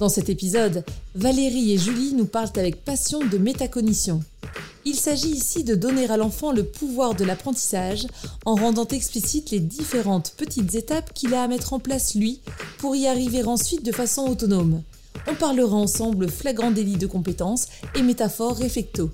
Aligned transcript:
Dans 0.00 0.08
cet 0.08 0.30
épisode, 0.30 0.82
Valérie 1.14 1.72
et 1.72 1.78
Julie 1.78 2.14
nous 2.14 2.24
parlent 2.24 2.48
avec 2.56 2.86
passion 2.86 3.20
de 3.20 3.36
métacognition. 3.36 4.24
Il 4.86 4.94
s'agit 4.94 5.28
ici 5.28 5.62
de 5.62 5.74
donner 5.74 6.10
à 6.10 6.16
l'enfant 6.16 6.52
le 6.52 6.64
pouvoir 6.64 7.14
de 7.14 7.22
l'apprentissage 7.22 8.06
en 8.46 8.54
rendant 8.54 8.86
explicites 8.86 9.50
les 9.50 9.60
différentes 9.60 10.32
petites 10.38 10.74
étapes 10.74 11.12
qu'il 11.12 11.34
a 11.34 11.42
à 11.42 11.48
mettre 11.48 11.74
en 11.74 11.80
place 11.80 12.14
lui 12.14 12.40
pour 12.78 12.96
y 12.96 13.08
arriver 13.08 13.44
ensuite 13.44 13.84
de 13.84 13.92
façon 13.92 14.26
autonome. 14.26 14.82
On 15.28 15.34
parlera 15.34 15.76
ensemble 15.76 16.30
flagrant 16.30 16.70
délit 16.70 16.96
de 16.96 17.06
compétences 17.06 17.66
et 17.94 18.00
métaphores 18.00 18.56
réflecto. 18.56 19.10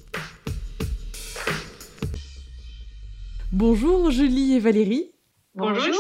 Bonjour 3.50 4.12
Julie 4.12 4.52
et 4.52 4.60
Valérie. 4.60 5.10
Bonjour. 5.56 5.96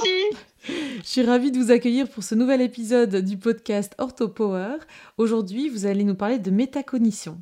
Je 1.06 1.12
suis 1.12 1.22
ravie 1.22 1.52
de 1.52 1.58
vous 1.58 1.70
accueillir 1.70 2.08
pour 2.08 2.24
ce 2.24 2.34
nouvel 2.34 2.60
épisode 2.60 3.24
du 3.24 3.38
podcast 3.38 3.94
OrthoPower. 3.98 4.78
Aujourd'hui, 5.18 5.68
vous 5.68 5.86
allez 5.86 6.02
nous 6.02 6.16
parler 6.16 6.40
de 6.40 6.50
métacognition. 6.50 7.40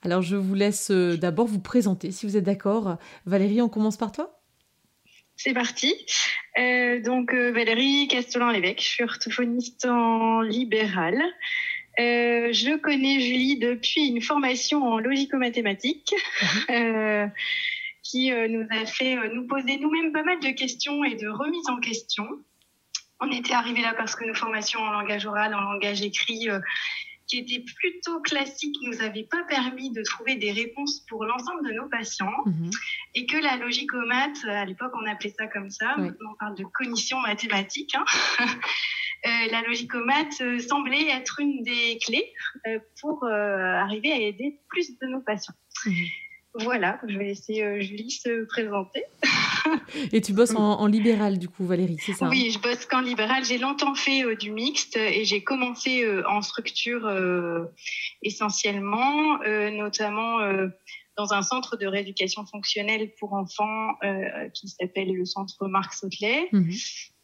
Alors, 0.00 0.22
je 0.22 0.34
vous 0.34 0.54
laisse 0.54 0.90
euh, 0.90 1.18
d'abord 1.18 1.46
vous 1.46 1.60
présenter, 1.60 2.10
si 2.10 2.24
vous 2.24 2.38
êtes 2.38 2.44
d'accord. 2.44 2.96
Valérie, 3.26 3.60
on 3.60 3.68
commence 3.68 3.98
par 3.98 4.12
toi? 4.12 4.40
C'est 5.36 5.52
parti. 5.52 5.94
Euh, 6.58 7.02
donc, 7.02 7.34
euh, 7.34 7.52
Valérie 7.52 8.08
Castellan-Lévesque, 8.08 8.80
je 8.80 8.86
suis 8.86 9.04
orthophoniste 9.04 9.84
en 9.84 10.40
libéral. 10.40 11.22
je 11.98 12.78
connais 12.78 13.20
Julie 13.20 13.58
depuis 13.58 14.06
une 14.06 14.22
formation 14.22 14.84
en 14.84 14.98
logico-mathématiques. 14.98 16.14
Mhm. 16.70 17.30
qui 18.02 18.30
nous 18.30 18.66
a 18.70 18.84
fait 18.84 19.16
nous 19.32 19.46
poser 19.46 19.78
nous-mêmes 19.78 20.12
pas 20.12 20.24
mal 20.24 20.40
de 20.40 20.50
questions 20.50 21.04
et 21.04 21.14
de 21.14 21.28
remises 21.28 21.68
en 21.68 21.78
question 21.78 22.26
on 23.22 23.30
était 23.30 23.54
arrivé 23.54 23.80
là 23.82 23.94
parce 23.96 24.14
que 24.16 24.24
nos 24.24 24.34
formations 24.34 24.80
en 24.80 24.90
langage 24.90 25.26
oral, 25.26 25.54
en 25.54 25.60
langage 25.60 26.02
écrit, 26.02 26.50
euh, 26.50 26.58
qui 27.28 27.38
étaient 27.38 27.64
plutôt 27.76 28.20
classiques, 28.20 28.76
nous 28.82 29.00
avaient 29.00 29.26
pas 29.30 29.42
permis 29.48 29.90
de 29.92 30.02
trouver 30.02 30.34
des 30.34 30.52
réponses 30.52 31.00
pour 31.08 31.24
l'ensemble 31.24 31.66
de 31.66 31.72
nos 31.72 31.88
patients. 31.88 32.32
Mhm. 32.44 32.70
Et 33.14 33.26
que 33.26 33.38
la 33.38 33.56
logique 33.56 33.92
maths, 33.94 34.44
à 34.44 34.64
l'époque 34.64 34.92
on 35.00 35.06
appelait 35.06 35.34
ça 35.38 35.46
comme 35.46 35.70
ça, 35.70 35.94
on 35.98 36.34
parle 36.38 36.56
de 36.56 36.64
cognition 36.64 37.18
mathématique. 37.20 37.94
Hein. 37.94 38.04
Euh, 39.24 39.52
la 39.52 39.62
logique 39.62 39.94
maths 39.94 40.40
euh, 40.40 40.58
semblait 40.58 41.08
être 41.10 41.38
une 41.38 41.62
des 41.62 41.96
clés 42.04 42.32
pour 43.00 43.24
arriver 43.24 44.10
à 44.10 44.16
aider 44.16 44.58
plus 44.68 44.98
de 44.98 45.06
nos 45.06 45.20
patients. 45.20 45.54
Mhm. 45.86 46.06
Voilà, 46.54 47.00
je 47.08 47.16
vais 47.16 47.24
laisser 47.24 47.80
Julie 47.80 48.10
se 48.10 48.44
présenter. 48.44 49.04
Et 50.12 50.20
tu 50.20 50.32
bosses 50.32 50.54
en, 50.54 50.86
libéral, 50.86 51.38
du 51.38 51.48
coup, 51.48 51.66
Valérie, 51.66 51.96
c'est 52.04 52.12
ça 52.12 52.26
hein? 52.26 52.30
Oui, 52.30 52.50
je 52.50 52.58
bosse 52.58 52.86
qu'en 52.86 53.00
libéral. 53.00 53.44
J'ai 53.44 53.58
longtemps 53.58 53.94
fait 53.94 54.24
euh, 54.24 54.36
du 54.36 54.50
mixte 54.50 54.96
et 54.96 55.24
j'ai 55.24 55.42
commencé 55.42 56.04
euh, 56.04 56.22
en 56.28 56.42
structure 56.42 57.06
euh, 57.06 57.64
essentiellement, 58.22 59.38
notamment 59.70 60.38
dans 61.16 61.32
un 61.32 61.42
centre 61.42 61.76
de 61.76 61.86
rééducation 61.86 62.46
fonctionnelle 62.46 63.10
pour 63.18 63.34
enfants 63.34 63.94
qui 64.54 64.68
s'appelle 64.68 65.12
le 65.12 65.24
centre 65.24 65.66
Marc 65.66 65.92
Sautelet 65.94 66.48
mhm. 66.52 66.72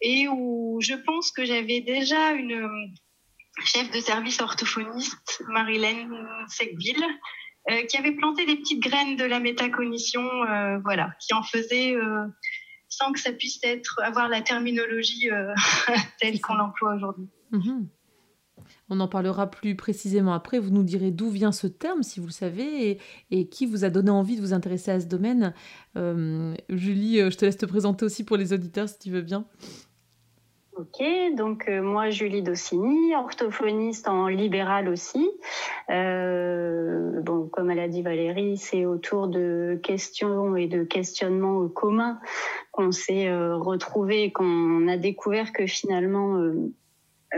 et 0.03 0.28
où 0.28 0.78
je 0.81 0.94
pense 0.94 1.31
que 1.31 1.44
j'avais 1.44 1.81
déjà 1.81 2.33
une 2.33 2.69
chef 3.65 3.91
de 3.91 4.00
service 4.00 4.41
orthophoniste, 4.41 5.43
Marilène 5.49 6.12
Secville, 6.49 7.05
euh, 7.71 7.83
qui 7.87 7.97
avait 7.97 8.12
planté 8.12 8.47
des 8.47 8.56
petites 8.56 8.83
graines 8.83 9.17
de 9.17 9.25
la 9.25 9.41
métacognition, 9.41 10.23
euh, 10.23 10.79
voilà, 10.79 11.12
qui 11.21 11.34
en 11.34 11.43
faisait 11.43 11.95
euh, 11.95 12.25
sans 12.89 13.12
que 13.12 13.21
ça 13.21 13.33
puisse 13.33 13.59
être 13.62 14.01
avoir 14.03 14.29
la 14.29 14.41
terminologie 14.41 15.29
telle 16.21 16.41
qu'on 16.41 16.55
l'emploie 16.55 16.95
aujourd'hui. 16.95 17.29
Mhm. 17.53 17.89
On 18.91 19.01
en 19.01 19.09
parlera 19.09 19.51
plus 19.51 19.77
précisément 19.77 20.33
après. 20.33 20.59
Vous 20.59 20.71
nous 20.71 20.83
direz 20.83 21.11
d'où 21.11 21.31
vient 21.31 21.53
ce 21.53 21.67
terme, 21.67 22.03
si 22.03 22.21
vous 22.21 22.27
le 22.27 22.33
savez, 22.33 22.91
et, 22.91 23.01
et, 23.31 23.49
qui 23.49 23.67
vous 23.67 23.85
a 23.85 23.91
donné 23.91 24.11
envie 24.11 24.37
de 24.37 24.41
vous 24.41 24.53
intéresser 24.55 24.91
à 24.91 25.00
ce 25.00 25.06
domaine. 25.06 25.55
Julie, 25.95 27.19
je 27.19 27.37
te 27.37 27.45
laisse 27.45 27.56
te 27.56 27.67
présenter 27.67 28.05
aussi 28.05 28.25
pour 28.25 28.37
les 28.37 28.53
auditeurs, 28.53 28.89
si 28.89 28.99
tu 28.99 29.11
veux 29.11 29.23
bien. 29.23 29.47
Ok, 30.78 31.03
donc 31.37 31.69
euh, 31.69 31.83
moi 31.83 32.11
Julie 32.11 32.41
Dossini, 32.41 33.12
orthophoniste 33.16 34.06
en 34.06 34.28
libéral 34.28 34.89
aussi. 34.89 35.28
Euh, 35.91 37.21
bon, 37.21 37.49
comme 37.49 37.72
elle 37.72 37.81
a 37.81 37.89
dit 37.89 38.00
Valérie, 38.03 38.56
c'est 38.56 38.87
autour 38.87 39.27
de 39.27 39.81
questions 39.83 40.55
et 40.55 40.69
de 40.69 40.84
questionnements 40.84 41.67
communs 41.67 42.21
qu'on 42.71 42.93
s'est 42.93 43.27
euh, 43.27 43.56
retrouvés 43.56 44.22
et 44.22 44.33
qu'on 44.33 44.87
a 44.87 44.97
découvert 44.97 45.53
que 45.53 45.67
finalement, 45.67 46.41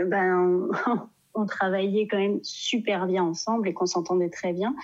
ben, 0.05 0.67
on 1.33 1.45
travaillait 1.47 2.05
quand 2.05 2.19
même 2.19 2.39
super 2.43 3.07
bien 3.07 3.23
ensemble 3.23 3.69
et 3.69 3.73
qu'on 3.73 3.87
s'entendait 3.87 4.29
très 4.29 4.53
bien. 4.53 4.75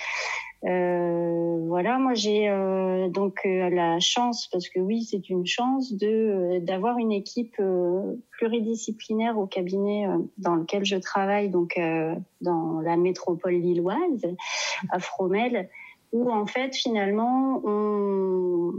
Euh, 0.66 1.60
voilà, 1.68 2.00
moi 2.00 2.16
j'ai 2.16 2.50
euh, 2.50 3.10
donc 3.10 3.42
euh, 3.46 3.70
la 3.70 4.00
chance, 4.00 4.48
parce 4.48 4.70
que 4.70 4.80
oui, 4.80 5.04
c'est 5.04 5.30
une 5.30 5.46
chance 5.46 5.94
de 5.94 6.60
d'avoir 6.60 6.98
une 6.98 7.12
équipe 7.12 7.62
pluridisciplinaire 8.32 9.38
au 9.38 9.46
cabinet 9.46 10.08
dans 10.38 10.56
lequel 10.56 10.84
je 10.84 10.96
travaille, 10.96 11.50
donc 11.50 11.80
dans 12.42 12.82
la 12.82 12.98
métropole 12.98 13.54
lilloise, 13.54 14.26
à 14.90 15.00
Fromel, 15.00 15.70
où 16.12 16.32
en 16.32 16.46
fait 16.46 16.76
finalement 16.76 17.62
on 17.64 18.74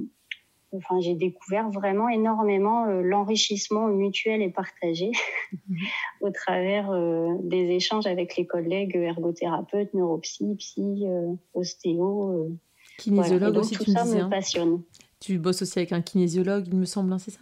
enfin, 0.72 1.00
j'ai 1.00 1.14
découvert 1.14 1.70
vraiment 1.70 2.08
énormément 2.08 2.86
euh, 2.86 3.02
l'enrichissement 3.02 3.88
mutuel 3.88 4.42
et 4.42 4.50
partagé 4.50 5.10
mhm. 5.68 5.76
au 6.20 6.30
travers 6.30 6.90
euh, 6.90 7.34
des 7.42 7.70
échanges 7.70 8.06
avec 8.06 8.36
les 8.36 8.46
collègues 8.46 8.96
ergothérapeutes, 8.96 9.94
neuropsy, 9.94 10.54
psy, 10.58 11.04
euh, 11.04 11.32
ostéo. 11.54 12.50
Kinésiologue 12.98 13.56
aussi, 13.58 13.76
tout 13.76 13.90
ça 13.90 14.04
me 14.04 14.22
hein. 14.22 14.28
passionne. 14.28 14.82
Tu 15.20 15.38
bosses 15.38 15.62
aussi 15.62 15.78
avec 15.78 15.92
un 15.92 16.02
kinésiologue, 16.02 16.66
il 16.68 16.76
me 16.76 16.84
semble, 16.84 17.12
hein, 17.12 17.18
c'est 17.18 17.30
ça? 17.30 17.40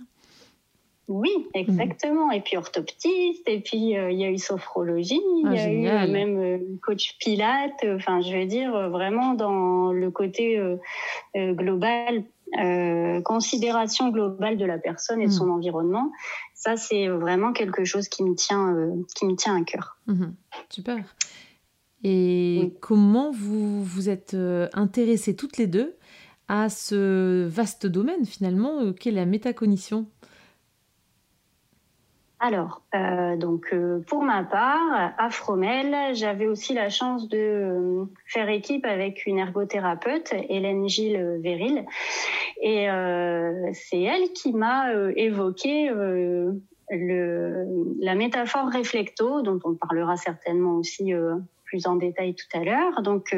Oui, 1.09 1.31
exactement. 1.55 2.33
Et 2.33 2.41
puis 2.41 2.57
orthoptiste, 2.57 3.49
et 3.49 3.61
puis 3.61 3.77
il 3.79 4.19
y 4.19 4.25
a 4.25 4.31
eu 4.31 4.39
sophrologie, 4.39 5.21
il 5.45 5.53
y 5.55 5.59
a 5.59 5.71
eu 5.71 5.87
ah, 5.87 6.07
même 6.09 6.79
coach 6.83 7.17
pilate. 7.21 7.87
Enfin, 7.95 8.21
je 8.23 8.37
veux 8.37 8.47
dire 8.47 8.91
vraiment 8.91 9.35
dans 9.35 9.93
le 9.93 10.11
côté 10.11 10.61
global 11.37 12.25
euh, 12.59 13.21
considération 13.23 14.11
globale 14.11 14.57
de 14.57 14.65
la 14.65 14.79
personne 14.79 15.21
et 15.21 15.27
de 15.27 15.33
son 15.33 15.47
hmm. 15.47 15.53
environnement. 15.53 16.13
Ça, 16.55 16.77
c'est 16.77 17.09
vraiment 17.09 17.53
quelque 17.53 17.85
chose 17.85 18.09
qui 18.09 18.23
me 18.23 18.35
tient, 18.35 18.75
euh, 18.75 19.03
qui 19.15 19.27
me 19.27 19.35
tient 19.35 19.61
à 19.61 19.65
cœur. 19.65 19.99
Mhm. 20.07 20.35
Super. 20.71 21.05
Et 22.05 22.75
comment 22.81 23.33
vous 23.33 23.83
vous 23.83 24.09
êtes 24.09 24.35
euh, 24.35 24.69
intéressées 24.75 25.35
toutes 25.35 25.57
les 25.57 25.67
deux 25.67 25.97
à 26.49 26.69
ce 26.69 27.47
vaste 27.47 27.87
domaine 27.87 28.25
finalement 28.25 28.93
qu'est 28.93 29.11
la 29.11 29.27
métacognition? 29.27 30.07
Alors, 32.39 32.83
euh, 32.95 33.37
donc 33.37 33.69
euh, 33.73 34.01
pour 34.07 34.23
ma 34.23 34.45
part, 34.45 35.15
à 35.17 35.31
Fromel, 35.31 36.15
j'avais 36.15 36.47
aussi 36.47 36.75
la 36.75 36.91
chance 36.91 37.31
de 37.31 37.39
euh, 37.39 38.05
faire 38.27 38.51
équipe 38.51 38.85
avec 38.85 39.25
une 39.25 39.39
ergothérapeute, 39.39 40.35
Hélène 40.51 40.87
Gilles 40.87 41.41
Véril, 41.43 41.87
et 42.61 42.89
c'est 43.73 44.03
elle 44.03 44.33
qui 44.33 44.53
m'a 44.53 44.93
évoqué 45.17 45.91
la 46.91 48.15
métaphore 48.15 48.69
réflecto, 48.69 49.43
dont 49.43 49.61
on 49.65 49.75
parlera 49.75 50.17
certainement 50.17 50.77
aussi 50.77 51.13
plus 51.65 51.87
en 51.87 51.97
détail 51.97 52.35
tout 52.35 52.59
à 52.59 52.65
l'heure. 52.65 53.03
Donc, 53.03 53.35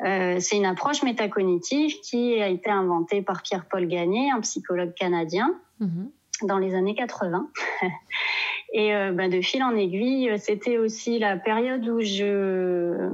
c'est 0.00 0.56
une 0.56 0.66
approche 0.66 1.02
métacognitive 1.02 2.00
qui 2.00 2.40
a 2.40 2.48
été 2.48 2.70
inventée 2.70 3.22
par 3.22 3.42
Pierre-Paul 3.42 3.86
Gagné, 3.86 4.30
un 4.30 4.40
psychologue 4.40 4.94
canadien. 4.94 5.54
Mm-hmm 5.80 6.10
dans 6.42 6.58
les 6.58 6.74
années 6.74 6.94
80. 6.94 7.48
Et 8.72 8.94
euh, 8.94 9.12
bah, 9.12 9.28
de 9.28 9.40
fil 9.40 9.62
en 9.62 9.74
aiguille, 9.74 10.30
c'était 10.38 10.78
aussi 10.78 11.18
la 11.18 11.36
période 11.36 11.88
où 11.88 12.00
je 12.00 13.10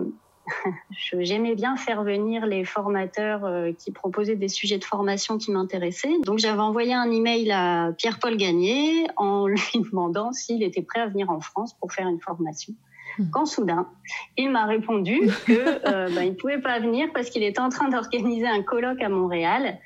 j'aimais 1.18 1.54
bien 1.54 1.76
faire 1.76 2.02
venir 2.02 2.46
les 2.46 2.64
formateurs 2.64 3.44
euh, 3.44 3.72
qui 3.72 3.92
proposaient 3.92 4.36
des 4.36 4.48
sujets 4.48 4.78
de 4.78 4.84
formation 4.84 5.38
qui 5.38 5.50
m'intéressaient. 5.50 6.20
Donc 6.24 6.38
j'avais 6.38 6.60
envoyé 6.60 6.92
un 6.92 7.10
email 7.10 7.50
à 7.52 7.92
Pierre-Paul 7.96 8.36
Gagné 8.36 9.06
en 9.16 9.46
lui 9.48 9.60
demandant 9.74 10.32
s'il 10.32 10.62
était 10.62 10.82
prêt 10.82 11.00
à 11.00 11.06
venir 11.06 11.30
en 11.30 11.40
France 11.40 11.74
pour 11.74 11.92
faire 11.92 12.08
une 12.08 12.20
formation. 12.20 12.74
Hmm. 13.18 13.24
Quand 13.32 13.46
soudain, 13.46 13.88
il 14.36 14.50
m'a 14.50 14.66
répondu 14.66 15.20
qu'il 15.46 15.56
euh, 15.56 16.08
ben, 16.14 16.22
il 16.22 16.36
pouvait 16.36 16.60
pas 16.60 16.78
venir 16.80 17.08
parce 17.12 17.30
qu'il 17.30 17.42
était 17.42 17.60
en 17.60 17.68
train 17.68 17.88
d'organiser 17.88 18.46
un 18.46 18.62
colloque 18.62 19.02
à 19.02 19.08
Montréal 19.08 19.78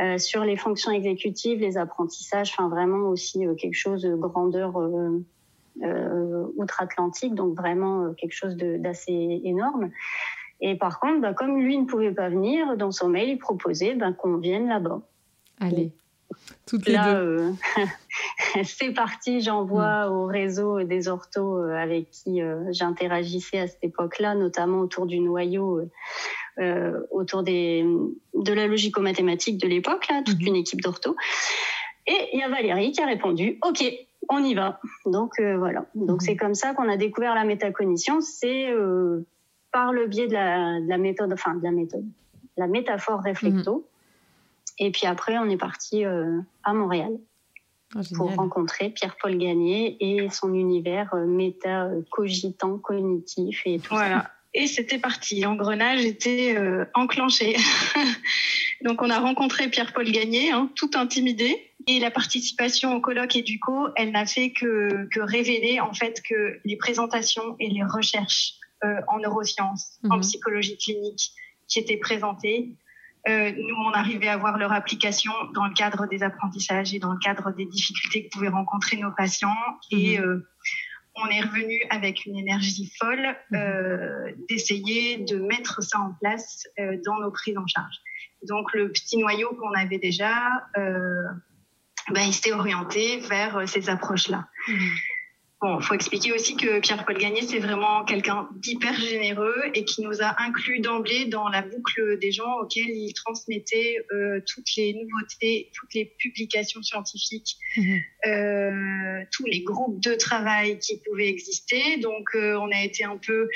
euh, 0.00 0.18
sur 0.18 0.44
les 0.44 0.56
fonctions 0.56 0.90
exécutives, 0.90 1.60
les 1.60 1.76
apprentissages, 1.76 2.52
enfin 2.52 2.68
vraiment 2.68 3.08
aussi 3.08 3.46
euh, 3.46 3.54
quelque 3.54 3.76
chose 3.76 4.02
de 4.02 4.14
grandeur 4.14 4.74
outre-Atlantique, 6.56 7.34
donc 7.34 7.56
vraiment 7.56 8.12
quelque 8.14 8.32
chose 8.32 8.56
d'assez 8.56 9.40
énorme. 9.44 9.90
Et 10.60 10.74
par 10.74 10.98
contre, 10.98 11.20
ben, 11.20 11.34
comme 11.34 11.60
lui 11.60 11.78
ne 11.78 11.84
pouvait 11.84 12.12
pas 12.12 12.28
venir, 12.28 12.76
dans 12.76 12.90
son 12.90 13.08
mail, 13.08 13.28
il 13.28 13.38
proposait 13.38 13.94
ben, 13.94 14.12
qu'on 14.12 14.38
vienne 14.38 14.66
là-bas. 14.66 15.00
Allez. 15.60 15.92
Toutes 16.66 16.86
les 16.86 16.94
deux. 16.94 16.98
Euh, 16.98 17.52
c'est 18.64 18.92
parti, 18.92 19.40
j'envoie 19.40 20.06
mm. 20.06 20.12
au 20.12 20.26
réseau 20.26 20.82
des 20.82 21.08
orthos 21.08 21.58
euh, 21.58 21.74
avec 21.74 22.10
qui 22.10 22.42
euh, 22.42 22.64
j'interagissais 22.72 23.60
à 23.60 23.66
cette 23.66 23.82
époque-là, 23.82 24.34
notamment 24.34 24.80
autour 24.80 25.06
du 25.06 25.20
noyau, 25.20 25.88
autour 27.10 27.44
des, 27.44 27.86
de 28.34 28.52
la 28.52 28.66
logico-mathématique 28.66 29.58
de 29.58 29.68
l'époque, 29.68 30.08
là, 30.08 30.22
toute 30.24 30.38
mm-hmm. 30.38 30.48
une 30.48 30.56
équipe 30.56 30.80
d'orthos. 30.80 31.14
Et 32.06 32.30
il 32.32 32.40
y 32.40 32.42
a 32.42 32.48
Valérie 32.48 32.90
qui 32.90 33.00
a 33.00 33.06
répondu, 33.06 33.58
OK, 33.62 33.84
on 34.28 34.42
y 34.42 34.54
va. 34.54 34.80
Donc 35.06 35.40
voilà. 35.40 35.86
Donc 35.94 36.20
mm-hmm. 36.20 36.24
c'est 36.24 36.36
comme 36.36 36.54
ça 36.54 36.74
qu'on 36.74 36.88
a 36.88 36.96
découvert 36.96 37.34
la 37.34 37.44
métacognition. 37.44 38.20
C'est 38.20 38.74
par 39.70 39.92
le 39.92 40.08
biais 40.08 40.26
de 40.26 40.32
la, 40.32 40.80
de 40.80 40.88
la, 40.88 40.98
méthode, 40.98 41.32
enfin 41.32 41.54
de 41.54 41.62
la 41.62 41.70
méthode, 41.70 42.04
la 42.56 42.66
métaphore 42.66 43.20
réflecto. 43.20 43.86
Mm-hmm. 43.86 43.97
Et 44.78 44.90
puis 44.90 45.06
après, 45.06 45.38
on 45.38 45.48
est 45.48 45.56
parti 45.56 46.04
euh, 46.04 46.40
à 46.62 46.72
Montréal 46.72 47.12
ah, 47.94 48.00
pour 48.14 48.34
rencontrer 48.34 48.90
Pierre-Paul 48.90 49.36
Gagné 49.36 49.96
et 50.00 50.30
son 50.30 50.54
univers 50.54 51.12
euh, 51.14 51.26
méta-cogitant, 51.26 52.78
cognitif 52.78 53.62
et 53.64 53.78
tout 53.78 53.94
voilà. 53.94 54.30
Et 54.54 54.66
c'était 54.66 54.98
parti, 54.98 55.40
l'engrenage 55.40 56.04
était 56.04 56.56
euh, 56.56 56.86
enclenché. 56.94 57.56
Donc 58.84 59.02
on 59.02 59.10
a 59.10 59.18
rencontré 59.18 59.68
Pierre-Paul 59.68 60.10
Gagné, 60.10 60.50
hein, 60.50 60.70
tout 60.74 60.90
intimidé. 60.94 61.64
Et 61.86 62.00
la 62.00 62.10
participation 62.10 62.94
au 62.94 63.00
colloque 63.00 63.36
EduCo, 63.36 63.88
elle 63.96 64.12
n'a 64.12 64.26
fait 64.26 64.52
que, 64.52 65.08
que, 65.10 65.20
révéler 65.20 65.80
en 65.80 65.92
fait 65.92 66.22
que 66.22 66.58
les 66.64 66.76
présentations 66.76 67.56
et 67.60 67.68
les 67.68 67.82
recherches 67.82 68.54
en 69.08 69.18
neurosciences, 69.18 69.98
en 70.08 70.16
mhm. 70.16 70.22
psychologie 70.22 70.76
clinique 70.78 71.32
qui 71.66 71.78
étaient 71.78 71.96
présentées 71.96 72.76
euh, 73.28 73.52
nous, 73.56 73.74
on 73.74 73.92
arrivait 73.92 74.28
à 74.28 74.36
voir 74.36 74.58
leur 74.58 74.72
application 74.72 75.32
dans 75.54 75.66
le 75.66 75.74
cadre 75.74 76.06
des 76.06 76.22
apprentissages 76.22 76.94
et 76.94 76.98
dans 76.98 77.12
le 77.12 77.18
cadre 77.18 77.52
des 77.52 77.66
difficultés 77.66 78.24
que 78.24 78.30
pouvaient 78.30 78.48
rencontrer 78.48 78.96
nos 78.96 79.10
patients. 79.10 79.56
Et 79.90 80.18
mhm. 80.18 80.24
euh, 80.24 80.48
on 81.16 81.26
est 81.26 81.40
revenu 81.40 81.82
avec 81.90 82.26
une 82.26 82.36
énergie 82.36 82.92
folle 82.98 83.36
mhm. 83.50 83.58
euh, 83.58 84.32
d'essayer 84.48 85.18
de 85.18 85.38
mettre 85.38 85.82
ça 85.82 85.98
en 85.98 86.14
place 86.20 86.66
dans 87.04 87.20
nos 87.20 87.30
prises 87.30 87.58
en 87.58 87.66
charge. 87.66 87.96
Donc, 88.46 88.72
le 88.72 88.92
petit 88.92 89.18
noyau 89.18 89.48
qu'on 89.56 89.72
avait 89.72 89.98
déjà, 89.98 90.64
ben, 90.76 92.22
il 92.24 92.32
s'était 92.32 92.52
orienté 92.52 93.18
vers 93.20 93.68
ces 93.68 93.90
approches-là. 93.90 94.46
Mhm. 94.68 94.90
Bon, 95.60 95.80
faut 95.80 95.94
expliquer 95.94 96.32
aussi 96.32 96.56
que 96.56 96.78
Pierre-Paul 96.78 97.18
Gagné, 97.18 97.42
c'est 97.42 97.58
vraiment 97.58 98.04
quelqu'un 98.04 98.48
d'hyper 98.54 98.94
généreux 98.94 99.56
et 99.74 99.84
qui 99.84 100.02
nous 100.02 100.22
a 100.22 100.40
inclus 100.40 100.78
d'emblée 100.78 101.24
dans 101.24 101.48
la 101.48 101.62
boucle 101.62 102.16
des 102.20 102.30
gens 102.30 102.60
auxquels 102.62 102.90
il 102.90 103.12
transmettait 103.12 103.96
euh, 104.12 104.40
toutes 104.46 104.76
les 104.76 104.94
nouveautés, 104.94 105.70
toutes 105.74 105.94
les 105.94 106.04
publications 106.04 106.80
scientifiques, 106.82 107.56
mhm. 107.76 107.98
euh, 108.26 109.24
tous 109.32 109.46
les 109.46 109.62
groupes 109.62 110.00
de 110.00 110.14
travail 110.14 110.78
qui 110.78 111.00
pouvaient 111.04 111.28
exister. 111.28 111.96
Donc, 111.96 112.28
euh, 112.36 112.56
on 112.60 112.70
a 112.70 112.84
été 112.84 113.02
un 113.02 113.16
peu 113.16 113.48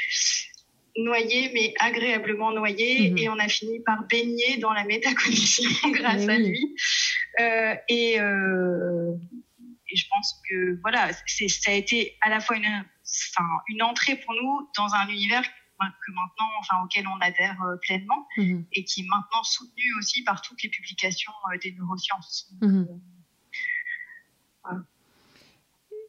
noyé, 0.97 1.51
mais 1.55 1.73
agréablement 1.79 2.53
noyé, 2.53 3.11
mhm. 3.11 3.19
et 3.19 3.29
on 3.29 3.39
a 3.39 3.49
fini 3.49 3.81
par 3.81 4.07
baigner 4.09 4.59
dans 4.59 4.73
la 4.73 4.85
métacognition 4.85 5.71
grâce 5.93 6.29
à 6.29 6.37
lui. 6.37 6.75
Euh, 7.41 7.75
et 7.89 8.21
euh, 8.21 9.13
et 9.93 9.97
je 9.97 10.09
pense 10.09 10.41
que 10.49 10.81
voilà, 10.81 11.13
ça 11.13 11.71
a 11.71 11.75
été 11.75 12.17
à 12.23 12.31
la 12.31 12.41
fois 12.41 12.57
une, 12.57 12.67
enfin, 12.67 13.49
une 13.69 13.83
entrée 13.83 14.17
pour 14.17 14.35
nous 14.35 14.71
dans 14.77 14.95
un 14.95 15.07
univers 15.09 15.45
que 15.91 16.13
maintenant, 16.13 16.49
enfin, 16.61 16.83
auquel 16.85 17.07
on 17.09 17.19
adhère 17.21 17.61
euh, 17.63 17.77
pleinement 17.83 18.27
mhm. 18.37 18.65
et 18.73 18.85
qui 18.85 19.01
est 19.01 19.07
maintenant 19.09 19.43
soutenu 19.43 19.83
aussi 19.99 20.23
par 20.23 20.41
toutes 20.43 20.63
les 20.63 20.69
publications 20.69 21.33
euh, 21.53 21.59
des 21.59 21.73
neurosciences. 21.73 22.53
Mhm. 22.61 22.87
Euh, 24.67 24.79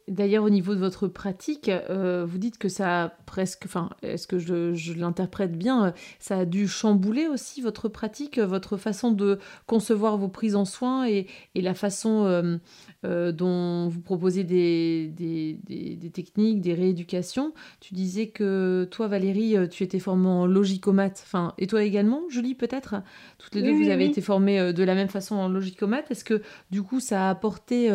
D'ailleurs, 0.09 0.43
au 0.43 0.49
niveau 0.49 0.75
de 0.75 0.79
votre 0.79 1.07
pratique, 1.07 1.69
euh, 1.69 2.25
vous 2.27 2.37
dites 2.37 2.57
que 2.57 2.67
ça 2.67 3.03
a 3.03 3.09
presque, 3.09 3.63
enfin, 3.65 3.89
est-ce 4.01 4.27
que 4.27 4.37
je, 4.37 4.93
l'interprète 4.93 5.57
bien, 5.57 5.93
ça 6.19 6.39
a 6.39 6.45
dû 6.45 6.67
chambouler 6.67 7.27
aussi 7.27 7.61
votre 7.61 7.87
pratique, 7.87 8.37
votre 8.37 8.75
façon 8.75 9.11
de 9.11 9.39
concevoir 9.65 10.17
vos 10.17 10.27
prises 10.27 10.57
en 10.57 10.65
soins 10.65 11.07
et, 11.07 11.27
la 11.55 11.73
façon 11.73 12.25
euh, 12.25 12.57
euh, 13.05 13.31
dont 13.31 13.87
vous 13.87 14.01
proposez 14.01 14.43
des, 14.43 15.07
des, 15.07 16.09
techniques, 16.09 16.59
des 16.59 16.73
rééducations? 16.73 17.53
Tu 17.79 17.93
disais 17.93 18.27
que 18.27 18.85
toi, 18.91 19.07
Valérie, 19.07 19.55
tu 19.69 19.83
étais 19.83 19.99
formée 19.99 20.27
en 20.27 20.45
logicomat, 20.45 21.13
enfin, 21.13 21.53
et 21.57 21.67
toi 21.67 21.81
également, 21.81 22.23
Julie, 22.27 22.55
peut-être? 22.55 22.95
Toutes 23.37 23.55
les 23.55 23.61
deux, 23.61 23.71
vous 23.71 23.89
avez 23.89 24.05
été 24.05 24.19
formées 24.19 24.73
de 24.73 24.83
la 24.83 24.95
même 24.95 25.07
façon 25.07 25.35
en 25.35 25.47
logicomat. 25.47 26.03
Est-ce 26.09 26.25
que, 26.25 26.41
du 26.71 26.83
coup, 26.83 26.99
ça 26.99 27.27
a 27.27 27.29
apporté 27.29 27.89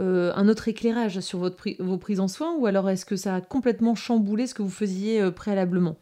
euh, 0.00 0.32
un 0.34 0.48
autre 0.48 0.68
éclairage 0.68 1.20
sur 1.20 1.40
votre 1.40 1.56
vos 1.80 1.98
prises 1.98 2.20
en 2.20 2.28
soins 2.28 2.54
ou 2.56 2.66
alors 2.66 2.88
est-ce 2.88 3.04
que 3.04 3.16
ça 3.16 3.34
a 3.34 3.40
complètement 3.40 3.94
chamboulé 3.94 4.46
ce 4.46 4.54
que 4.54 4.62
vous 4.62 4.70
faisiez 4.70 5.20
euh, 5.20 5.30
préalablement? 5.30 5.96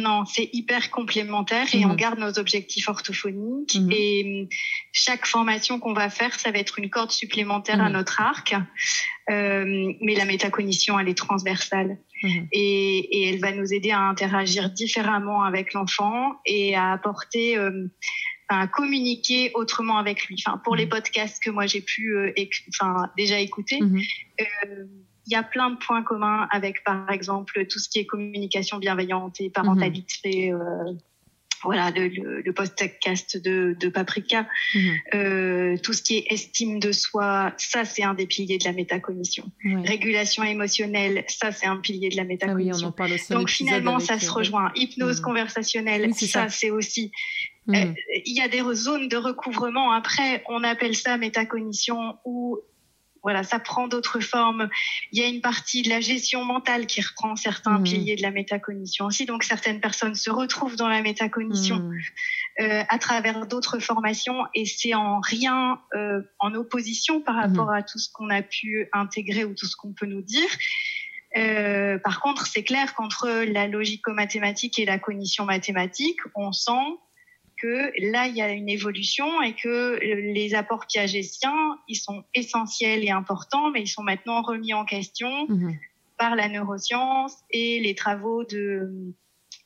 Non, 0.00 0.24
c'est 0.24 0.48
hyper 0.52 0.90
complémentaire 0.90 1.66
et 1.74 1.84
on 1.84 1.90
mhm. 1.90 1.96
garde 1.96 2.18
nos 2.18 2.38
objectifs 2.38 2.88
orthophoniques. 2.88 3.76
Mhm. 3.78 3.90
Et 3.92 4.48
chaque 4.92 5.26
formation 5.26 5.78
qu'on 5.78 5.92
va 5.92 6.08
faire, 6.08 6.38
ça 6.40 6.50
va 6.50 6.58
être 6.58 6.78
une 6.78 6.90
corde 6.90 7.10
supplémentaire 7.10 7.80
à 7.80 7.88
mhm. 7.88 7.92
notre 7.92 8.20
arc. 8.20 8.54
Euh, 9.30 9.92
mais 10.00 10.14
la 10.14 10.24
métacognition, 10.24 10.98
elle 10.98 11.08
est 11.08 11.18
transversale. 11.18 11.98
Et, 12.22 12.48
et, 12.52 13.28
elle 13.30 13.40
va 13.40 13.52
nous 13.52 13.72
aider 13.72 13.92
à 13.92 14.00
interagir 14.00 14.70
différemment 14.70 15.42
avec 15.42 15.72
l'enfant 15.72 16.34
et 16.44 16.74
à 16.74 16.92
apporter 16.92 17.56
à 18.50 18.66
communiquer 18.66 19.52
autrement 19.54 19.98
avec 19.98 20.26
lui. 20.26 20.42
Enfin, 20.44 20.58
pour 20.58 20.74
les 20.74 20.84
mhm. 20.84 20.90
podcasts 20.90 21.42
que 21.42 21.50
moi 21.50 21.66
j'ai 21.66 21.80
pu 21.80 22.16
euh, 22.16 22.32
enfin, 22.68 23.10
déjà 23.16 23.38
écouter, 23.38 23.80
mhm. 23.80 24.00
euh, 24.40 24.84
il 25.26 25.32
y 25.32 25.36
a 25.36 25.42
plein 25.44 25.70
de 25.70 25.76
points 25.76 26.02
communs 26.02 26.48
avec, 26.50 26.82
par 26.82 27.08
exemple, 27.10 27.64
tout 27.66 27.78
ce 27.78 27.88
qui 27.88 28.00
est 28.00 28.06
communication 28.06 28.78
bienveillante 28.78 29.40
et 29.40 29.50
parentalité. 29.50 30.50
Mhm. 30.50 30.60
Euh, 30.60 30.92
voilà, 31.62 31.90
le, 31.90 32.40
le, 32.40 32.52
podcast 32.54 33.36
de, 33.36 33.76
de 33.78 33.88
Paprika, 33.90 34.48
tout 34.72 35.92
ce 35.92 36.00
qui 36.02 36.16
est 36.16 36.32
estime 36.32 36.80
de 36.80 36.90
soi, 36.90 37.52
ça 37.58 37.84
c'est 37.84 38.02
un 38.02 38.14
des 38.14 38.24
piliers 38.26 38.56
de 38.56 38.64
la 38.64 38.72
métacognition. 38.72 39.44
Régulation 39.84 40.42
émotionnelle, 40.42 41.22
ça 41.28 41.52
c'est 41.52 41.66
un 41.66 41.76
pilier 41.76 42.08
de 42.08 42.16
la 42.16 42.24
métacognition. 42.24 42.72
Ah 42.72 42.78
oui, 42.78 42.84
on 42.84 42.88
en 42.88 42.92
parle 42.92 43.12
aussi 43.12 43.30
Donc 43.30 43.50
finalement, 43.50 43.98
ça 43.98 44.18
se 44.18 44.30
rejoint. 44.30 44.72
Hypnose 44.74 45.20
conversationnelle, 45.20 46.14
ça 46.14 46.48
c'est 46.48 46.70
aussi 46.70 47.12
euh, 47.68 47.72
mm. 47.72 47.94
Il 48.26 48.36
y 48.36 48.40
a 48.40 48.48
des 48.48 48.62
zones 48.74 49.08
de 49.08 49.16
recouvrement. 49.16 49.92
Après, 49.92 50.42
on 50.48 50.64
appelle 50.64 50.96
ça 50.96 51.16
métacognition 51.16 52.18
ou 52.24 52.58
voilà, 53.22 53.42
ça 53.42 53.58
prend 53.58 53.88
d'autres 53.88 54.20
formes. 54.20 54.68
Il 55.12 55.18
y 55.20 55.22
a 55.22 55.28
une 55.28 55.40
partie 55.40 55.82
de 55.82 55.90
la 55.90 56.00
gestion 56.00 56.44
mentale 56.44 56.86
qui 56.86 57.00
reprend 57.02 57.36
certains 57.36 57.78
mm. 57.78 57.84
piliers 57.84 58.16
de 58.16 58.22
la 58.22 58.30
métacognition 58.30 59.06
aussi. 59.06 59.26
Donc 59.26 59.44
certaines 59.44 59.80
personnes 59.80 60.14
se 60.14 60.30
retrouvent 60.30 60.76
dans 60.76 60.88
la 60.88 61.02
métacognition 61.02 61.76
mm. 61.76 61.98
euh, 62.60 62.82
à 62.88 62.98
travers 62.98 63.46
d'autres 63.46 63.78
formations 63.78 64.46
et 64.54 64.64
c'est 64.64 64.94
en 64.94 65.20
rien 65.20 65.80
euh, 65.94 66.22
en 66.38 66.54
opposition 66.54 67.20
par 67.20 67.36
rapport 67.36 67.70
à 67.70 67.82
tout 67.82 67.98
ce 67.98 68.10
qu'on 68.12 68.30
a 68.30 68.42
pu 68.42 68.88
intégrer 68.92 69.44
ou 69.44 69.54
tout 69.54 69.66
ce 69.66 69.76
qu'on 69.76 69.92
peut 69.92 70.06
nous 70.06 70.22
dire. 70.22 70.48
Euh, 71.36 71.98
par 71.98 72.20
contre, 72.20 72.46
c'est 72.46 72.64
clair 72.64 72.94
qu'entre 72.94 73.28
la 73.44 73.68
logico-mathématique 73.68 74.78
et 74.78 74.84
la 74.84 74.98
cognition 74.98 75.44
mathématique, 75.44 76.18
on 76.34 76.52
sent 76.52 76.72
que 77.60 77.92
là, 78.10 78.26
il 78.26 78.36
y 78.36 78.42
a 78.42 78.52
une 78.52 78.68
évolution 78.68 79.42
et 79.42 79.54
que 79.54 79.98
les 80.00 80.54
apports 80.54 80.86
piagétiens, 80.86 81.78
ils 81.88 81.96
sont 81.96 82.24
essentiels 82.34 83.04
et 83.04 83.10
importants, 83.10 83.70
mais 83.70 83.82
ils 83.82 83.88
sont 83.88 84.02
maintenant 84.02 84.42
remis 84.42 84.72
en 84.74 84.84
question 84.84 85.46
mhm. 85.48 85.78
par 86.18 86.36
la 86.36 86.48
neuroscience 86.48 87.36
et 87.50 87.80
les 87.80 87.94
travaux 87.94 88.44
de 88.44 89.14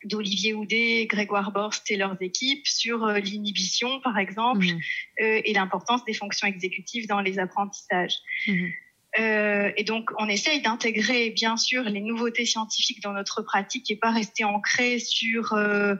d'Olivier 0.04 0.52
Houdet, 0.52 1.06
Grégoire 1.06 1.50
Borst 1.50 1.90
et 1.90 1.96
leurs 1.96 2.20
équipes 2.20 2.66
sur 2.66 3.04
euh, 3.04 3.18
l'inhibition, 3.20 4.00
par 4.00 4.18
exemple, 4.18 4.66
mhm. 4.66 4.80
euh, 5.22 5.40
et 5.44 5.52
l'importance 5.54 6.04
des 6.04 6.12
fonctions 6.12 6.46
exécutives 6.46 7.06
dans 7.06 7.20
les 7.20 7.38
apprentissages. 7.38 8.16
Mhm. 8.46 8.70
Euh, 9.18 9.70
et 9.76 9.84
donc, 9.84 10.10
on 10.18 10.28
essaye 10.28 10.60
d'intégrer, 10.60 11.30
bien 11.30 11.56
sûr, 11.56 11.82
les 11.84 12.00
nouveautés 12.00 12.44
scientifiques 12.44 13.00
dans 13.00 13.12
notre 13.12 13.42
pratique 13.42 13.90
et 13.90 13.96
pas 13.96 14.10
rester 14.10 14.44
ancré 14.44 14.98
sur 14.98 15.52
euh, 15.52 15.94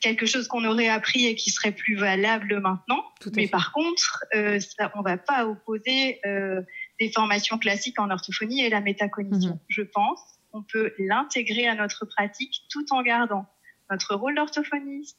quelque 0.00 0.26
chose 0.26 0.46
qu'on 0.46 0.64
aurait 0.64 0.88
appris 0.88 1.26
et 1.26 1.34
qui 1.34 1.50
serait 1.50 1.72
plus 1.72 1.96
valable 1.96 2.60
maintenant. 2.60 3.04
Mais 3.34 3.48
par 3.48 3.72
contre, 3.72 4.24
euh, 4.34 4.60
ça, 4.60 4.92
on 4.94 5.02
va 5.02 5.16
pas 5.16 5.46
opposer 5.46 6.20
euh, 6.26 6.62
des 7.00 7.10
formations 7.10 7.58
classiques 7.58 7.98
en 7.98 8.10
orthophonie 8.10 8.64
et 8.64 8.68
la 8.68 8.80
métacognition, 8.80 9.54
mhm. 9.54 9.60
je 9.68 9.82
pense. 9.82 10.20
on 10.52 10.62
peut 10.62 10.92
l'intégrer 10.98 11.66
à 11.66 11.74
notre 11.74 12.04
pratique 12.04 12.62
tout 12.70 12.92
en 12.92 13.02
gardant 13.02 13.46
notre 13.90 14.14
rôle 14.14 14.36
d'orthophoniste, 14.36 15.18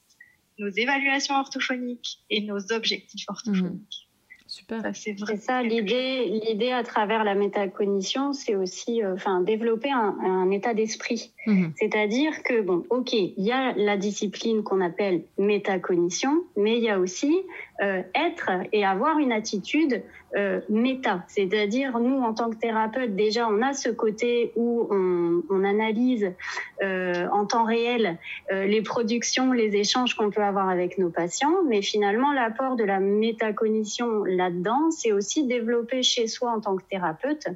nos 0.57 0.69
évaluations 0.69 1.35
orthophoniques 1.35 2.19
et 2.29 2.41
nos 2.41 2.71
objectifs 2.71 3.25
orthophoniques. 3.27 4.10
Super. 4.51 4.81
C'est 4.93 5.37
ça 5.37 5.63
l'idée. 5.63 6.25
L'idée 6.25 6.73
à 6.73 6.83
travers 6.83 7.23
la 7.23 7.35
métacognition, 7.35 8.33
c'est 8.33 8.55
aussi, 8.55 9.01
euh, 9.01 9.13
enfin, 9.13 9.39
développer 9.39 9.89
un, 9.89 10.51
état 10.51 10.73
d'esprit. 10.73 11.31
Mhm. 11.47 11.71
C'est-à-dire 11.77 12.43
que 12.43 12.59
bon, 12.59 12.83
ok, 12.89 13.13
il 13.13 13.33
y 13.37 13.53
a 13.53 13.71
la 13.77 13.95
discipline 13.95 14.61
qu'on 14.61 14.81
appelle 14.81 15.23
métacognition, 15.37 16.43
mais 16.57 16.75
il 16.75 16.83
y 16.83 16.89
a 16.89 16.99
aussi 16.99 17.33
euh, 17.81 18.01
être 18.13 18.49
et 18.73 18.83
avoir 18.85 19.19
une 19.19 19.31
attitude 19.31 20.03
euh, 20.35 20.59
méta. 20.67 21.23
C'est-à-dire 21.27 21.97
nous, 21.99 22.19
en 22.21 22.33
tant 22.33 22.49
que 22.49 22.57
thérapeute, 22.57 23.15
déjà, 23.15 23.47
on 23.47 23.61
a 23.61 23.71
ce 23.71 23.87
côté 23.87 24.51
où 24.57 24.87
on, 24.91 25.43
on 25.49 25.63
analyse 25.63 26.33
en 26.81 27.45
temps 27.45 27.63
réel 27.63 28.17
les 28.49 28.81
productions, 28.81 29.51
les 29.51 29.75
échanges 29.75 30.15
qu'on 30.15 30.31
peut 30.31 30.41
avoir 30.41 30.67
avec 30.67 30.97
nos 30.97 31.09
patients, 31.09 31.63
mais 31.67 31.83
finalement, 31.83 32.33
l'apport 32.33 32.75
de 32.75 32.83
la 32.83 32.99
métacognition 32.99 34.23
là-dedans, 34.41 34.91
c'est 34.91 35.11
aussi 35.11 35.45
développer 35.45 36.03
chez 36.03 36.27
soi 36.27 36.51
en 36.51 36.61
tant 36.61 36.75
que 36.75 36.83
thérapeute 36.83 37.47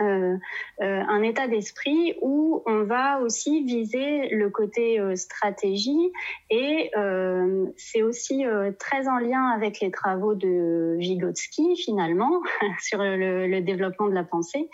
euh, 0.00 0.36
euh, 0.80 1.02
un 1.08 1.22
état 1.22 1.46
d'esprit 1.46 2.14
où 2.20 2.62
on 2.66 2.84
va 2.84 3.20
aussi 3.20 3.64
viser 3.64 4.28
le 4.30 4.50
côté 4.50 4.98
euh, 4.98 5.14
stratégie 5.14 6.10
et 6.50 6.90
c'est 7.76 8.02
aussi 8.02 8.44
très 8.78 9.08
en 9.08 9.18
lien 9.18 9.50
avec 9.50 9.80
les 9.80 9.90
travaux 9.90 10.34
de 10.34 10.96
Vygotsky 10.98 11.76
finalement 11.76 12.40
sur 12.80 12.98
le, 12.98 13.46
le, 13.46 13.60
développement 13.60 14.08
de 14.08 14.14
la 14.14 14.24
pensée 14.24 14.68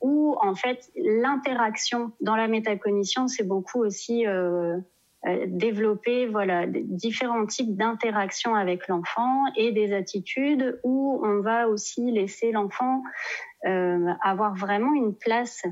où 0.00 0.36
en 0.40 0.54
fait 0.54 0.90
l'interaction 0.96 2.12
dans 2.20 2.36
la 2.36 2.48
métacognition 2.48 3.28
c'est 3.28 3.46
beaucoup 3.46 3.82
aussi 3.82 4.26
développer 5.46 6.26
voilà 6.26 6.66
différents 6.66 7.46
types 7.46 7.76
d'interactions 7.76 8.54
avec 8.54 8.88
l'enfant 8.88 9.44
et 9.56 9.72
des 9.72 9.92
attitudes 9.92 10.80
où 10.84 11.20
on 11.24 11.40
va 11.40 11.68
aussi 11.68 12.10
laisser 12.10 12.52
l'enfant 12.52 13.02
euh, 13.66 14.12
avoir 14.22 14.54
vraiment 14.54 14.94
une 14.94 15.14
place 15.14 15.64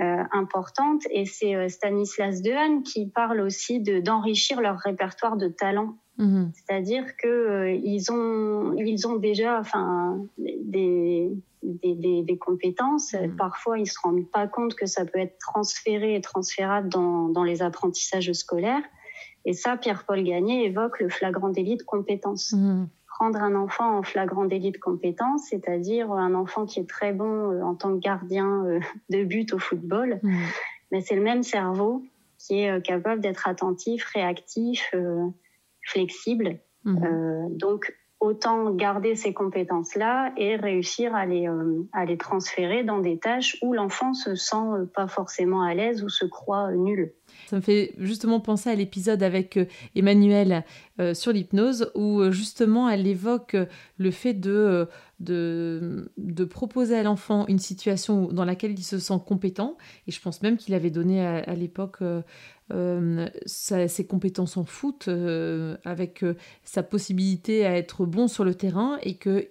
euh, 0.00 0.22
importante. 0.32 1.02
Et 1.10 1.24
c'est 1.24 1.68
Stanislas 1.68 2.42
Dehaene 2.42 2.82
qui 2.82 3.06
parle 3.06 3.40
aussi 3.40 3.80
de 3.80 4.00
d'enrichir 4.00 4.60
leur 4.60 4.78
répertoire 4.78 5.36
de 5.36 5.48
talents 5.48 5.96
mmh 6.18 6.46
c'est-à-dire 6.54 7.16
que 7.16 7.74
ils 7.82 8.12
ont 8.12 8.72
ils 8.76 9.06
ont 9.06 9.16
déjà 9.16 9.58
enfin 9.58 10.18
des 10.36 11.30
des, 11.64 12.22
des, 12.22 12.38
compétences. 12.38 13.14
Mmh. 13.14 13.36
Parfois, 13.36 13.78
ils 13.78 13.86
se 13.86 13.98
rendent 14.02 14.28
pas 14.30 14.46
compte 14.46 14.74
que 14.74 14.86
ça 14.86 15.04
peut 15.04 15.18
être 15.18 15.38
transféré 15.38 16.14
et 16.14 16.20
transférable 16.20 16.88
dans, 16.88 17.28
dans 17.28 17.44
les 17.44 17.62
apprentissages 17.62 18.32
scolaires. 18.32 18.82
Et 19.44 19.52
ça, 19.52 19.76
Pierre-Paul 19.76 20.22
Gagné 20.22 20.66
évoque 20.66 21.00
le 21.00 21.08
flagrant 21.08 21.48
délit 21.48 21.76
de 21.76 21.82
compétence. 21.82 22.52
Mmh. 22.52 22.86
Prendre 23.06 23.38
un 23.38 23.54
enfant 23.54 23.98
en 23.98 24.02
flagrant 24.02 24.44
délit 24.44 24.72
de 24.72 24.78
compétence, 24.78 25.42
c'est-à-dire 25.50 26.10
un 26.10 26.34
enfant 26.34 26.66
qui 26.66 26.80
est 26.80 26.88
très 26.88 27.12
bon 27.12 27.52
euh, 27.52 27.62
en 27.62 27.74
tant 27.74 27.94
que 27.94 28.00
gardien 28.00 28.64
euh, 28.64 28.80
de 29.10 29.22
but 29.24 29.52
au 29.52 29.58
football, 29.58 30.18
mmh. 30.22 30.36
mais 30.90 31.00
c'est 31.00 31.14
le 31.14 31.22
même 31.22 31.42
cerveau 31.42 32.02
qui 32.38 32.60
est 32.60 32.70
euh, 32.70 32.80
capable 32.80 33.20
d'être 33.20 33.46
attentif, 33.46 34.04
réactif, 34.06 34.92
flexible. 35.84 36.58
donc, 36.84 37.92
autant 38.24 38.70
garder 38.70 39.14
ces 39.16 39.32
compétences-là 39.32 40.32
et 40.36 40.56
réussir 40.56 41.14
à 41.14 41.26
les, 41.26 41.46
euh, 41.46 41.86
à 41.92 42.04
les 42.04 42.16
transférer 42.16 42.82
dans 42.82 42.98
des 42.98 43.18
tâches 43.18 43.56
où 43.62 43.72
l'enfant 43.74 44.14
se 44.14 44.34
sent 44.34 44.56
euh, 44.56 44.86
pas 44.86 45.08
forcément 45.08 45.62
à 45.62 45.74
l'aise 45.74 46.02
ou 46.02 46.08
se 46.08 46.24
croit 46.24 46.72
nul. 46.72 47.12
Ça 47.46 47.56
me 47.56 47.60
fait 47.60 47.92
justement 47.98 48.40
penser 48.40 48.70
à 48.70 48.74
l'épisode 48.74 49.22
avec 49.22 49.56
euh, 49.56 49.66
Emmanuel 49.94 50.64
sur 51.14 51.32
l'hypnose 51.32 51.90
où 51.96 52.30
justement 52.30 52.88
elle 52.88 53.04
évoque 53.08 53.56
le 53.98 54.10
fait 54.12 54.32
de, 54.32 54.86
de, 55.20 56.10
de 56.16 56.44
proposer 56.44 56.96
à 56.96 57.02
l'enfant 57.02 57.46
une 57.46 57.58
situation 57.58 58.28
dans 58.28 58.44
laquelle 58.44 58.72
il 58.72 58.82
se 58.82 58.98
sent 58.98 59.18
compétent. 59.26 59.76
Et 60.06 60.12
je 60.12 60.20
pense 60.20 60.42
même 60.42 60.56
qu'il 60.56 60.74
avait 60.74 60.90
donné 60.90 61.24
à 61.24 61.54
l'époque 61.54 61.96
euh, 62.02 62.22
ses 63.46 64.06
compétences 64.06 64.56
en 64.56 64.64
foot, 64.64 65.06
euh, 65.08 65.76
avec 65.84 66.22
euh, 66.22 66.34
sa 66.62 66.82
possibilité 66.82 67.66
à 67.66 67.76
être 67.76 68.06
bon 68.06 68.28
sur 68.28 68.44
le 68.44 68.54
terrain 68.54 68.98
et 69.02 69.16
que 69.16 69.48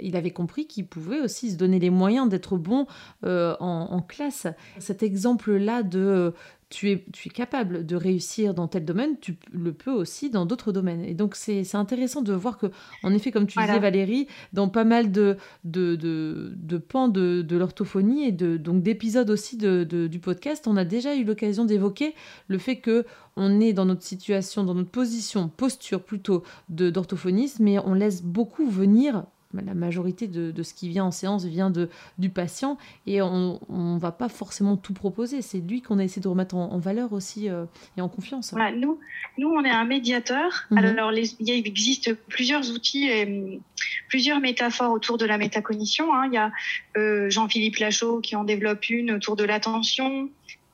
il 0.00 0.16
avait 0.16 0.32
compris 0.32 0.66
qu'il 0.66 0.88
pouvait 0.88 1.20
aussi 1.20 1.52
se 1.52 1.56
donner 1.56 1.78
les 1.78 1.90
moyens 1.90 2.28
d'être 2.28 2.56
bon 2.56 2.88
en, 3.22 4.02
classe. 4.02 4.48
Cet 4.80 5.04
exemple-là 5.04 5.84
de 5.84 6.34
tu 6.70 6.90
es, 6.90 7.04
tu 7.12 7.28
es 7.28 7.30
capable 7.30 7.86
de 7.86 7.96
réussir 7.96 8.54
dans 8.54 8.68
tel 8.68 8.84
domaine, 8.84 9.18
tu 9.20 9.36
le 9.52 9.72
peux 9.72 9.92
aussi 9.92 10.30
dans 10.30 10.46
d'autres 10.46 10.72
domaines. 10.72 11.04
Et 11.04 11.14
donc, 11.14 11.36
c'est 11.36 11.74
intéressant 11.74 12.22
de 12.22 12.32
voir 12.32 12.58
que, 12.58 12.66
en 13.02 13.12
effet, 13.12 13.30
comme 13.30 13.46
tu 13.46 13.58
disais, 13.58 13.78
Valérie, 13.78 14.26
dans 14.52 14.68
pas 14.68 14.84
mal 14.84 15.12
de, 15.12 15.36
de, 15.64 15.94
de, 15.96 16.78
pans 16.78 17.08
de, 17.08 17.42
de 17.42 17.56
l'orthophonie 17.56 18.24
et 18.24 18.32
de, 18.32 18.56
donc 18.56 18.82
d'épisodes 18.82 19.30
aussi 19.30 19.56
de, 19.56 19.84
du 19.84 20.18
podcast, 20.18 20.66
on 20.66 20.76
a 20.76 20.84
déjà 20.84 21.14
eu 21.14 21.24
l'occasion 21.24 21.64
d'évoquer 21.64 22.14
le 22.48 22.58
fait 22.58 22.76
que 22.76 23.04
on 23.36 23.60
est 23.60 23.72
dans 23.72 23.84
notre 23.84 24.02
situation, 24.02 24.62
dans 24.62 24.74
notre 24.74 24.90
position, 24.90 25.48
posture 25.48 26.02
plutôt 26.02 26.44
d'orthophoniste, 26.68 27.58
mais 27.58 27.78
on 27.78 27.94
laisse 27.94 28.22
beaucoup 28.22 28.68
venir 28.68 29.24
la 29.62 29.74
majorité 29.74 30.26
de, 30.26 30.62
ce 30.62 30.74
qui 30.74 30.88
vient 30.88 31.04
en 31.04 31.10
séance 31.10 31.44
vient 31.44 31.70
de, 31.70 31.88
du 32.18 32.30
patient 32.30 32.78
et 33.06 33.22
on 33.22 33.60
ne 33.68 33.98
va 33.98 34.12
pas 34.12 34.28
forcément 34.28 34.76
tout 34.76 34.92
proposer. 34.92 35.42
C'est 35.42 35.58
lui 35.58 35.82
qu'on 35.82 35.98
a 35.98 36.04
essayé 36.04 36.22
de 36.22 36.28
remettre 36.28 36.56
en, 36.56 36.78
valeur 36.78 37.12
aussi 37.12 37.48
euh, 37.48 37.64
et 37.96 38.00
en 38.00 38.08
confiance. 38.08 38.54
nous, 38.76 38.98
nous, 39.38 39.48
on 39.48 39.64
est 39.64 39.70
un 39.70 39.84
médiateur. 39.84 40.66
Mhm. 40.70 40.78
Alors, 40.78 41.12
il 41.12 41.50
existe 41.50 42.14
plusieurs 42.28 42.70
outils 42.70 43.08
et 43.08 43.60
plusieurs 44.08 44.40
métaphores 44.40 44.92
autour 44.92 45.18
de 45.18 45.26
la 45.26 45.38
métacognition. 45.38 46.14
Hein. 46.14 46.26
Il 46.26 46.34
y 46.34 46.38
a 46.38 46.52
euh, 46.96 47.30
Jean-Philippe 47.30 47.76
Lachaud 47.76 48.20
qui 48.20 48.36
en 48.36 48.44
développe 48.44 48.88
une 48.88 49.12
autour 49.12 49.36
de 49.36 49.44
l'attention. 49.44 50.30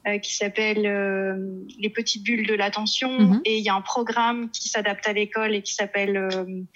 Euh, 0.07 0.17
qui 0.17 0.35
s'appelle 0.35 0.81
les 1.79 1.91
petites 1.91 2.23
bulles 2.23 2.47
de 2.47 2.55
l'attention 2.55 3.21
mhm. 3.21 3.43
et 3.45 3.59
il 3.59 3.63
y 3.63 3.69
a 3.69 3.75
un 3.75 3.83
programme 3.83 4.49
qui 4.49 4.71
s'adapte 4.71 5.07
à 5.07 5.13
l'école 5.13 5.55
et 5.55 5.61
qui 5.61 5.75
s'appelle 5.75 6.67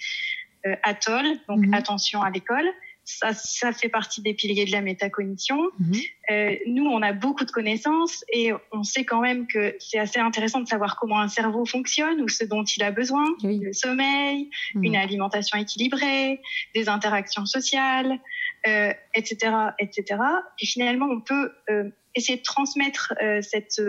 Atoll, 0.83 1.25
donc 1.47 1.65
mhm. 1.65 1.73
attention 1.73 2.21
à 2.21 2.29
l'école. 2.29 2.67
Ça, 3.07 3.33
ça 3.33 3.71
fait 3.71 3.87
partie 3.87 4.23
des 4.23 4.33
piliers 4.33 4.65
de 4.65 4.71
la 4.71 4.81
métacognition. 4.81 5.69
Mhm. 5.77 5.93
Euh, 6.31 6.55
nous, 6.65 6.85
on 6.85 7.03
a 7.03 7.13
beaucoup 7.13 7.45
de 7.45 7.51
connaissances 7.51 8.25
et 8.33 8.51
on 8.71 8.81
sait 8.81 9.05
quand 9.05 9.21
même 9.21 9.45
que 9.45 9.75
c'est 9.79 9.99
assez 9.99 10.19
intéressant 10.19 10.59
de 10.59 10.67
savoir 10.67 10.97
comment 10.97 11.19
un 11.19 11.27
cerveau 11.27 11.65
fonctionne 11.65 12.19
ou 12.21 12.29
ce 12.29 12.43
dont 12.43 12.63
il 12.63 12.81
a 12.81 12.89
besoin. 12.89 13.25
Le 13.43 13.73
sommeil, 13.73 14.49
mhm. 14.73 14.83
une 14.83 14.95
alimentation 14.95 15.55
équilibrée, 15.59 16.41
des 16.73 16.89
interactions 16.89 17.45
sociales, 17.45 18.19
euh, 18.67 18.91
etc., 19.13 19.55
etc. 19.77 20.19
Et 20.59 20.65
finalement, 20.65 21.05
on 21.05 21.21
peut 21.21 21.51
euh, 21.69 21.91
essayer 22.15 22.39
de 22.39 22.43
transmettre 22.43 23.13
euh, 23.21 23.39
cette, 23.43 23.79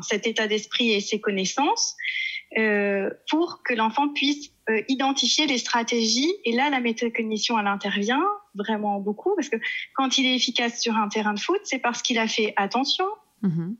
cet 0.00 0.26
état 0.26 0.46
d'esprit 0.46 0.92
et 0.92 1.00
ces 1.00 1.20
connaissances 1.20 1.96
euh, 2.58 3.10
pour 3.30 3.62
que 3.62 3.72
l'enfant 3.74 4.08
puisse 4.08 4.50
euh, 4.68 4.82
identifier 4.88 5.46
les 5.46 5.58
stratégies. 5.58 6.32
Et 6.44 6.52
là, 6.52 6.70
la 6.70 6.80
métacognition, 6.80 7.58
elle 7.58 7.66
intervient 7.66 8.22
vraiment 8.54 9.00
beaucoup 9.00 9.34
parce 9.34 9.48
que 9.48 9.56
quand 9.94 10.18
il 10.18 10.26
est 10.26 10.36
efficace 10.36 10.80
sur 10.80 10.94
un 10.94 11.08
terrain 11.08 11.32
de 11.32 11.40
foot, 11.40 11.60
c'est 11.64 11.78
parce 11.78 12.02
qu'il 12.02 12.18
a 12.18 12.28
fait 12.28 12.52
attention 12.56 13.06
mm-hmm. 13.42 13.74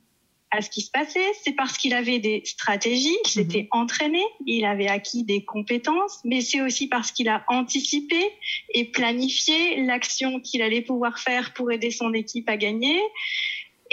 à 0.51 0.61
ce 0.61 0.69
qui 0.69 0.81
se 0.81 0.89
passait, 0.89 1.31
c'est 1.43 1.53
parce 1.53 1.77
qu'il 1.77 1.93
avait 1.93 2.17
des 2.17 2.41
stratégies, 2.45 3.09
mm-hmm. 3.09 3.29
s'était 3.29 3.67
entraîné, 3.71 4.23
il 4.47 4.65
avait 4.65 4.87
acquis 4.87 5.23
des 5.23 5.45
compétences, 5.45 6.19
mais 6.25 6.41
c'est 6.41 6.61
aussi 6.61 6.87
parce 6.87 7.11
qu'il 7.11 7.29
a 7.29 7.45
anticipé 7.47 8.21
et 8.73 8.85
planifié 8.85 9.85
l'action 9.85 10.39
qu'il 10.39 10.63
allait 10.63 10.81
pouvoir 10.81 11.19
faire 11.19 11.53
pour 11.53 11.71
aider 11.71 11.91
son 11.91 12.11
équipe 12.13 12.49
à 12.49 12.57
gagner 12.57 12.99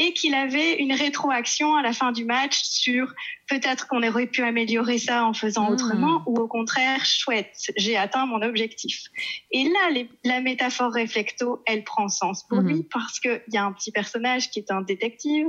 et 0.00 0.14
qu'il 0.14 0.34
avait 0.34 0.76
une 0.76 0.94
rétroaction 0.94 1.76
à 1.76 1.82
la 1.82 1.92
fin 1.92 2.10
du 2.10 2.24
match 2.24 2.62
sur 2.62 3.12
peut-être 3.46 3.86
qu'on 3.86 4.02
aurait 4.02 4.26
pu 4.26 4.42
améliorer 4.42 4.96
ça 4.96 5.26
en 5.26 5.34
faisant 5.34 5.68
hmm. 5.68 5.74
autrement 5.74 6.22
ou 6.24 6.38
au 6.38 6.48
contraire, 6.48 7.04
chouette, 7.04 7.70
j'ai 7.76 7.98
atteint 7.98 8.24
mon 8.24 8.40
objectif. 8.40 9.02
Et 9.50 9.64
là, 9.64 10.04
la 10.24 10.40
métaphore 10.40 10.90
réflecto, 10.90 11.62
elle 11.66 11.84
prend 11.84 12.08
sens 12.08 12.48
pour 12.48 12.62
hmm. 12.62 12.68
lui 12.68 12.82
parce 12.90 13.20
qu'il 13.20 13.42
y 13.52 13.58
a 13.58 13.64
un 13.64 13.72
petit 13.72 13.92
personnage 13.92 14.50
qui 14.50 14.60
est 14.60 14.70
un 14.70 14.80
détective 14.80 15.48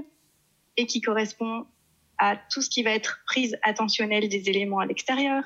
et 0.76 0.86
qui 0.86 1.00
correspond 1.00 1.66
à 2.18 2.36
tout 2.36 2.62
ce 2.62 2.70
qui 2.70 2.84
va 2.84 2.92
être 2.92 3.22
prise 3.28 3.58
attentionnelle 3.64 4.28
des 4.28 4.50
éléments 4.50 4.80
à 4.80 4.86
l'extérieur. 4.86 5.46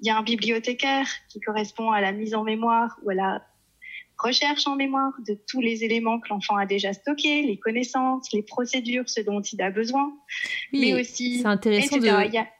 Il 0.00 0.08
y 0.08 0.10
a 0.10 0.18
un 0.18 0.22
bibliothécaire 0.22 1.06
qui 1.28 1.38
correspond 1.38 1.92
à 1.92 2.00
la 2.00 2.10
mise 2.10 2.34
en 2.34 2.42
mémoire 2.42 2.98
ou 3.04 3.10
à 3.10 3.14
la 3.14 3.46
recherche 4.22 4.66
en 4.66 4.76
mémoire 4.76 5.12
de 5.26 5.38
tous 5.48 5.60
les 5.60 5.84
éléments 5.84 6.20
que 6.20 6.28
l'enfant 6.28 6.56
a 6.56 6.66
déjà 6.66 6.92
stockés, 6.92 7.42
les 7.42 7.58
connaissances, 7.58 8.32
les 8.32 8.42
procédures, 8.42 9.08
ce 9.08 9.20
dont 9.20 9.40
il 9.40 9.60
a 9.62 9.70
besoin. 9.70 10.12
Oui, 10.72 10.80
mais 10.80 11.00
aussi. 11.00 11.40
C'est 11.40 11.46
intéressant 11.46 11.96
de, 11.96 12.06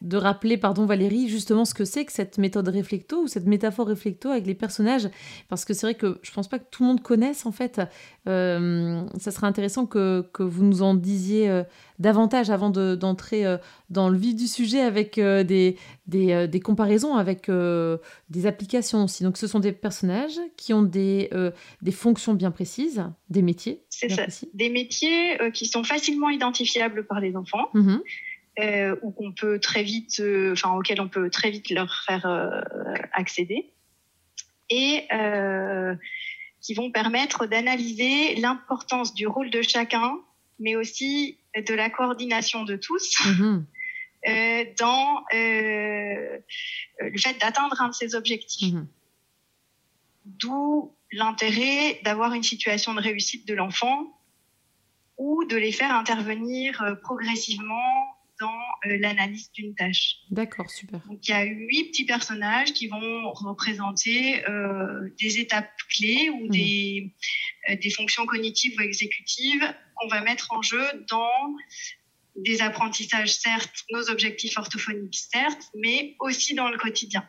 de, 0.00 0.16
rappeler, 0.16 0.56
pardon 0.56 0.86
Valérie, 0.86 1.28
justement 1.28 1.64
ce 1.64 1.74
que 1.74 1.84
c'est 1.84 2.04
que 2.04 2.12
cette 2.12 2.38
méthode 2.38 2.68
réflecto 2.68 3.22
ou 3.22 3.26
cette 3.26 3.46
métaphore 3.46 3.88
réflecto 3.88 4.30
avec 4.30 4.46
les 4.46 4.54
personnages, 4.54 5.08
parce 5.48 5.64
que 5.64 5.74
c'est 5.74 5.86
vrai 5.86 5.94
que 5.94 6.18
je 6.22 6.32
pense 6.32 6.48
pas 6.48 6.58
que 6.58 6.66
tout 6.70 6.82
le 6.82 6.88
monde 6.88 7.02
connaisse 7.02 7.46
en 7.46 7.52
fait. 7.52 7.80
Euh, 8.28 9.02
ça 9.18 9.30
serait 9.30 9.46
intéressant 9.46 9.86
que, 9.86 10.28
que, 10.32 10.42
vous 10.42 10.62
nous 10.62 10.82
en 10.82 10.94
disiez 10.94 11.48
euh, 11.48 11.62
davantage 11.98 12.50
avant 12.50 12.68
d'entrer 12.68 13.46
euh, 13.46 13.56
dans 13.88 14.10
le 14.10 14.18
vif 14.18 14.36
du 14.36 14.46
sujet 14.46 14.80
avec 14.80 15.18
des, 15.18 15.76
des, 16.06 16.46
des, 16.46 16.60
comparaisons 16.60 17.14
avec 17.14 17.50
des 17.50 18.46
applications 18.46 19.04
aussi. 19.04 19.24
Donc 19.24 19.38
ce 19.38 19.46
sont 19.46 19.60
des 19.60 19.72
personnages 19.72 20.38
qui 20.56 20.74
ont 20.74 20.82
des, 20.82 21.30
des 21.82 21.92
fonctions 21.92 22.34
bien 22.34 22.50
précises, 22.50 23.04
des 23.30 23.42
métiers. 23.42 23.82
C'est 23.88 24.10
ça, 24.10 24.26
des 24.52 24.68
métiers 24.68 25.38
qui 25.52 25.66
sont 25.66 25.84
facilement 25.84 26.28
identifiables 26.28 27.06
par 27.06 27.20
les 27.20 27.36
enfants. 27.36 27.68
Mmh 27.74 27.98
ou 29.02 29.10
qu'on 29.12 29.32
peut 29.32 29.58
très 29.58 29.82
vite, 29.82 30.22
enfin 30.52 30.76
auxquels 30.76 31.00
on 31.00 31.08
peut 31.08 31.30
très 31.30 31.50
vite 31.50 31.70
leur 31.70 32.04
faire 32.04 32.26
accéder 33.14 33.72
et 34.68 35.06
qui 36.60 36.74
vont 36.74 36.90
permettre 36.90 37.46
d'analyser 37.46 38.34
l'importance 38.36 39.14
du 39.14 39.26
rôle 39.26 39.50
de 39.50 39.62
chacun, 39.62 40.18
mais 40.58 40.76
aussi 40.76 41.38
de 41.56 41.74
la 41.74 41.90
coordination 41.90 42.64
de 42.64 42.76
tous 42.76 43.16
mhm. 43.26 43.66
euh, 44.28 44.64
dans 44.78 45.24
euh, 45.34 46.38
le 47.00 47.18
fait 47.18 47.38
d'atteindre 47.40 47.80
un 47.80 47.88
de 47.88 47.94
ces 47.94 48.14
objectifs. 48.14 48.74
Mhm. 48.74 48.86
D'où 50.26 50.94
l'intérêt 51.12 52.00
d'avoir 52.04 52.34
une 52.34 52.42
situation 52.42 52.94
de 52.94 53.00
réussite 53.00 53.48
de 53.48 53.54
l'enfant 53.54 54.16
ou 55.16 55.44
de 55.44 55.56
les 55.56 55.72
faire 55.72 55.94
intervenir 55.94 56.82
euh, 56.82 56.94
progressivement 56.94 58.16
dans 58.40 58.60
euh, 58.86 58.96
l'analyse 58.98 59.50
d'une 59.52 59.74
tâche. 59.74 60.16
D'accord, 60.30 60.68
super. 60.70 61.00
Donc 61.06 61.26
il 61.28 61.30
y 61.30 61.34
a 61.34 61.44
huit 61.44 61.90
petits 61.90 62.06
personnages 62.06 62.72
qui 62.72 62.88
vont 62.88 63.30
représenter 63.32 64.44
euh, 64.48 65.10
des 65.20 65.38
étapes 65.38 65.70
clés 65.94 66.30
ou 66.30 66.44
mhm. 66.44 66.50
des, 66.50 67.14
euh, 67.68 67.76
des 67.76 67.90
fonctions 67.90 68.26
cognitives 68.26 68.74
ou 68.78 68.82
exécutives 68.82 69.64
qu'on 69.94 70.08
va 70.08 70.22
mettre 70.22 70.52
en 70.52 70.62
jeu 70.62 70.84
dans 71.08 71.54
des 72.36 72.62
apprentissages, 72.62 73.34
certes, 73.34 73.84
nos 73.90 74.08
objectifs 74.08 74.56
orthophoniques, 74.56 75.18
certes, 75.30 75.70
mais 75.74 76.16
aussi 76.20 76.54
dans 76.54 76.70
le 76.70 76.78
quotidien. 76.78 77.28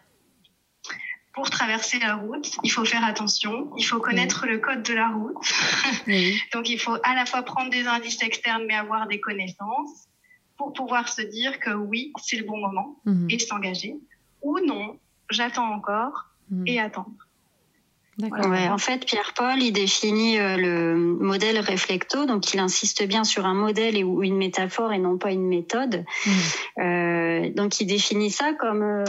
Pour 1.33 1.49
traverser 1.49 1.97
la 1.99 2.15
route, 2.15 2.51
il 2.63 2.71
faut 2.71 2.85
faire 2.85 3.03
attention, 3.03 3.71
il 3.77 3.83
faut 3.83 3.99
connaître 3.99 4.45
le 4.45 4.59
code 4.59 4.83
de 4.83 4.93
la 4.93 5.09
route. 5.09 5.35
Donc 6.53 6.69
il 6.69 6.79
faut 6.79 6.97
à 7.03 7.15
la 7.15 7.25
fois 7.25 7.43
prendre 7.43 7.69
des 7.69 7.87
indices 7.87 8.21
externes 8.21 8.65
mais 8.67 8.75
avoir 8.75 9.07
des 9.07 9.19
connaissances 9.19 10.07
pour 10.61 10.73
pouvoir 10.73 11.09
se 11.09 11.23
dire 11.23 11.59
que 11.59 11.71
oui, 11.71 12.13
c'est 12.21 12.37
le 12.37 12.45
bon 12.45 12.57
moment 12.57 12.99
mhm. 13.05 13.27
et 13.31 13.39
s'engager, 13.39 13.95
ou 14.43 14.59
non, 14.59 14.99
j'attends 15.31 15.73
encore 15.73 16.29
mhm. 16.51 16.67
et 16.67 16.79
attendre. 16.79 17.27
Ouais, 18.19 18.67
en 18.67 18.77
fait, 18.77 19.05
Pierre-Paul, 19.05 19.61
il 19.61 19.71
définit 19.71 20.37
euh, 20.37 20.57
le 20.57 20.95
modèle 20.95 21.57
réflecto, 21.59 22.25
donc 22.25 22.53
il 22.53 22.59
insiste 22.59 23.07
bien 23.07 23.23
sur 23.23 23.45
un 23.45 23.53
modèle 23.53 24.03
ou 24.03 24.21
une 24.21 24.35
métaphore 24.35 24.91
et 24.91 24.99
non 24.99 25.17
pas 25.17 25.31
une 25.31 25.47
méthode. 25.47 26.03
Mmh. 26.25 26.31
Euh, 26.81 27.49
donc 27.51 27.79
il 27.79 27.85
définit 27.85 28.29
ça 28.29 28.53
comme 28.53 28.83
euh, 28.83 29.05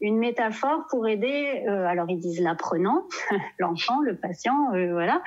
une 0.00 0.18
métaphore 0.18 0.84
pour 0.90 1.06
aider, 1.06 1.62
euh, 1.68 1.86
alors 1.86 2.06
ils 2.10 2.18
disent 2.18 2.40
l'apprenant, 2.40 3.06
l'enfant, 3.58 4.00
le 4.00 4.16
patient, 4.16 4.72
voilà, 4.90 5.22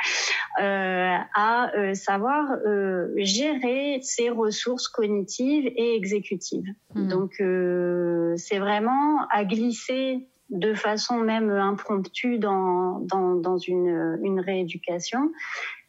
à 0.60 1.72
savoir 1.94 2.58
gérer 3.16 4.00
ses 4.02 4.30
ressources 4.30 4.90
cognitives 4.90 5.72
et 5.78 5.96
exécutives. 5.96 6.68
Mmh. 6.94 7.08
Donc 7.08 7.36
c'est 8.38 8.60
vraiment 8.60 9.26
à 9.30 9.46
glisser 9.46 10.28
de 10.50 10.74
façon 10.74 11.18
même 11.18 11.50
impromptue 11.50 12.38
dans, 12.38 13.00
dans, 13.00 13.36
dans 13.36 13.58
une, 13.58 14.20
une 14.22 14.40
rééducation. 14.40 15.32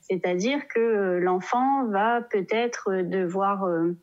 C'est-à-dire 0.01 0.69
que 0.69 1.19
l'enfant 1.19 1.87
va 1.87 2.21
peut-être 2.21 3.03
devoir, 3.03 3.65
euh, 3.65 3.97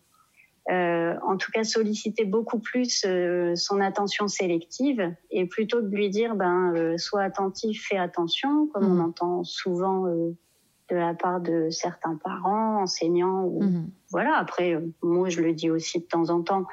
euh, 0.71 1.15
en 1.23 1.37
tout 1.37 1.51
cas, 1.51 1.63
solliciter 1.63 2.25
beaucoup 2.25 2.59
plus 2.59 3.03
euh, 3.05 3.55
son 3.55 3.79
attention 3.79 4.27
sélective 4.27 5.13
et 5.29 5.45
plutôt 5.45 5.77
que 5.77 5.85
de 5.85 5.95
lui 5.95 6.09
dire, 6.09 6.35
ben, 6.35 6.97
sois 6.97 7.21
attentif, 7.21 7.85
fais 7.87 7.97
attention, 7.97 8.67
comme 8.73 8.85
on 8.85 8.95
mmh. 8.95 9.05
entend 9.05 9.43
souvent 9.43 10.05
de 10.05 10.95
la 10.95 11.13
part 11.13 11.39
de 11.39 11.69
certains 11.69 12.15
parents, 12.15 12.81
enseignants. 12.81 13.43
Ou, 13.43 13.63
mmh. 13.63 13.91
Voilà. 14.09 14.37
Après, 14.37 14.81
moi, 15.03 15.29
je 15.29 15.41
le 15.41 15.53
dis 15.53 15.69
aussi 15.69 15.99
de 15.99 16.05
temps 16.05 16.31
en 16.31 16.41
temps 16.41 16.65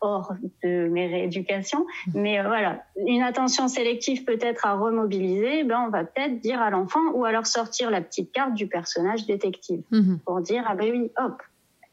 hors 0.00 0.32
de 0.62 0.88
mes 0.88 1.06
rééducations. 1.06 1.86
Mais 2.14 2.38
euh, 2.38 2.44
voilà, 2.44 2.82
une 3.06 3.22
attention 3.22 3.68
sélective 3.68 4.24
peut-être 4.24 4.66
à 4.66 4.74
remobiliser, 4.74 5.64
ben 5.64 5.84
on 5.86 5.90
va 5.90 6.04
peut-être 6.04 6.40
dire 6.40 6.60
à 6.60 6.70
l'enfant 6.70 7.00
ou 7.14 7.24
alors 7.24 7.46
sortir 7.46 7.90
la 7.90 8.00
petite 8.00 8.32
carte 8.32 8.54
du 8.54 8.66
personnage 8.66 9.26
détective 9.26 9.82
mhm. 9.90 10.20
pour 10.24 10.40
dire 10.40 10.64
ah 10.66 10.74
ben 10.74 10.90
oui, 10.90 11.10
hop, 11.16 11.42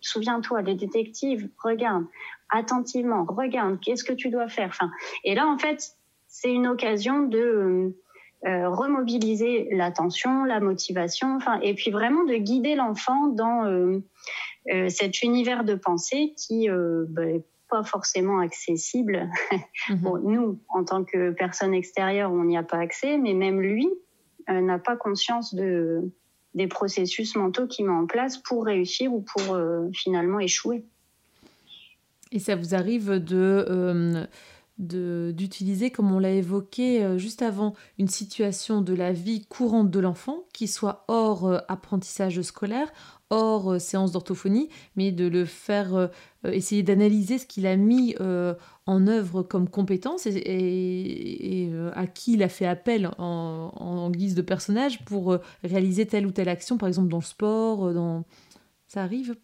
souviens-toi, 0.02 0.62
les 0.62 0.76
détectives, 0.76 1.50
regarde 1.64 2.06
attentivement, 2.50 3.26
regarde, 3.28 3.80
qu'est-ce 3.80 4.04
que 4.04 4.14
tu 4.14 4.30
dois 4.30 4.48
faire? 4.48 4.68
Enfin, 4.68 4.92
et 5.24 5.36
là 5.36 5.48
en 5.48 5.58
fait, 5.58 5.96
c'est 6.28 6.52
une 6.52 6.68
occasion 6.68 7.24
de 7.24 7.96
euh, 8.46 8.70
remobiliser 8.70 9.70
l'attention, 9.72 10.44
la 10.44 10.60
motivation, 10.60 11.36
enfin, 11.36 11.60
et 11.62 11.74
puis 11.74 11.90
vraiment 11.90 12.24
de 12.24 12.36
guider 12.36 12.76
l'enfant 12.76 13.28
dans 13.28 13.66
euh, 13.66 14.00
cet 14.90 15.24
univers 15.24 15.64
de 15.64 15.76
pensée 15.76 16.34
qui 16.38 16.68
ben, 16.70 17.42
pas 17.70 17.84
forcément 17.84 18.40
accessible. 18.40 19.30
Mhm. 19.90 19.98
bon, 19.98 20.18
nous, 20.18 20.60
en 20.70 20.84
tant 20.84 21.04
que 21.04 21.30
personne 21.32 21.74
extérieure, 21.74 22.32
on 22.32 22.44
n'y 22.44 22.58
a 22.58 22.64
pas 22.64 22.78
accès, 22.78 23.20
mais 23.20 23.34
même 23.34 23.62
lui 23.62 23.88
euh, 24.50 24.60
n'a 24.62 24.80
pas 24.80 24.96
conscience 24.96 25.54
de, 25.54 26.12
des 26.56 26.66
processus 26.66 27.36
mentaux 27.36 27.68
qu'il 27.68 27.86
met 27.86 27.92
en 27.92 28.08
place 28.08 28.38
pour 28.38 28.66
réussir 28.66 29.14
ou 29.14 29.22
pour 29.22 29.54
euh, 29.54 29.88
finalement 29.94 30.40
échouer. 30.40 30.86
Et 32.32 32.40
ça 32.40 32.56
vous 32.56 32.74
arrive 32.74 33.24
de... 33.24 34.28
Euh, 34.94 35.32
d'utiliser, 35.32 35.90
comme 35.90 36.12
on 36.12 36.20
l'a 36.20 36.32
évoqué 36.32 37.18
juste 37.18 37.42
avant, 37.42 37.74
une 37.98 38.10
situation 38.10 38.82
de 38.82 38.94
la 38.94 39.14
vie 39.14 39.46
courante 39.46 39.90
de 39.90 40.00
l'enfant 40.00 40.44
qui 40.54 40.68
soit 40.68 41.06
hors 41.08 41.62
apprentissage 41.70 42.42
scolaire, 42.42 42.92
hors 43.30 43.74
euh, 43.74 43.80
séance 43.80 44.12
d'orthophonie, 44.12 44.70
mais 44.96 45.12
de 45.12 45.28
le 45.28 45.46
faire 45.46 45.96
euh, 45.96 46.08
essayer 46.44 46.84
d'analyser 46.84 47.38
ce 47.38 47.46
qu'il 47.46 47.66
a 47.68 47.76
mis 47.76 48.16
euh, 48.20 48.54
en 48.86 49.08
œuvre 49.08 49.44
comme 49.44 49.70
compétence 49.70 50.26
et, 50.28 51.72
à 51.94 52.08
qui 52.08 52.34
il 52.34 52.44
a 52.44 52.50
fait 52.50 52.68
appel 52.68 53.10
en, 53.18 54.10
guise 54.12 54.36
de 54.36 54.42
personnage 54.42 55.04
pour 55.06 55.38
réaliser 55.64 56.06
telle 56.06 56.28
ou 56.28 56.32
telle 56.32 56.50
action, 56.50 56.78
par 56.78 56.88
exemple 56.88 57.10
dans 57.10 57.18
le 57.18 57.24
sport, 57.24 57.94
dans... 57.94 58.26
ça 58.88 59.02
arrive? 59.02 59.36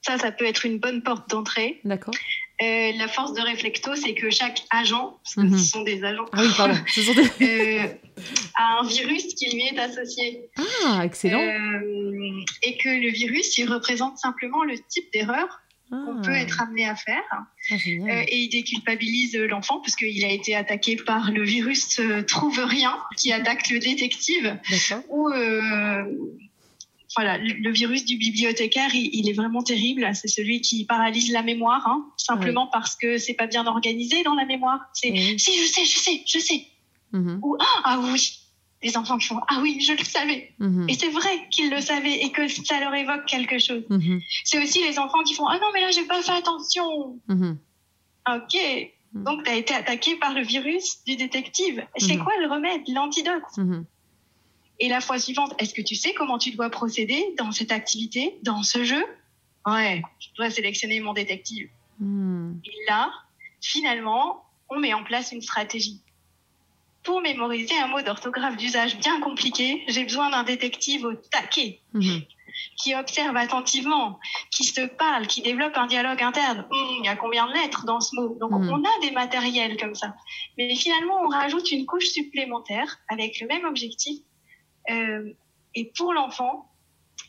Ça, 0.00 0.16
ça 0.16 0.32
peut 0.32 0.46
être 0.46 0.64
une 0.64 0.78
bonne 0.78 1.02
porte 1.02 1.28
d'entrée. 1.28 1.80
D'accord. 1.84 2.14
Euh, 2.62 2.92
la 2.96 3.06
force 3.06 3.34
de 3.34 3.40
Reflecto, 3.42 3.94
c'est 3.96 4.14
que 4.14 4.30
chaque 4.30 4.62
agent, 4.70 5.18
parce 5.22 5.34
que 5.34 5.40
mhm. 5.42 5.58
ce 5.58 5.70
sont 5.72 5.82
des 5.82 6.02
agents, 6.02 6.24
ah 6.32 6.38
oui, 6.40 6.48
pardon. 6.56 6.74
euh, 7.42 7.86
a 8.54 8.78
un 8.80 8.86
virus 8.86 9.34
qui 9.34 9.54
lui 9.54 9.66
est 9.66 9.78
associé. 9.78 10.48
Ah, 10.86 11.02
excellent. 11.04 11.38
Euh, 11.38 12.40
et 12.62 12.78
que 12.78 12.88
le 12.88 13.10
virus, 13.10 13.58
il 13.58 13.70
représente 13.70 14.16
simplement 14.16 14.64
le 14.64 14.74
type 14.88 15.12
d'erreur 15.12 15.60
qu'on 15.90 16.20
peut 16.22 16.32
ah. 16.32 16.40
être 16.40 16.62
amené 16.62 16.88
à 16.88 16.96
faire. 16.96 17.22
Ah, 17.70 17.74
et 18.26 18.38
il 18.38 18.48
déculpabilise 18.48 19.36
l'enfant 19.36 19.80
parce 19.80 19.94
qu'il 19.94 20.24
a 20.24 20.32
été 20.32 20.56
attaqué 20.56 20.96
par 20.96 21.30
le 21.30 21.44
virus 21.44 22.00
Trouve 22.26 22.58
Rien 22.58 22.98
qui 23.16 23.32
attaque 23.32 23.68
le 23.68 23.78
détective. 23.78 24.58
Ou 25.10 25.30
voilà, 27.16 27.38
le 27.38 27.72
virus 27.72 28.04
du 28.04 28.18
bibliothécaire, 28.18 28.94
il, 28.94 29.28
est 29.28 29.32
vraiment 29.32 29.62
terrible. 29.62 30.06
C'est 30.14 30.28
celui 30.28 30.60
qui 30.60 30.84
paralyse 30.84 31.32
la 31.32 31.42
mémoire, 31.42 31.86
hein, 31.88 32.06
simplement 32.18 32.66
parce 32.66 32.94
que 32.94 33.16
c'est 33.16 33.34
pas 33.34 33.46
bien 33.46 33.66
organisé 33.66 34.22
dans 34.22 34.34
la 34.34 34.44
mémoire. 34.44 34.80
C'est 34.92 35.14
si 35.38 35.58
je 35.58 35.66
sais, 35.66 35.84
je 35.86 35.98
sais, 35.98 36.22
je 36.26 36.38
sais. 36.38 36.66
Mm-hmm. 37.14 37.38
Ou 37.42 37.56
ah, 37.58 37.80
ah, 37.84 38.00
oui, 38.12 38.38
les 38.82 38.98
enfants 38.98 39.16
qui 39.16 39.28
font 39.28 39.40
ah 39.48 39.60
oui, 39.62 39.80
je 39.80 39.92
le 39.92 40.04
savais. 40.04 40.52
Mm-hmm. 40.60 40.90
Et 40.90 40.94
c'est 40.94 41.08
vrai 41.08 41.48
qu'ils 41.50 41.70
le 41.70 41.80
savaient 41.80 42.22
et 42.22 42.30
que 42.32 42.46
ça 42.48 42.80
leur 42.80 42.94
évoque 42.94 43.24
quelque 43.24 43.58
chose. 43.58 43.84
Mm-hmm. 43.88 44.22
C'est 44.44 44.62
aussi 44.62 44.82
les 44.82 44.98
enfants 44.98 45.22
qui 45.22 45.32
font 45.32 45.46
ah 45.46 45.58
non 45.58 45.68
mais 45.72 45.80
là 45.80 45.90
j'ai 45.92 46.04
pas 46.04 46.20
fait 46.22 46.32
attention. 46.32 47.18
Ok. 48.28 48.58
Donc 49.14 49.44
tu 49.44 49.50
as 49.50 49.54
été 49.54 49.72
attaqué 49.72 50.16
par 50.16 50.34
le 50.34 50.42
virus 50.42 51.02
du 51.06 51.16
détective. 51.16 51.86
C'est 51.96 52.18
quoi 52.18 52.34
le 52.42 52.48
remède, 52.52 52.82
l'antidote? 52.88 53.42
Et 54.78 54.88
la 54.88 55.00
fois 55.00 55.18
suivante, 55.18 55.54
est-ce 55.58 55.74
que 55.74 55.82
tu 55.82 55.94
sais 55.94 56.12
comment 56.14 56.38
tu 56.38 56.50
dois 56.52 56.70
procéder 56.70 57.34
dans 57.38 57.52
cette 57.52 57.72
activité, 57.72 58.38
dans 58.42 58.62
ce 58.62 58.84
jeu? 58.84 59.04
Ouais, 59.66 60.02
je 60.20 60.28
dois 60.36 60.50
sélectionner 60.50 61.00
mon 61.00 61.12
détective. 61.12 61.68
Hmm. 61.98 62.54
Et 62.64 62.84
là, 62.88 63.10
finalement, 63.60 64.44
on 64.68 64.78
met 64.78 64.94
en 64.94 65.02
place 65.02 65.32
une 65.32 65.42
stratégie 65.42 66.00
pour 67.06 67.20
mémoriser 67.20 67.78
un 67.78 67.86
mot 67.86 68.02
d'orthographe 68.02 68.56
d'usage 68.56 68.98
bien 68.98 69.20
compliqué, 69.20 69.84
j'ai 69.86 70.02
besoin 70.02 70.28
d'un 70.28 70.42
détective 70.42 71.04
au 71.06 71.14
taquet. 71.14 71.80
Mhm. 71.94 72.22
qui 72.78 72.94
observe 72.94 73.36
attentivement, 73.36 74.18
qui 74.50 74.64
se 74.64 74.80
parle, 74.80 75.26
qui 75.26 75.42
développe 75.42 75.76
un 75.76 75.86
dialogue 75.86 76.22
interne. 76.22 76.64
Hum, 76.70 76.96
il 77.00 77.04
y 77.04 77.08
a 77.08 77.14
combien 77.14 77.46
de 77.46 77.52
lettres 77.52 77.84
dans 77.84 78.00
ce 78.00 78.16
mot? 78.16 78.34
Donc 78.40 78.50
on 78.50 78.82
a 78.82 79.00
des 79.02 79.10
matériels 79.10 79.76
comme 79.76 79.94
ça. 79.94 80.14
Mais 80.56 80.74
finalement, 80.74 81.20
on 81.22 81.28
rajoute 81.28 81.70
une 81.70 81.84
couche 81.84 82.06
supplémentaire 82.06 82.98
avec 83.08 83.40
le 83.40 83.46
même 83.46 83.66
objectif. 83.66 84.20
Euh, 84.90 85.32
et 85.74 85.92
pour 85.96 86.12
l'enfant, 86.12 86.70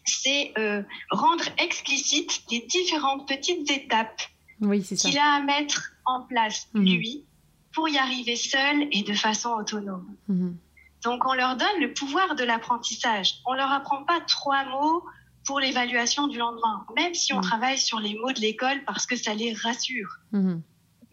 c'est 0.06 0.54
euh, 0.58 0.82
rendre 1.12 1.43
explicite 1.58 2.41
les 2.50 2.62
différentes 2.62 3.28
petites 3.28 3.70
étapes 3.70 4.22
qu'il 4.60 5.17
a 5.17 5.36
à 5.36 5.41
mettre 5.41 5.91
en 6.06 6.22
place, 6.22 6.67
mhm. 6.74 6.84
lui, 6.84 7.26
pour 7.74 7.89
y 7.89 7.98
arriver 7.98 8.36
seul 8.36 8.88
et 8.91 9.04
de 9.04 9.13
façon 9.13 9.50
autonome. 9.50 10.15
Mhm. 10.28 10.58
Donc 11.04 11.26
on 11.26 11.34
leur 11.34 11.56
donne 11.58 11.80
le 11.80 11.93
pouvoir 11.93 12.36
de 12.36 12.43
l'apprentissage. 12.43 13.36
On 13.46 13.54
leur 13.54 13.72
apprend 13.72 14.04
pas 14.04 14.20
trois 14.22 14.65
mots 14.65 15.04
pour 15.46 15.60
l'évaluation 15.60 16.28
du 16.28 16.38
lendemain, 16.38 16.86
même 16.96 17.13
si 17.13 17.34
on 17.34 17.38
mhm. 17.38 17.43
travaille 17.43 17.78
sur 17.78 18.00
les 18.00 18.15
mots 18.15 18.32
de 18.32 18.39
l'école 18.39 18.84
parce 18.86 19.06
que 19.06 19.15
ça 19.15 19.34
les 19.34 19.54
rassure. 19.54 20.10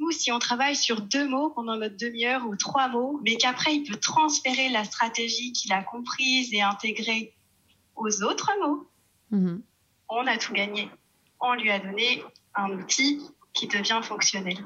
Mhm. 0.06 0.12
Si 0.12 0.32
on 0.32 0.38
travaille 0.38 0.76
sur 0.76 1.00
deux 1.00 1.28
mots 1.28 1.50
pendant 1.50 1.76
notre 1.76 1.96
demi-heure 1.96 2.46
ou 2.46 2.56
trois 2.56 2.88
mots, 2.88 3.20
mais 3.24 3.36
qu'après 3.36 3.74
il 3.74 3.84
peut 3.84 3.98
transférer 3.98 4.68
la 4.70 4.84
stratégie 4.84 5.52
qu'il 5.52 5.72
a 5.72 5.82
comprise 5.82 6.52
et 6.52 6.62
intégrée 6.62 7.34
aux 7.96 8.22
autres 8.22 8.50
mots, 8.62 8.88
on 10.08 10.26
a 10.26 10.38
tout 10.38 10.52
gagné. 10.52 10.88
On 11.40 11.54
lui 11.54 11.70
a 11.70 11.78
donné 11.78 12.22
un 12.54 12.70
outil 12.70 13.20
qui 13.52 13.66
devient 13.66 14.00
fonctionnel. 14.02 14.58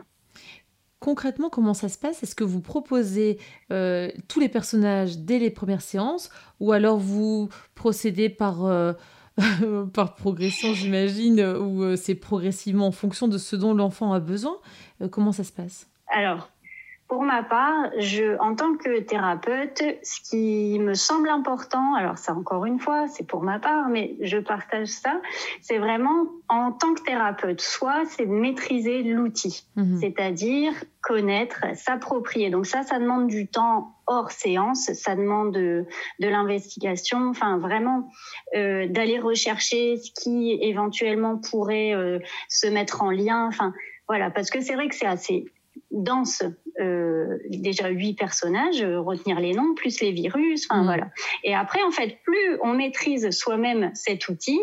Concrètement, 1.01 1.49
comment 1.49 1.75
ça 1.75 1.89
se 1.89 1.97
passe? 1.97 2.23
Est-ce 2.23 2.35
que 2.35 2.45
vous 2.45 2.61
proposez 2.61 3.39
euh, 3.71 4.11
tous 4.27 4.41
les 4.41 4.49
personnages 4.49 5.19
dès 5.19 5.39
les 5.39 5.51
premières 5.51 5.81
séances 5.81 6.29
ou 6.59 6.73
alors 6.73 6.99
vous 6.99 7.49
procédez 7.77 8.29
par, 8.29 8.65
euh, 8.65 8.93
par 9.93 10.15
progression, 10.15 10.75
j'imagine, 10.75 11.41
ou 11.41 11.83
euh, 11.83 11.97
c'est 11.97 12.15
progressivement 12.15 12.87
en 12.87 12.93
fonction 12.93 13.29
de 13.29 13.39
ce 13.39 13.57
dont 13.57 13.75
l'enfant 13.75 14.13
a 14.13 14.21
besoin. 14.21 14.57
Comment 15.11 15.33
ça 15.33 15.45
se 15.45 15.53
passe? 15.53 15.89
Alors, 16.09 16.51
pour 17.09 17.23
ma 17.23 17.43
part, 17.43 17.91
je, 17.99 18.39
en 18.39 18.55
tant 18.55 18.75
que 18.75 19.01
thérapeute, 19.01 19.83
ce 20.03 20.21
qui 20.29 20.79
me 20.79 20.93
semble 20.93 21.31
important, 21.31 21.95
alors 21.95 22.19
ça 22.19 22.35
encore 22.35 22.67
une 22.67 22.79
fois, 22.79 23.09
c'est 23.09 23.27
pour 23.27 23.43
ma 23.43 23.59
part, 23.59 23.89
mais 23.89 24.17
je 24.21 24.37
partage 24.37 24.89
ça, 24.89 25.19
c'est 25.63 25.79
vraiment 25.79 26.27
en 26.51 26.71
tant 26.71 26.93
que 26.93 27.03
thérapeute, 27.03 27.63
soit 27.63 28.05
c'est 28.05 28.27
de 28.27 28.31
maîtriser 28.31 29.03
l'outil, 29.03 29.65
mhm. 29.77 29.99
c'est-à-dire 29.99 30.73
connaître, 31.01 31.65
s'approprier. 31.75 32.51
Donc 32.51 32.67
ça, 32.67 32.83
ça 32.83 32.99
demande 32.99 33.27
du 33.27 33.47
temps 33.47 33.97
hors 34.07 34.31
séance, 34.31 34.93
ça 34.93 35.17
demande 35.17 35.55
de, 35.55 35.87
de 36.21 36.29
l'investigation, 36.29 37.31
enfin 37.31 37.57
vraiment 37.57 38.11
euh, 38.55 38.87
d'aller 38.87 39.19
rechercher 39.19 39.97
ce 39.97 40.11
qui 40.13 40.59
éventuellement 40.61 41.39
pourrait 41.39 41.95
euh, 41.95 42.19
se 42.51 42.67
mettre 42.67 43.01
en 43.03 43.11
lien, 43.11 43.47
enfin 43.47 43.73
voilà, 44.09 44.31
parce 44.31 44.51
que 44.51 44.61
c'est 44.61 44.75
vrai 44.75 44.89
que 44.89 44.95
c'est 44.95 45.07
assez 45.07 45.47
dense 45.91 46.43
euh, 46.81 47.39
déjà 47.49 47.89
huit 47.89 48.15
personnages, 48.15 48.83
euh, 48.83 49.01
retenir 49.01 49.41
les 49.41 49.53
noms, 49.53 49.75
plus 49.75 50.01
les 50.01 50.13
virus, 50.13 50.67
enfin 50.71 50.83
mm. 50.83 50.87
voilà. 50.87 51.09
Et 51.43 51.55
après, 51.55 51.83
en 51.83 51.91
fait, 51.91 52.19
plus 52.25 52.59
on 52.63 52.75
maîtrise 52.75 53.31
soi-même 53.31 53.91
cet 53.95 54.29
outil, 54.29 54.61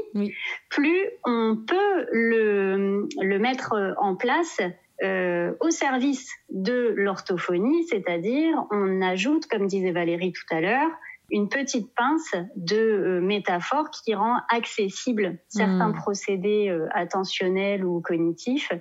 plus 0.70 1.10
on 1.26 1.58
peut 1.68 2.06
le, 2.12 3.08
le 3.22 3.40
mettre 3.40 3.96
en 4.00 4.16
place 4.16 4.62
euh, 5.04 5.54
au 5.60 5.72
service 5.72 6.32
de 6.50 6.94
l'orthophonie, 6.96 7.86
c'est-à-dire 7.90 8.64
on 8.72 9.02
ajoute, 9.02 9.46
comme 9.48 9.68
disait 9.68 9.92
Valérie 9.92 10.32
tout 10.32 10.56
à 10.56 10.62
l'heure, 10.62 10.90
une 11.32 11.50
petite 11.50 11.94
pince 11.96 12.34
de 12.56 12.78
euh, 12.78 13.20
métaphore 13.20 13.90
qui 13.90 14.16
rend 14.16 14.38
accessible 14.48 15.38
certains 15.50 15.90
mm. 15.90 15.96
procédés 15.96 16.78
attentionnels 16.94 17.84
ou 17.84 18.00
cognitifs 18.00 18.72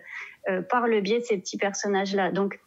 par 0.69 0.87
le 0.87 1.01
biais 1.01 1.21
de 1.21 1.25
ces 1.25 1.39
petits 1.39 1.57
personnages-là. 1.57 2.31
Donc, 2.31 2.59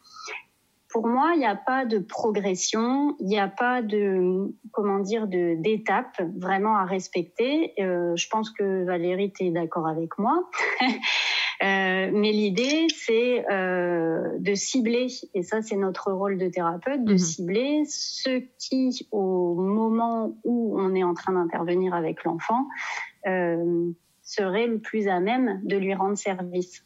pour 0.88 1.06
moi, 1.06 1.32
il 1.34 1.38
n'y 1.38 1.46
a 1.46 1.54
pas 1.54 1.84
de 1.84 1.98
progression, 1.98 3.14
il 3.20 3.26
n'y 3.26 3.38
a 3.38 3.48
pas 3.48 3.82
de 3.82 4.52
comment 4.72 4.98
dire 5.00 5.26
de 5.26 5.54
d'étape 5.60 6.20
vraiment 6.36 6.76
à 6.76 6.84
respecter. 6.86 7.74
Euh, 7.78 8.16
je 8.16 8.26
pense 8.28 8.50
que 8.50 8.84
Valérie 8.84 9.32
est 9.40 9.50
d'accord 9.50 9.86
avec 9.86 10.18
moi. 10.18 10.48
euh, 10.80 12.10
mais 12.12 12.32
l'idée, 12.32 12.86
c'est 12.94 13.44
euh, 13.50 14.38
de 14.38 14.54
cibler, 14.54 15.08
et 15.34 15.42
ça, 15.42 15.60
c'est 15.60 15.76
notre 15.76 16.10
rôle 16.10 16.38
de 16.38 16.48
thérapeute, 16.48 17.04
de 17.04 17.12
mhm. 17.12 17.18
cibler 17.18 17.82
ceux 17.86 18.44
qui, 18.58 19.06
au 19.10 19.54
moment 19.54 20.38
où 20.44 20.80
on 20.80 20.94
est 20.94 21.04
en 21.04 21.12
train 21.12 21.34
d'intervenir 21.34 21.92
avec 21.92 22.24
l'enfant, 22.24 22.66
euh, 23.26 23.90
seraient 24.22 24.66
le 24.66 24.78
plus 24.78 25.06
à 25.06 25.20
même 25.20 25.60
de 25.64 25.76
lui 25.76 25.92
rendre 25.92 26.16
service. 26.16 26.82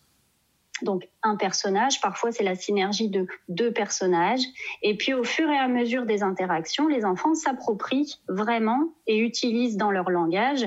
Donc 0.82 1.08
un 1.22 1.36
personnage, 1.36 2.00
parfois 2.00 2.32
c'est 2.32 2.44
la 2.44 2.54
synergie 2.54 3.08
de 3.08 3.26
deux 3.48 3.72
personnages. 3.72 4.42
Et 4.82 4.96
puis 4.96 5.14
au 5.14 5.24
fur 5.24 5.48
et 5.48 5.58
à 5.58 5.68
mesure 5.68 6.06
des 6.06 6.22
interactions, 6.22 6.88
les 6.88 7.04
enfants 7.04 7.34
s'approprient 7.34 8.20
vraiment 8.28 8.94
et 9.06 9.18
utilisent 9.18 9.76
dans 9.76 9.90
leur 9.90 10.10
langage 10.10 10.66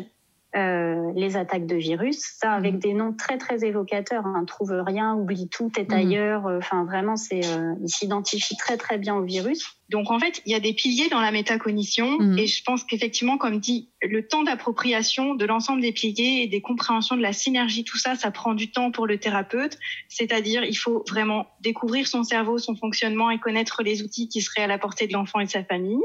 euh, 0.56 1.12
les 1.15 1.36
attaques 1.36 1.65
de 1.65 1.76
virus. 1.76 2.20
Ça, 2.39 2.52
avec 2.52 2.76
mhm. 2.76 2.80
des 2.80 2.94
noms 2.94 3.13
très 3.13 3.38
très 3.38 3.65
évocateurs. 3.65 4.26
Hein. 4.26 4.46
Trouve 4.48 4.72
rien, 4.86 5.13
oublie 5.13 5.50
tout, 5.50 5.70
est 5.78 5.89
mhm. 5.89 5.98
ailleurs. 5.98 6.48
Euh, 6.48 6.60
enfin, 6.60 6.86
vraiment, 6.86 7.18
c'est 7.18 7.46
euh, 7.46 7.74
il 7.82 7.89
s'identifie 7.89 8.56
très 8.56 8.78
très 8.78 8.98
bien 8.98 9.15
au 9.15 9.24
virus. 9.24 9.65
Donc 9.89 10.10
en 10.10 10.20
fait, 10.20 10.41
il 10.46 10.52
y 10.52 10.56
a 10.56 10.60
des 10.60 10.74
piliers 10.74 11.10
dans 11.10 11.20
la 11.20 11.32
métacognition 11.32 12.18
mhm. 12.20 12.39
et 12.39 12.48
je 12.48 12.63
pense 12.63 12.84
qu'effectivement, 12.84 13.38
comme 13.38 13.60
dit, 13.60 13.91
le 14.02 14.26
temps 14.26 14.44
d'appropriation 14.44 15.36
de 15.36 15.46
l'ensemble 15.46 15.82
des 15.82 15.91
piliers 15.91 16.41
et 16.44 16.48
des 16.48 16.62
compréhensions 16.62 17.18
de 17.18 17.22
la 17.22 17.34
synergie, 17.34 17.84
tout 17.84 17.98
ça, 17.98 18.15
ça 18.15 18.32
prend 18.32 18.54
du 18.54 18.72
temps 18.72 18.91
pour 18.91 19.08
le 19.08 19.20
thérapeute. 19.20 19.78
C'est-à-dire, 20.08 20.63
il 20.63 20.76
faut 20.78 21.04
vraiment 21.10 21.48
découvrir 21.62 22.08
son 22.08 22.24
cerveau, 22.24 22.58
son 22.58 22.76
fonctionnement 22.76 23.30
et 23.30 23.39
connaître 23.39 23.84
les 23.84 24.02
outils 24.02 24.30
qui 24.30 24.41
seraient 24.41 24.63
à 24.63 24.68
la 24.68 24.78
portée 24.78 25.06
de 25.06 25.13
l'enfant 25.13 25.39
et 25.39 25.46
de 25.46 25.52
sa 25.52 25.63
famille. 25.63 26.02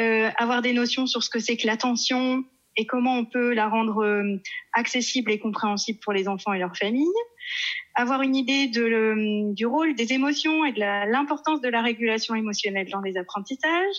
Euh, 0.00 0.28
avoir 0.36 0.60
des 0.60 0.72
notions 0.72 1.06
sur 1.06 1.22
ce 1.22 1.30
que 1.30 1.38
c'est 1.38 1.56
que 1.56 1.66
l'attention, 1.66 2.44
et 2.76 2.86
comment 2.86 3.16
on 3.18 3.24
peut 3.24 3.54
la 3.54 3.68
rendre 3.68 4.04
euh, 4.04 4.40
accessible 4.72 5.30
et 5.30 5.38
compréhensible 5.38 5.98
pour 6.02 6.12
les 6.12 6.28
enfants 6.28 6.52
et 6.52 6.58
leurs 6.58 6.76
familles, 6.76 7.06
avoir 7.94 8.22
une 8.22 8.34
idée 8.34 8.66
de 8.66 9.52
du 9.54 9.66
rôle 9.66 9.94
des 9.94 10.12
émotions 10.12 10.64
et 10.64 10.72
de 10.72 10.80
l'importance 10.80 11.60
de 11.60 11.68
la 11.68 11.82
régulation 11.82 12.34
émotionnelle 12.34 12.88
dans 12.90 13.00
les 13.00 13.16
apprentissages, 13.16 13.96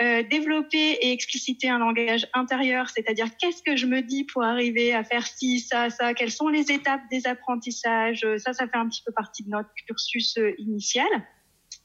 euh, 0.00 0.22
développer 0.22 0.98
et 1.00 1.12
expliciter 1.12 1.68
un 1.68 1.78
langage 1.78 2.26
intérieur, 2.34 2.90
c'est-à-dire 2.90 3.28
qu'est-ce 3.38 3.62
que 3.62 3.76
je 3.76 3.86
me 3.86 4.02
dis 4.02 4.24
pour 4.24 4.44
arriver 4.44 4.94
à 4.94 5.02
faire 5.02 5.26
ci, 5.26 5.60
ça, 5.60 5.90
ça, 5.90 6.14
quelles 6.14 6.30
sont 6.30 6.48
les 6.48 6.70
étapes 6.70 7.02
des 7.10 7.26
apprentissages, 7.26 8.26
ça, 8.38 8.52
ça 8.52 8.66
fait 8.68 8.76
un 8.76 8.88
petit 8.88 9.02
peu 9.04 9.12
partie 9.12 9.42
de 9.42 9.50
notre 9.50 9.70
cursus 9.86 10.36
euh, 10.38 10.54
initial 10.58 11.08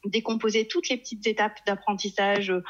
décomposer 0.04 0.66
toutes 0.66 0.88
les 0.88 0.96
petites 0.96 1.26
étapes 1.26 1.58
d'apprentissage 1.66 2.50
euh, 2.50 2.62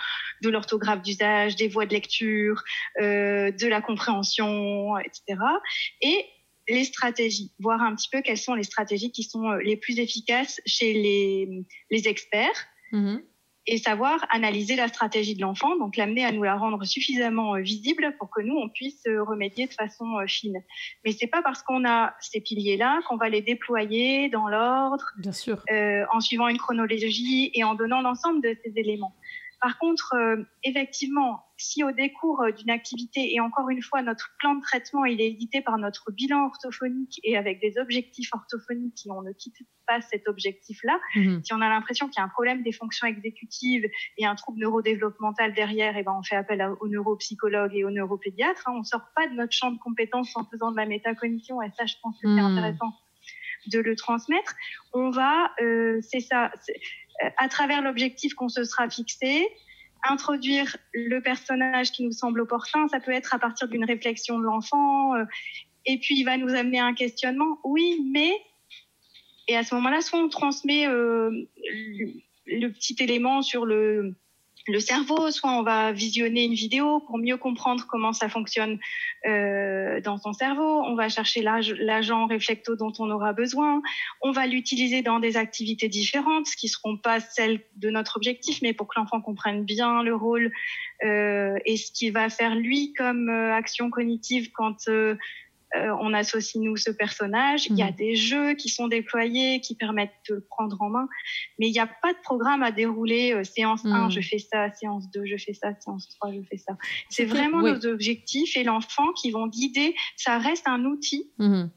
de 0.42 0.51
l'orthographe 0.51 1.03
d'usage, 1.03 1.57
des 1.57 1.68
voies 1.68 1.87
de 1.87 1.92
lecture, 1.92 2.62
euh, 3.01 3.51
de 3.51 3.66
la 3.66 3.81
compréhension, 3.81 4.99
etc. 4.99 5.40
Et 6.01 6.25
les 6.68 6.85
stratégies, 6.85 7.53
voir 7.59 7.83
un 7.83 7.95
petit 7.95 8.09
peu 8.11 8.23
quelles 8.23 8.38
sont 8.38 8.55
les 8.55 8.62
stratégies 8.62 9.11
qui 9.11 9.25
sont 9.25 9.51
euh, 9.51 9.59
les 9.62 9.77
plus 9.77 9.99
efficaces 9.99 10.61
chez 10.66 10.92
les, 10.92 11.64
les 11.90 12.09
experts. 12.09 12.66
Mm-hmm 12.92 13.23
et 13.66 13.79
savoir 13.79 14.25
analyser 14.31 14.77
la 14.77 14.88
stratégie 14.88 15.35
de 15.35 15.40
l'enfant, 15.40 15.77
donc 15.77 15.96
l'amener 15.96 16.25
à 16.25 16.33
nous 16.33 16.42
la 16.42 16.57
rendre 16.57 16.85
suffisamment 16.85 17.55
euh, 17.55 17.61
visible 17.61 18.14
pour 18.18 18.31
que 18.31 18.40
nous 18.40 18.57
on 18.57 18.68
puisse 18.68 19.07
euh, 19.07 19.22
remédier 19.22 19.66
de 19.66 19.72
façon 19.72 20.18
euh, 20.18 20.27
fine. 20.27 20.59
Mais 21.05 21.12
c'est 21.12 21.29
pas 21.29 21.42
parce 21.42 21.62
qu'on 21.62 21.87
a 21.88 22.14
ces 22.20 22.40
piliers-là 22.40 23.01
qu'on 23.09 23.16
va 23.16 23.29
les 23.29 23.42
déployer 23.42 24.29
dans 24.29 24.48
l'ordre, 24.48 25.05
bien 25.18 25.33
sûr, 25.33 25.62
euh, 25.70 26.05
en 26.12 26.20
suivant 26.20 26.48
une 26.48 26.59
chronologie 26.59 27.51
et 27.55 27.62
en 27.62 27.75
donnant 27.75 28.01
l'ensemble 28.01 28.42
de 28.42 28.57
ces 28.64 28.72
éléments. 28.77 29.14
Par 29.62 29.79
contre, 29.79 30.14
euh, 30.16 30.42
effectivement, 30.64 31.44
si 31.57 31.85
au 31.85 31.92
décours 31.92 32.42
euh, 32.42 32.51
d'une 32.51 32.70
activité, 32.70 33.33
et 33.33 33.38
encore 33.38 33.70
une 33.70 33.81
fois, 33.81 34.03
notre 34.03 34.35
plan 34.40 34.57
de 34.57 34.61
traitement, 34.61 35.05
il 35.05 35.20
est 35.20 35.29
édité 35.29 35.61
par 35.61 35.79
notre 35.79 36.11
bilan 36.11 36.46
orthophonique 36.46 37.20
et 37.22 37.37
avec 37.37 37.61
des 37.61 37.79
objectifs 37.79 38.29
orthophoniques 38.33 38.94
qui 38.96 39.11
on 39.12 39.22
ne 39.22 39.31
quitte 39.31 39.57
pas 39.87 40.01
cet 40.01 40.27
objectif-là, 40.27 40.98
mhm. 41.14 41.44
si 41.44 41.55
on 41.55 41.61
a 41.61 41.68
l'impression 41.68 42.09
qu'il 42.09 42.18
y 42.18 42.22
a 42.22 42.25
un 42.25 42.29
problème 42.29 42.64
des 42.64 42.72
fonctions 42.72 43.07
exécutives 43.07 43.88
et 44.18 44.27
un 44.27 44.35
trouble 44.35 44.59
neurodéveloppemental 44.59 45.55
derrière, 45.55 45.96
et 45.96 46.03
ben 46.03 46.16
on 46.18 46.25
fait 46.25 46.35
appel 46.35 46.61
aux 46.81 46.88
neuropsychologues 46.88 47.77
et 47.77 47.85
aux 47.85 47.90
neuropédiatres. 47.90 48.62
Hein, 48.66 48.72
on 48.75 48.83
sort 48.83 49.12
pas 49.14 49.29
de 49.29 49.35
notre 49.35 49.53
champ 49.53 49.70
de 49.70 49.79
compétences 49.79 50.37
en 50.37 50.44
faisant 50.44 50.72
de 50.72 50.77
la 50.77 50.87
métacognition, 50.87 51.62
et 51.62 51.70
ça, 51.79 51.87
je 51.87 51.94
pense 52.03 52.16
que 52.16 52.27
c'est 52.27 52.42
mhm. 52.42 52.59
intéressant 52.59 52.92
de 53.68 53.79
le 53.79 53.94
transmettre. 53.94 54.55
On 54.92 55.11
va, 55.11 55.53
euh, 55.61 56.01
c'est 56.03 56.20
ça, 56.20 56.51
à 57.37 57.48
travers 57.48 57.83
l'objectif 57.83 58.35
qu'on 58.35 58.48
se 58.48 58.64
sera 58.64 58.88
fixé, 58.88 59.48
introduire 60.09 60.77
le 60.92 61.20
personnage 61.20 61.92
qui 61.92 62.05
nous 62.05 62.12
semble 62.12 62.40
opportun. 62.40 62.88
Ça 62.88 63.01
peut 63.01 63.12
être 63.12 63.35
à 63.35 63.38
partir 63.38 63.68
d'une 63.68 63.85
réflexion 63.85 64.38
de 64.38 64.44
l'enfant, 64.44 65.14
euh, 65.14 65.25
et 65.87 65.98
puis 65.98 66.18
il 66.18 66.25
va 66.25 66.37
nous 66.37 66.55
amener 66.55 66.81
un 66.81 66.94
questionnement. 66.94 67.59
Oui, 67.64 68.09
mais 68.12 68.33
et 69.48 69.57
à 69.57 69.64
ce 69.64 69.75
moment-là, 69.75 70.01
soit 70.01 70.20
on 70.20 70.29
transmet 70.29 70.87
euh, 70.87 71.31
le 72.46 72.68
petit 72.68 72.96
élément 73.01 73.42
sur 73.42 73.66
le 73.66 74.14
le 74.68 74.81
cerveau, 74.81 75.31
soit 75.31 75.51
on 75.51 75.62
va 75.62 75.92
visionner 75.92 76.44
une 76.44 76.55
vidéo 76.55 77.01
pour 77.01 77.18
mieux 77.18 77.37
comprendre 77.37 77.87
comment 77.88 78.12
ça 78.12 78.29
fonctionne 78.29 78.79
euh, 79.27 80.01
dans 80.01 80.18
son 80.18 80.33
cerveau, 80.33 80.83
on 80.85 80.94
va 80.94 81.09
chercher 81.09 81.42
l'agent 81.42 82.27
réflecto 82.27 82.77
dont 82.77 82.92
on 82.98 83.11
aura 83.11 83.33
besoin, 83.33 83.83
on 84.20 84.31
va 84.31 84.46
l'utiliser 84.46 85.03
dans 85.03 85.18
des 85.18 85.37
activités 85.37 85.88
différentes, 85.88 86.46
qui 86.57 86.68
seront 86.68 86.96
pas 86.96 87.20
celles 87.20 87.61
de 87.77 87.90
notre 87.90 88.16
objectif, 88.16 88.61
mais 88.62 88.72
pour 88.72 88.88
que 88.88 88.98
l'enfant 88.98 89.20
comprenne 89.20 89.64
bien 89.64 90.03
le 90.03 90.14
rôle 90.14 90.53
euh, 91.05 91.59
et 91.64 91.77
ce 91.77 91.90
qu'il 91.90 92.12
va 92.12 92.29
faire 92.29 92.55
lui 92.55 92.92
comme 92.92 93.29
euh, 93.29 93.55
action 93.55 93.90
cognitive 93.90 94.53
quand 94.53 94.88
euh, 94.88 95.16
euh, 95.74 95.94
on 96.00 96.12
associe 96.12 96.62
nous 96.62 96.76
ce 96.76 96.90
personnage. 96.90 97.66
Il 97.66 97.76
y 97.76 97.82
a 97.82 97.90
mhm. 97.90 97.96
des 97.96 98.14
jeux 98.14 98.54
qui 98.54 98.68
sont 98.68 98.88
déployés 98.88 99.61
qui 99.61 99.74
permettent 99.74 100.14
de 100.28 100.35
le 100.37 100.40
prendre 100.40 100.80
en 100.80 100.90
main, 100.90 101.08
mais 101.58 101.68
il 101.68 101.72
n'y 101.72 101.78
a 101.78 101.87
pas 101.87 102.12
de 102.12 102.18
programme 102.22 102.62
à 102.62 102.72
dérouler. 102.72 103.32
Euh, 103.32 103.44
séance 103.44 103.85
1, 103.85 104.04
mhm. 104.04 104.11
je 104.11 104.20
fais 104.20 104.38
ça. 104.38 104.70
Séance 104.72 105.11
2, 105.11 105.24
je 105.24 105.37
fais 105.37 105.54
ça. 105.54 105.72
Séance 105.80 106.08
3, 106.20 106.32
je 106.32 106.40
fais 106.50 106.58
ça. 106.58 106.76
C'est 107.08 107.24
vraiment 107.24 107.62
nos 107.62 107.87
objectifs 107.87 108.56
et 108.56 108.64
l'enfant 108.64 109.12
qui 109.12 109.30
vont 109.30 109.46
guider. 109.46 109.94
Ça 110.16 110.38
reste 110.38 110.68
un 110.68 110.85
outil. 110.85 111.30
Mhm. 111.38 111.70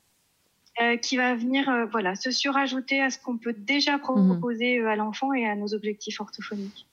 Euh, 0.81 0.97
qui 0.97 1.15
va 1.15 1.36
venir 1.36 1.88
voilà 1.89 2.15
se 2.15 2.31
surajouter 2.31 2.99
à 2.99 3.10
ce 3.10 3.17
qu'on 3.17 3.38
peut 3.38 3.55
déjà 3.58 3.97
proposer 3.97 4.81
à 4.81 4.97
l'enfant 4.97 5.31
et 5.31 5.47
à 5.47 5.55
nos 5.55 5.73
objectifs 5.73 6.19
orthophoniques. 6.19 6.86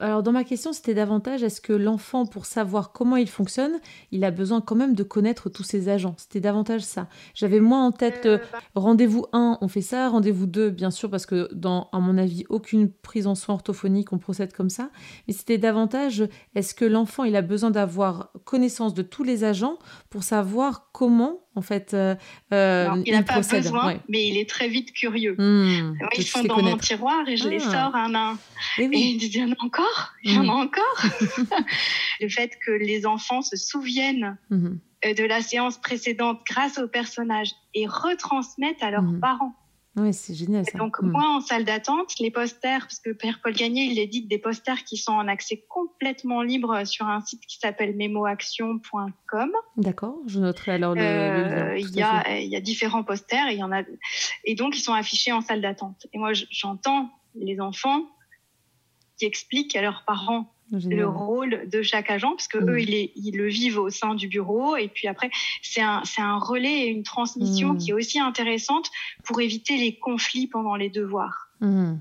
Alors 0.00 0.22
dans 0.22 0.32
ma 0.32 0.44
question, 0.44 0.72
c'était 0.72 0.94
davantage 0.94 1.42
est-ce 1.42 1.60
que 1.60 1.72
l'enfant, 1.72 2.26
pour 2.26 2.46
savoir 2.46 2.92
comment 2.92 3.16
il 3.16 3.28
fonctionne, 3.28 3.80
il 4.10 4.24
a 4.24 4.30
besoin 4.30 4.60
quand 4.60 4.74
même 4.74 4.94
de 4.94 5.02
connaître 5.02 5.48
tous 5.48 5.62
ses 5.62 5.88
agents? 5.88 6.14
C'était 6.18 6.40
davantage 6.40 6.82
ça. 6.82 7.08
J'avais 7.34 7.60
moins 7.60 7.86
en 7.86 7.92
tête 7.92 8.26
euh, 8.26 8.38
bah 8.52 8.60
rendez-vous 8.74 9.26
1, 9.32 9.58
on 9.60 9.68
fait 9.68 9.82
ça, 9.82 10.08
rendez-vous 10.08 10.46
2, 10.46 10.70
bien 10.70 10.90
sûr, 10.90 11.10
parce 11.10 11.26
que 11.26 11.48
dans, 11.54 11.88
à 11.92 12.00
mon 12.00 12.18
avis, 12.18 12.44
aucune 12.48 12.90
prise 12.90 13.26
en 13.26 13.34
soin 13.34 13.54
orthophonique, 13.54 14.12
on 14.12 14.18
procède 14.18 14.52
comme 14.52 14.70
ça. 14.70 14.90
Mais 15.26 15.34
c'était 15.34 15.58
davantage 15.58 16.28
est-ce 16.54 16.74
que 16.74 16.84
l'enfant, 16.84 17.24
il 17.24 17.36
a 17.36 17.42
besoin 17.42 17.70
d'avoir 17.70 18.32
connaissance 18.44 18.94
de 18.94 19.02
tous 19.02 19.24
les 19.24 19.44
agents 19.44 19.78
pour 20.10 20.22
savoir 20.22 20.90
comment 20.92 21.40
en 21.58 21.62
fait. 21.62 21.92
Euh, 21.92 22.14
euh, 22.52 23.02
il 23.04 23.12
n'a 23.12 23.22
pas 23.22 23.40
besoin, 23.40 24.00
mais 24.08 24.26
il 24.28 24.38
est 24.38 24.48
très 24.48 24.68
vite 24.68 24.92
curieux. 24.92 25.34
Mmh, 25.36 25.98
ils 26.16 26.26
sont 26.26 26.44
dans 26.44 26.62
mon 26.62 26.78
tiroir 26.78 27.28
et 27.28 27.36
je 27.36 27.48
les 27.48 27.62
ah. 27.66 27.70
sors 27.70 27.94
un 27.96 28.14
à 28.14 28.30
un. 28.30 28.38
Et, 28.78 28.84
il 28.84 29.36
y 29.36 29.42
en 29.42 29.52
a 29.52 29.56
encore 29.58 30.12
Il 30.22 30.34
y 30.34 30.38
en 30.38 30.42
a 30.42 30.44
mmh. 30.44 30.50
encore 30.50 31.04
Le 32.20 32.28
fait 32.28 32.52
que 32.64 32.70
les 32.70 33.04
enfants 33.04 33.42
se 33.42 33.56
souviennent 33.56 34.38
mmh. 34.50 34.68
euh, 35.04 35.14
de 35.14 35.24
la 35.24 35.42
séance 35.42 35.78
précédente 35.78 36.40
grâce 36.48 36.78
au 36.78 36.88
personnage 36.88 37.50
et 37.74 37.86
retransmettent 37.86 38.82
à 38.82 38.90
leurs 38.90 39.18
parents. 39.20 39.54
Oui, 39.98 40.14
c'est 40.14 40.34
génial. 40.34 40.64
Ça. 40.64 40.78
donc, 40.78 41.00
hmm. 41.00 41.10
moi, 41.10 41.24
en 41.36 41.40
salle 41.40 41.64
d'attente, 41.64 42.18
les 42.18 42.30
posters, 42.30 42.80
parce 42.80 43.00
que 43.00 43.10
Père 43.10 43.40
Paul 43.42 43.52
Gagné, 43.52 43.84
il 43.84 43.98
édite 43.98 44.28
des 44.28 44.38
posters 44.38 44.84
qui 44.84 44.96
sont 44.96 45.12
en 45.12 45.28
accès 45.28 45.64
complètement 45.68 46.42
libre 46.42 46.84
sur 46.86 47.06
un 47.06 47.20
site 47.20 47.44
qui 47.46 47.58
s'appelle 47.58 47.96
memoaction.com. 47.96 49.52
D'accord, 49.76 50.16
je 50.26 50.40
noterai 50.40 50.72
alors 50.72 50.94
le, 50.94 51.00
euh, 51.00 51.78
Il 51.78 51.94
y, 51.94 52.02
a, 52.02 52.38
il 52.38 52.48
y 52.48 52.56
a 52.56 52.60
différents 52.60 53.02
posters 53.02 53.48
et, 53.48 53.54
il 53.54 53.58
y 53.58 53.64
en 53.64 53.72
a, 53.72 53.82
et 54.44 54.54
donc 54.54 54.76
ils 54.76 54.82
sont 54.82 54.94
affichés 54.94 55.32
en 55.32 55.40
salle 55.40 55.60
d'attente. 55.60 56.06
Et 56.12 56.18
moi, 56.18 56.32
j'entends 56.50 57.10
les 57.34 57.60
enfants 57.60 58.06
qui 59.18 59.26
expliquent 59.26 59.76
à 59.76 59.82
leurs 59.82 60.04
parents 60.06 60.52
le 60.70 61.06
rôle 61.06 61.68
de 61.68 61.82
chaque 61.82 62.10
agent, 62.10 62.30
parce 62.30 62.48
que 62.48 62.58
eux, 62.58 62.76
mm. 62.76 62.78
ils, 62.78 63.10
ils, 63.16 63.36
le 63.36 63.48
vivent 63.48 63.78
au 63.78 63.90
sein 63.90 64.14
du 64.14 64.28
bureau. 64.28 64.76
Et 64.76 64.88
puis 64.88 65.08
après, 65.08 65.30
c'est 65.62 65.80
un, 65.80 66.02
un 66.18 66.38
relais 66.38 66.86
et 66.86 66.86
une 66.86 67.02
transmission 67.02 67.74
mm. 67.74 67.78
qui 67.78 67.90
est 67.90 67.94
aussi 67.94 68.18
intéressante 68.18 68.90
pour 69.24 69.40
éviter 69.40 69.76
les 69.76 69.98
conflits 69.98 70.46
pendant 70.46 70.76
les 70.76 70.90
devoirs. 70.90 71.48
Mm. 71.60 71.96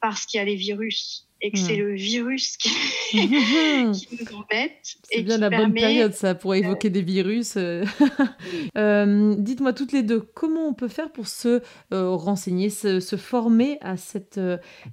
Parce 0.00 0.26
qu'il 0.26 0.38
y 0.38 0.40
a 0.40 0.44
les 0.44 0.56
virus 0.56 1.25
et 1.42 1.50
que 1.50 1.58
c'est 1.58 1.76
le 1.76 1.94
virus 1.94 2.56
qui, 2.58 2.70
nous 3.12 4.36
embête. 4.36 4.96
C'est 5.04 5.22
bien 5.22 5.38
la 5.38 5.50
bonne 5.50 5.74
période, 5.74 6.12
ça, 6.14 6.34
pour 6.34 6.54
évoquer 6.54 6.90
des 6.90 7.02
virus. 7.02 7.54
Euh. 7.56 7.84
euh, 8.78 9.34
Dites-moi 9.38 9.72
toutes 9.72 9.92
les 9.92 10.02
deux, 10.02 10.20
comment 10.20 10.66
on 10.66 10.74
peut 10.74 10.88
faire 10.88 11.12
pour 11.12 11.28
se 11.28 11.62
euh, 11.92 12.10
renseigner, 12.10 12.70
se, 12.70 13.00
se, 13.00 13.16
former 13.16 13.78
à 13.80 13.96
cette, 13.96 14.40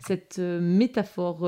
cette 0.06 0.40
métaphore 0.40 1.44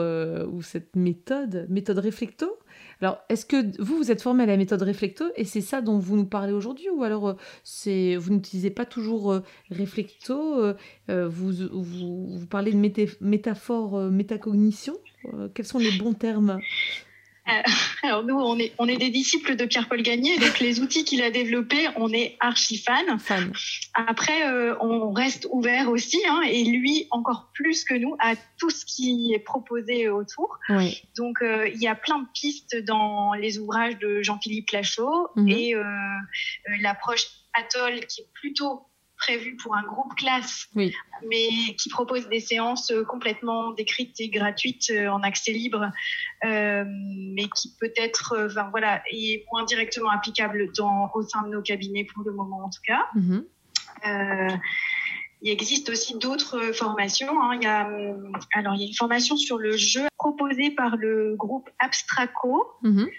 ou 0.51 0.61
cette 0.61 0.95
méthode, 0.95 1.67
méthode 1.69 1.99
réflecto? 1.99 2.57
Alors, 3.05 3.23
est-ce 3.29 3.45
que 3.45 3.79
vous, 3.79 3.97
vous 3.97 4.09
êtes 4.09 4.23
formé 4.23 4.41
à 4.41 4.45
la 4.47 4.57
méthode 4.57 4.81
Reflecto 4.81 5.25
et 5.35 5.45
c'est 5.45 5.61
ça 5.61 5.81
dont 5.81 5.99
vous 5.99 6.15
nous 6.15 6.25
parlez 6.25 6.53
aujourd'hui 6.53 6.89
ou 6.89 7.03
alors 7.03 7.27
euh, 7.27 7.33
c'est 7.63 8.15
vous 8.15 8.33
n'utilisez 8.33 8.71
pas 8.71 8.85
toujours 8.85 9.31
euh, 9.31 9.43
Reflecto 9.69 10.59
euh, 11.11 11.27
vous, 11.27 11.51
vous, 11.71 12.47
parlez 12.47 12.71
de 12.71 13.07
métaphore, 13.21 13.99
métacognition 14.09 14.95
Quels 15.53 15.67
sont 15.67 15.77
les 15.77 15.91
bons 15.91 16.15
termes? 16.15 16.59
alors 18.03 18.23
nous, 18.23 18.35
on 18.35 18.57
est, 18.57 18.73
on 18.77 18.87
est 18.87 18.97
des 18.97 19.09
disciples 19.09 19.55
de 19.55 19.65
Pierre-Paul 19.65 20.01
Gagné, 20.01 20.37
donc 20.37 20.59
les 20.59 20.79
outils 20.79 21.05
qu'il 21.05 21.21
a 21.21 21.29
développés, 21.29 21.87
on 21.95 22.11
est 22.11 22.37
archi 22.39 22.77
fan. 22.77 23.05
Après, 23.93 24.47
euh, 24.47 24.75
on 24.81 25.11
reste 25.11 25.47
ouvert 25.51 25.89
aussi, 25.89 26.19
hein, 26.27 26.41
et 26.47 26.63
lui 26.63 27.07
encore 27.11 27.51
plus 27.53 27.83
que 27.83 27.93
nous 27.93 28.15
à 28.19 28.35
tout 28.57 28.69
ce 28.69 28.85
qui 28.85 29.33
est 29.33 29.39
proposé 29.39 30.09
autour. 30.09 30.59
Donc 31.17 31.41
euh, 31.41 31.69
il 31.69 31.81
y 31.81 31.87
a 31.87 31.95
plein 31.95 32.19
de 32.19 32.27
pistes 32.33 32.75
dans 32.83 33.33
les 33.33 33.59
ouvrages 33.59 33.97
de 33.99 34.21
Jean-Philippe 34.21 34.71
Lachaud 34.71 35.29
mhm. 35.35 35.49
et 35.49 35.75
l'approche 36.81 37.27
Atoll 37.53 38.05
qui 38.07 38.21
est 38.21 38.29
plutôt 38.33 38.87
prévu 39.17 39.55
pour 39.55 39.75
un 39.75 39.83
groupe 39.83 40.13
classe, 40.15 40.67
mais 40.75 41.49
qui 41.77 41.89
propose 41.89 42.27
des 42.27 42.39
séances 42.39 42.91
euh, 42.91 43.03
complètement 43.03 43.71
décrites 43.71 44.19
et 44.19 44.29
gratuites 44.29 44.91
euh, 44.91 45.07
en 45.07 45.21
accès 45.23 45.51
libre, 45.51 45.91
euh, 46.43 46.83
mais 46.87 47.47
qui 47.55 47.73
peut-être, 47.79 48.47
enfin, 48.47 48.67
voilà, 48.71 49.01
est 49.11 49.45
moins 49.51 49.63
directement 49.63 50.09
applicable 50.09 50.71
dans, 50.73 51.09
au 51.13 51.21
sein 51.23 51.43
de 51.43 51.49
nos 51.49 51.61
cabinets 51.61 52.05
pour 52.05 52.23
le 52.23 52.33
moment 52.33 52.65
en 52.65 52.69
tout 52.69 52.81
cas. 52.85 53.07
Mhm. 53.15 53.45
il 55.41 55.51
existe 55.51 55.89
aussi 55.89 56.17
d'autres 56.17 56.73
formations. 56.73 57.41
Hein. 57.41 57.55
Il, 57.55 57.63
y 57.63 57.67
a, 57.67 57.89
alors, 58.53 58.75
il 58.75 58.81
y 58.81 58.83
a 58.83 58.87
une 58.87 58.95
formation 58.95 59.37
sur 59.37 59.57
le 59.57 59.77
jeu 59.77 60.07
proposée 60.17 60.71
par 60.71 60.97
le 60.97 61.35
groupe 61.35 61.69
Abstraco. 61.79 62.65
Mhm. 62.81 63.09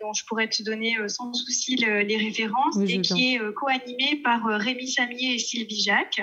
Dont 0.00 0.12
je 0.12 0.24
pourrais 0.26 0.48
te 0.48 0.62
donner 0.62 0.98
euh, 0.98 1.08
sans 1.08 1.32
souci 1.32 1.76
les 1.76 2.16
références 2.16 2.78
et 2.78 3.00
qui 3.00 3.34
est 3.34 3.40
euh, 3.40 3.52
co-animé 3.52 4.20
par 4.22 4.44
Rémi 4.44 4.88
Samier 4.88 5.34
et 5.34 5.38
Sylvie 5.38 5.80
Jacques, 5.80 6.20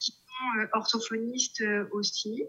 qui 0.00 0.12
sont 0.12 0.68
orthophonistes 0.74 1.64
aussi. 1.92 2.44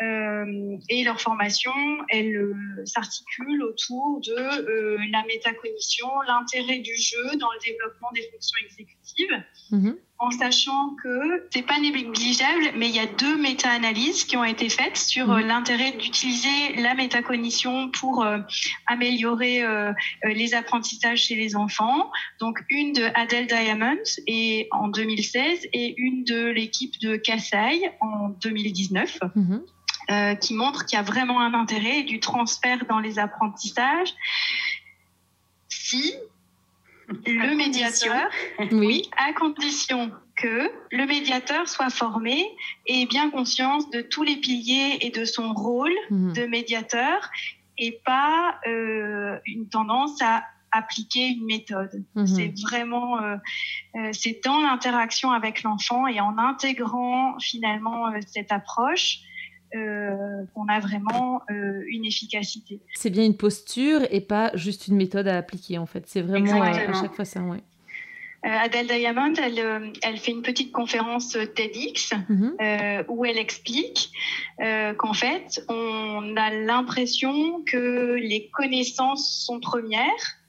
et 0.00 1.04
leur 1.04 1.20
formation, 1.20 1.72
elle 2.08 2.54
s'articule 2.84 3.62
autour 3.62 4.20
de 4.20 5.10
la 5.12 5.24
métacognition, 5.24 6.08
l'intérêt 6.26 6.78
du 6.78 6.94
jeu 6.96 7.36
dans 7.38 7.50
le 7.52 7.58
développement 7.64 8.10
des 8.12 8.22
fonctions 8.30 8.58
exécutives. 8.64 9.44
Mhm 9.70 9.98
en 10.22 10.30
sachant 10.30 10.94
que 11.02 11.48
c'est 11.50 11.66
pas 11.66 11.80
négligeable, 11.80 12.72
mais 12.76 12.88
il 12.88 12.94
y 12.94 13.00
a 13.00 13.06
deux 13.06 13.36
méta-analyses 13.36 14.24
qui 14.24 14.36
ont 14.36 14.44
été 14.44 14.68
faites 14.68 14.96
sur 14.96 15.30
euh, 15.30 15.40
mhm. 15.40 15.48
l'intérêt 15.48 15.92
d'utiliser 15.92 16.76
la 16.76 16.94
métacognition 16.94 17.90
pour 17.90 18.24
euh, 18.24 18.38
améliorer 18.86 19.64
euh, 19.64 19.92
les 20.22 20.54
apprentissages 20.54 21.24
chez 21.24 21.34
les 21.34 21.56
enfants. 21.56 22.10
Donc 22.38 22.60
une 22.70 22.92
de 22.92 23.02
Adele 23.14 23.48
Diamond 23.48 24.02
et 24.28 24.68
en 24.70 24.88
2016 24.88 25.66
et 25.72 25.94
une 25.98 26.22
de 26.22 26.46
l'équipe 26.46 27.00
de 27.00 27.16
Kassai 27.16 27.90
en 28.00 28.28
2019. 28.40 29.18
Mhm. 29.34 29.62
qui 30.40 30.54
montre 30.54 30.84
qu'il 30.84 30.96
y 30.96 31.00
a 31.00 31.04
vraiment 31.04 31.40
un 31.40 31.54
intérêt 31.54 32.02
du 32.02 32.18
transfert 32.20 32.84
dans 32.88 32.98
les 32.98 33.18
apprentissages 33.18 34.12
si 35.68 36.12
le 37.26 37.56
médiateur, 37.56 38.30
oui, 38.72 39.08
à 39.16 39.32
condition 39.32 40.10
que 40.36 40.70
le 40.90 41.06
médiateur 41.06 41.68
soit 41.68 41.90
formé 41.90 42.44
et 42.86 43.06
bien 43.06 43.30
conscience 43.30 43.90
de 43.90 44.00
tous 44.00 44.22
les 44.22 44.36
piliers 44.36 44.98
et 45.00 45.10
de 45.10 45.24
son 45.24 45.52
rôle 45.52 45.92
mhm. 46.10 46.32
de 46.32 46.46
médiateur 46.46 47.30
et 47.78 48.00
pas 48.04 48.56
euh, 48.66 49.38
une 49.46 49.68
tendance 49.68 50.20
à 50.22 50.44
appliquer 50.70 51.28
une 51.28 51.44
méthode. 51.44 52.04
Mhm. 52.14 52.26
C'est 52.26 52.54
vraiment, 52.62 53.20
euh, 53.20 53.36
euh, 53.96 54.10
c'est 54.12 54.40
dans 54.44 54.60
l'interaction 54.60 55.30
avec 55.30 55.62
l'enfant 55.62 56.06
et 56.06 56.20
en 56.20 56.38
intégrant 56.38 57.38
finalement 57.38 58.06
cette 58.26 58.52
approche 58.52 59.18
euh, 59.74 60.44
qu'on 60.54 60.66
a 60.68 60.80
vraiment 60.80 61.42
euh, 61.50 61.82
une 61.88 62.04
efficacité. 62.04 62.80
C'est 62.94 63.08
bien 63.08 63.24
une 63.24 63.36
posture 63.36 64.00
et 64.10 64.20
pas 64.20 64.50
juste 64.54 64.88
une 64.88 64.96
méthode 64.96 65.26
à 65.28 65.38
appliquer 65.38 65.78
en 65.78 65.86
fait. 65.86 66.04
C'est 66.06 66.20
vraiment 66.20 66.62
euh, 66.62 66.66
à 66.66 66.92
chaque 66.92 67.14
fois 67.14 67.24
ça, 67.24 67.40
ouais. 67.40 67.60
Adèle 68.42 68.88
Diamond, 68.88 69.34
elle, 69.34 69.92
elle, 70.02 70.16
fait 70.18 70.32
une 70.32 70.42
petite 70.42 70.72
conférence 70.72 71.38
TEDx 71.54 72.12
mhm. 72.28 72.56
où 73.08 73.24
elle 73.24 73.38
explique 73.38 74.10
qu'en 74.58 75.14
fait, 75.14 75.64
on 75.68 76.36
a 76.36 76.50
l'impression 76.50 77.62
que 77.64 78.14
les 78.14 78.50
connaissances 78.52 79.44
sont 79.46 79.60
premières, 79.60 80.42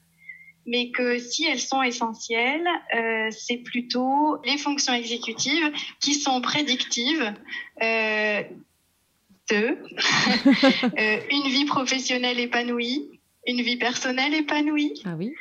mais 0.66 0.90
que 0.90 1.18
si 1.18 1.44
elles 1.44 1.60
sont 1.60 1.82
essentielles, 1.82 2.66
euh, 2.96 3.28
c'est 3.30 3.58
plutôt 3.58 4.38
les 4.44 4.56
fonctions 4.56 4.94
exécutives 4.94 5.72
qui 6.00 6.14
sont 6.14 6.40
prédictives 6.40 7.34
Deux, 9.50 9.78
une 11.30 11.48
vie 11.48 11.66
professionnelle 11.66 12.40
épanouie, 12.40 13.20
une 13.46 13.60
vie 13.60 13.76
personnelle 13.76 14.34
épanouie. 14.34 15.02
Ah 15.04 15.14
oui. 15.18 15.34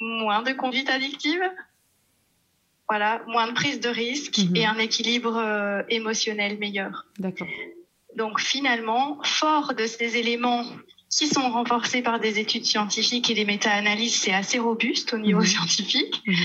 Moins 0.00 0.42
de 0.42 0.52
conduite 0.52 0.90
addictive. 0.90 1.40
Voilà, 2.88 3.22
moins 3.26 3.48
de 3.48 3.52
prise 3.52 3.80
de 3.80 3.88
risque 3.88 4.38
mhm. 4.38 4.56
et 4.56 4.66
un 4.66 4.78
équilibre 4.78 5.84
émotionnel 5.88 6.58
meilleur. 6.58 7.06
D'accord. 7.18 7.48
Donc 8.16 8.40
finalement, 8.40 9.18
fort 9.22 9.72
de 9.74 9.86
ces 9.86 10.18
éléments 10.18 10.64
qui 11.12 11.28
sont 11.28 11.50
renforcés 11.50 12.02
par 12.02 12.20
des 12.20 12.38
études 12.38 12.64
scientifiques 12.64 13.30
et 13.30 13.34
des 13.34 13.44
méta-analyses, 13.44 14.16
c'est 14.16 14.32
assez 14.32 14.58
robuste 14.58 15.12
au 15.12 15.18
niveau 15.18 15.40
mhm. 15.40 15.46
scientifique, 15.46 16.22
mhm. 16.26 16.36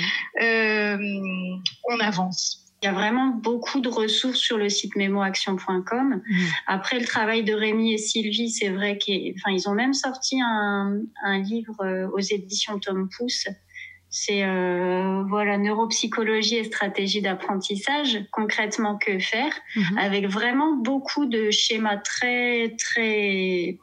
Euh, 0.41 1.57
on 1.89 1.99
avance. 1.99 2.66
Il 2.81 2.85
y 2.85 2.89
a 2.89 2.93
vraiment 2.93 3.27
beaucoup 3.27 3.79
de 3.79 3.89
ressources 3.89 4.37
sur 4.37 4.57
le 4.57 4.69
site 4.69 4.95
mémoaction.com. 4.95 6.21
Mhm. 6.27 6.47
Après 6.67 6.99
le 6.99 7.05
travail 7.05 7.43
de 7.43 7.53
Rémi 7.53 7.93
et 7.93 7.97
Sylvie, 7.97 8.51
c'est 8.51 8.69
vrai 8.69 8.97
qu'ils 8.97 9.33
enfin, 9.35 9.51
ils 9.51 9.67
ont 9.67 9.73
même 9.73 9.93
sorti 9.93 10.39
un, 10.41 10.99
un 11.23 11.37
livre 11.39 11.75
euh, 11.81 12.07
aux 12.09 12.19
éditions 12.19 12.79
Tom 12.79 13.09
Pouce 13.09 13.47
c'est 14.09 14.43
euh, 14.43 15.23
voilà 15.27 15.57
neuropsychologie 15.57 16.55
et 16.55 16.63
stratégie 16.63 17.21
d'apprentissage. 17.21 18.19
Concrètement, 18.31 18.97
que 18.97 19.19
faire? 19.19 19.53
Mhm. 19.75 19.97
Avec 19.97 20.27
vraiment 20.27 20.75
beaucoup 20.75 21.25
de 21.25 21.51
schémas 21.51 21.97
très 21.97 22.75
très 22.77 23.77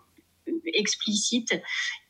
explicites 0.67 1.61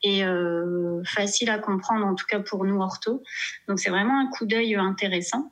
et 0.03 0.23
euh, 0.23 1.01
faciles 1.05 1.49
à 1.49 1.59
comprendre, 1.59 2.05
en 2.05 2.15
tout 2.15 2.25
cas 2.25 2.39
pour 2.39 2.65
nous 2.65 2.79
orthos. 2.81 3.21
Donc 3.67 3.79
c'est 3.79 3.89
vraiment 3.89 4.19
un 4.19 4.27
coup 4.27 4.45
d'œil 4.45 4.75
intéressant. 4.75 5.51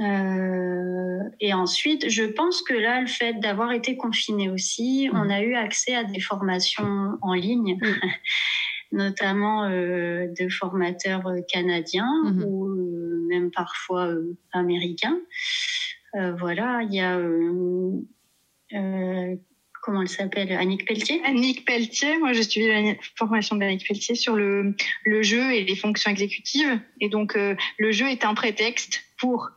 Euh, 0.00 1.18
et 1.40 1.52
ensuite, 1.52 2.08
je 2.08 2.24
pense 2.24 2.62
que 2.62 2.74
là, 2.74 3.00
le 3.00 3.06
fait 3.06 3.34
d'avoir 3.34 3.72
été 3.72 3.96
confiné 3.96 4.48
aussi, 4.48 5.10
on 5.12 5.24
mhm. 5.24 5.30
a 5.30 5.42
eu 5.42 5.54
accès 5.54 5.94
à 5.94 6.04
des 6.04 6.20
formations 6.20 7.18
en 7.20 7.34
ligne 7.34 7.78
notamment 8.92 9.64
euh, 9.64 10.26
de 10.38 10.48
formateurs 10.48 11.26
euh, 11.26 11.40
canadiens 11.50 12.22
mhm. 12.24 12.44
ou 12.44 12.68
euh, 12.68 13.26
même 13.28 13.50
parfois 13.50 14.14
américains. 14.52 15.18
voilà, 16.38 16.82
il 16.82 16.94
y 16.94 17.00
a 17.00 17.18
comment 19.82 20.02
elle 20.02 20.08
s'appelle 20.08 20.52
Annick 20.52 20.86
Pelletier? 20.86 21.20
Annick 21.24 21.64
Pelletier, 21.64 22.18
moi 22.18 22.32
j'ai 22.32 22.44
suivi 22.44 22.68
la 22.68 22.94
formation 23.16 23.56
d'Annick 23.56 23.86
Pelletier 23.88 24.14
sur 24.14 24.36
le, 24.36 24.76
le 25.04 25.22
jeu 25.22 25.52
et 25.52 25.64
les 25.64 25.74
fonctions 25.74 26.10
exécutives. 26.10 26.78
Et 27.00 27.08
donc 27.08 27.34
le 27.34 27.92
jeu 27.92 28.06
est 28.06 28.24
un 28.24 28.34
prétexte 28.34 29.02
pour 29.18 29.50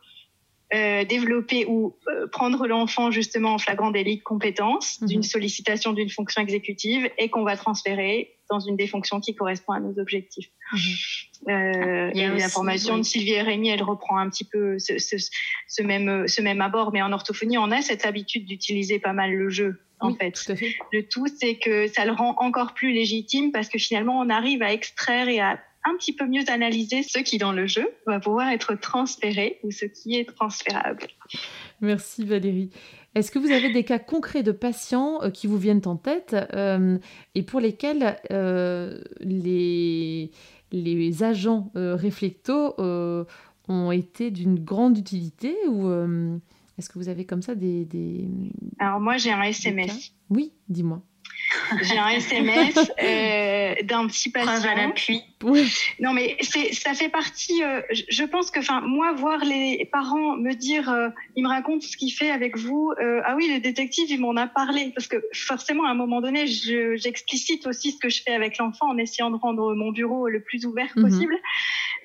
euh, 0.74 1.04
développer 1.04 1.64
ou 1.66 1.96
euh, 2.08 2.26
prendre 2.26 2.66
l'enfant 2.66 3.12
justement 3.12 3.54
en 3.54 3.58
flagrant 3.58 3.92
délit 3.92 4.16
de 4.16 4.22
compétence 4.24 5.00
mhm. 5.00 5.08
d'une 5.08 5.22
sollicitation 5.22 5.92
d'une 5.92 6.10
fonction 6.10 6.42
exécutive 6.42 7.08
et 7.18 7.28
qu'on 7.28 7.44
va 7.44 7.56
transférer 7.56 8.34
dans 8.50 8.58
une 8.58 8.76
des 8.76 8.88
fonctions 8.88 9.20
qui 9.20 9.36
correspond 9.36 9.74
à 9.74 9.80
nos 9.80 9.96
objectifs. 10.00 10.48
Mhm. 10.72 10.80
Euh, 11.50 12.10
et 12.14 12.26
la 12.26 12.48
formation 12.48 12.98
de 12.98 13.04
Sylvie 13.04 13.34
et 13.34 13.42
Rémi, 13.42 13.68
elle 13.68 13.84
reprend 13.84 14.18
un 14.18 14.28
petit 14.28 14.42
peu 14.42 14.76
ce, 14.80 14.98
ce, 14.98 15.16
ce, 15.68 15.82
même, 15.82 16.26
ce 16.26 16.42
même 16.42 16.60
abord, 16.60 16.92
mais 16.92 17.00
en 17.00 17.12
orthophonie, 17.12 17.58
on 17.58 17.70
a 17.70 17.80
cette 17.80 18.04
habitude 18.04 18.44
d'utiliser 18.44 18.98
pas 18.98 19.12
mal 19.12 19.32
le 19.32 19.48
jeu. 19.50 19.80
En 20.00 20.14
fait. 20.14 20.32
Tout 20.32 20.56
fait. 20.56 20.74
Le 20.92 21.08
tout, 21.08 21.26
c'est 21.26 21.56
que 21.56 21.86
ça 21.86 22.04
le 22.04 22.12
rend 22.12 22.34
encore 22.38 22.74
plus 22.74 22.92
légitime 22.92 23.50
parce 23.50 23.68
que 23.68 23.78
finalement, 23.78 24.18
on 24.20 24.28
arrive 24.28 24.62
à 24.62 24.72
extraire 24.72 25.28
et 25.28 25.40
à 25.40 25.58
un 25.86 25.96
petit 25.96 26.12
peu 26.12 26.26
mieux 26.26 26.44
analyser 26.48 27.02
ce 27.02 27.18
qui 27.18 27.38
dans 27.38 27.52
le 27.52 27.66
jeu 27.66 27.88
va 28.06 28.20
pouvoir 28.20 28.48
être 28.48 28.74
transféré 28.74 29.58
ou 29.62 29.70
ce 29.70 29.84
qui 29.84 30.16
est 30.16 30.24
transférable. 30.24 31.06
Merci 31.80 32.24
Valérie. 32.24 32.70
Est-ce 33.14 33.30
que 33.30 33.38
vous 33.38 33.50
avez 33.50 33.72
des 33.72 33.82
cas 33.82 33.98
concrets 33.98 34.42
de 34.42 34.52
patients 34.52 35.22
euh, 35.22 35.30
qui 35.30 35.46
vous 35.46 35.56
viennent 35.56 35.80
en 35.86 35.96
tête 35.96 36.36
euh, 36.52 36.98
et 37.34 37.42
pour 37.42 37.60
lesquels 37.60 38.18
euh, 38.30 39.00
les, 39.20 40.30
les 40.70 41.22
agents 41.22 41.70
réflecto 41.74 42.74
ont 43.68 43.90
été 43.90 44.30
d'une 44.30 44.58
grande 44.58 44.98
utilité 44.98 45.56
ou 45.68 45.90
est-ce 46.78 46.90
que 46.90 46.98
vous 46.98 47.08
avez 47.08 47.24
comme 47.24 47.42
ça 47.42 47.54
des... 47.54 47.86
des 47.86 48.28
Alors 48.78 49.00
moi 49.00 49.16
j'ai 49.16 49.32
un 49.32 49.42
SMS. 49.42 50.12
Oui, 50.28 50.52
dis-moi. 50.68 51.02
J'ai 51.82 51.98
un 51.98 52.08
SMS 52.08 52.76
euh, 53.02 53.74
d'un 53.84 54.06
petit 54.06 54.30
patient. 54.30 54.68
à 54.68 54.74
l'appui. 54.74 55.22
Non, 56.00 56.12
mais 56.12 56.36
c'est, 56.40 56.72
ça 56.72 56.94
fait 56.94 57.08
partie. 57.08 57.62
Euh, 57.62 57.82
je 57.90 58.24
pense 58.24 58.50
que, 58.50 58.60
enfin, 58.60 58.80
moi, 58.80 59.12
voir 59.12 59.44
les 59.44 59.88
parents 59.92 60.36
me 60.36 60.54
dire, 60.54 60.90
euh, 60.90 61.08
ils 61.36 61.42
me 61.42 61.48
racontent 61.48 61.86
ce 61.86 61.96
qu'il 61.96 62.12
fait 62.12 62.30
avec 62.30 62.56
vous. 62.56 62.92
Euh, 63.00 63.20
ah 63.24 63.34
oui, 63.36 63.50
le 63.52 63.60
détective, 63.60 64.10
il 64.10 64.20
m'en 64.20 64.36
a 64.36 64.46
parlé 64.46 64.92
parce 64.94 65.06
que 65.06 65.16
forcément, 65.32 65.84
à 65.86 65.90
un 65.90 65.94
moment 65.94 66.20
donné, 66.20 66.46
je, 66.46 66.96
j'explicite 66.96 67.66
aussi 67.66 67.92
ce 67.92 67.98
que 67.98 68.08
je 68.08 68.22
fais 68.22 68.32
avec 68.32 68.58
l'enfant 68.58 68.88
en 68.88 68.98
essayant 68.98 69.30
de 69.30 69.36
rendre 69.36 69.74
mon 69.74 69.92
bureau 69.92 70.28
le 70.28 70.40
plus 70.40 70.64
ouvert 70.66 70.90
mhm. 70.96 71.02
possible. 71.02 71.36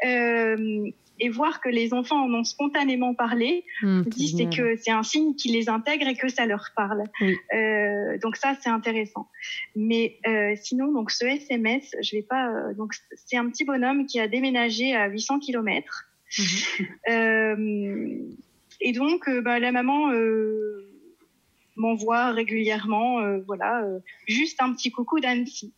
Euh, 0.05 0.91
et 1.21 1.29
voir 1.29 1.61
que 1.61 1.69
les 1.69 1.93
enfants 1.93 2.25
en 2.25 2.33
ont 2.33 2.43
spontanément 2.43 3.13
parlé, 3.13 3.63
mmh, 3.83 4.01
c'est 4.11 4.49
que 4.49 4.75
c'est 4.75 4.91
un 4.91 5.03
signe 5.03 5.35
qui 5.35 5.49
les 5.49 5.69
intègre 5.69 6.07
et 6.07 6.15
que 6.15 6.27
ça 6.27 6.47
leur 6.47 6.71
parle. 6.75 7.03
Euh, 7.21 8.17
donc 8.17 8.35
ça, 8.37 8.57
c'est 8.59 8.71
intéressant. 8.71 9.29
Mais 9.75 10.17
euh, 10.25 10.55
sinon, 10.59 10.91
donc 10.91 11.11
ce 11.11 11.25
SMS, 11.25 11.95
je 12.01 12.15
vais 12.15 12.23
pas. 12.23 12.49
Euh, 12.49 12.73
donc 12.73 12.93
c'est 13.13 13.37
un 13.37 13.47
petit 13.49 13.65
bonhomme 13.65 14.07
qui 14.07 14.19
a 14.19 14.27
déménagé 14.27 14.95
à 14.95 15.07
800 15.07 15.39
km. 15.39 16.05
Mmh. 16.37 16.43
Euh, 17.09 18.17
et 18.79 18.91
donc, 18.93 19.29
bah, 19.43 19.59
la 19.59 19.71
maman 19.71 20.11
m'envoie 21.75 22.31
régulièrement, 22.31 23.37
voilà, 23.45 23.85
juste 24.27 24.59
un 24.59 24.73
petit 24.73 24.89
coucou 24.91 25.19
d'Annecy 25.19 25.71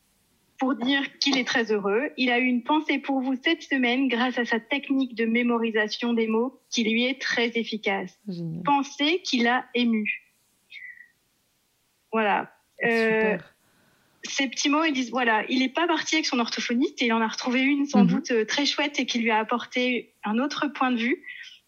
pour 0.58 0.76
dire 0.76 1.18
qu'il 1.20 1.38
est 1.38 1.44
très 1.44 1.72
heureux. 1.72 2.12
Il 2.18 2.32
a 2.32 2.40
eu 2.40 2.46
une 2.46 2.64
pensée 2.64 3.00
pour 3.00 3.22
vous 3.22 3.36
cette 3.44 3.64
semaine 3.64 4.08
grâce 4.08 4.38
à 4.38 4.46
sa 4.46 4.60
technique 4.60 5.16
de 5.16 5.26
mémorisation 5.26 6.14
des 6.14 6.28
mots 6.28 6.60
qui 6.70 6.84
lui 6.84 7.06
est 7.06 7.20
très 7.20 7.52
efficace. 7.56 8.18
Pensée 8.64 9.22
qu'il 9.24 9.48
a 9.48 9.66
ému. 9.74 10.24
Voilà. 12.12 12.54
Euh, 12.84 13.38
ces 14.24 14.48
petits 14.48 14.70
mots, 14.70 14.84
ils 14.84 14.94
disent 14.94 15.12
voilà, 15.12 15.44
il 15.50 15.60
n'est 15.60 15.70
pas 15.70 15.88
parti 15.88 16.16
avec 16.16 16.26
son 16.26 16.40
orthophoniste 16.40 17.02
et 17.02 17.06
il 17.08 17.14
en 17.14 17.22
a 17.22 17.28
retrouvé 17.28 17.62
une 17.62 17.86
sans 17.86 18.04
mhm. 18.04 18.08
doute 18.08 18.32
euh, 18.32 18.46
très 18.46 18.66
chouette 18.66 19.00
et 19.00 19.06
qui 19.06 19.20
lui 19.20 19.32
a 19.32 19.40
apporté 19.40 20.14
un 20.24 20.38
autre 20.40 20.68
point 20.68 20.92
de 20.92 20.98
vue 20.98 21.24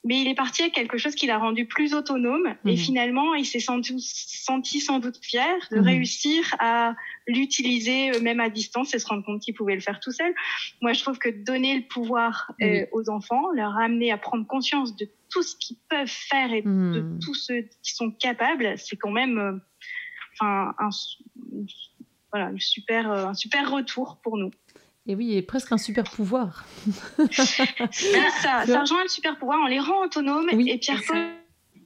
mais 0.06 0.22
il 0.22 0.28
est 0.28 0.36
parti 0.36 0.62
avec 0.62 0.74
quelque 0.74 1.00
chose 1.00 1.16
qui 1.16 1.26
l'a 1.26 1.40
rendu 1.40 1.66
plus 1.66 1.96
autonome 1.96 2.56
et 2.64 2.72
mhm. 2.72 2.78
finalement 2.78 3.34
il 3.34 3.46
s'est 3.46 3.60
senti, 3.60 4.00
senti 4.00 4.80
sans 4.80 5.00
doute 5.00 5.18
fier 5.20 5.58
de 5.72 5.78
mhm. 5.78 5.84
réussir 5.84 6.56
à 6.60 6.94
l'utiliser 7.28 8.12
euh, 8.16 8.22
même 8.22 8.40
à 8.40 8.50
distance 8.50 8.94
et 8.94 9.00
se 9.00 9.08
rendre 9.08 9.26
compte 9.26 9.42
qu'il 9.42 9.56
pouvait 9.56 9.74
le 9.74 9.82
faire 9.82 10.00
tout 10.00 10.12
seul. 10.12 10.34
Moi 10.82 10.94
je 10.94 11.02
trouve 11.02 11.18
que 11.18 11.30
donner 11.30 11.76
le 11.76 11.88
pouvoir 11.88 12.54
euh, 12.62 12.86
aux 12.92 13.10
enfants, 13.10 13.52
leur 13.54 13.76
amener 13.78 14.12
à 14.12 14.18
prendre 14.20 14.46
conscience 14.46 14.96
de 14.96 15.10
tout 15.32 15.42
ce 15.42 15.56
qu'ils 15.56 15.78
peuvent 15.90 16.08
faire 16.08 16.54
et 16.54 16.62
de 16.62 16.70
mhm. 16.70 17.20
tout 17.20 17.34
ce 17.34 17.62
qui 17.82 17.94
sont 17.96 18.12
capables, 18.12 18.78
c'est 18.78 18.98
quand 18.98 19.12
même 19.12 19.40
euh, 19.40 19.58
enfin 20.40 20.76
un, 20.78 20.90
voilà, 22.32 22.48
un 22.48 22.60
super, 22.60 23.12
un 23.12 23.34
super 23.34 23.72
retour 23.72 24.20
pour 24.22 24.38
nous. 24.38 24.52
Et 25.08 25.16
oui, 25.16 25.36
et 25.36 25.42
presque 25.44 25.72
un 25.72 25.78
super 25.78 26.06
pouvoir. 26.06 26.66
ça, 27.32 28.66
ça 28.66 28.82
rejoint 28.82 29.04
le 29.04 29.10
super 29.10 29.38
pouvoir, 29.38 29.60
on 29.64 29.68
les 29.68 29.80
rend 29.80 30.04
autonomes. 30.04 30.50
et 30.50 30.78
Pierre-Paul. 30.80 31.18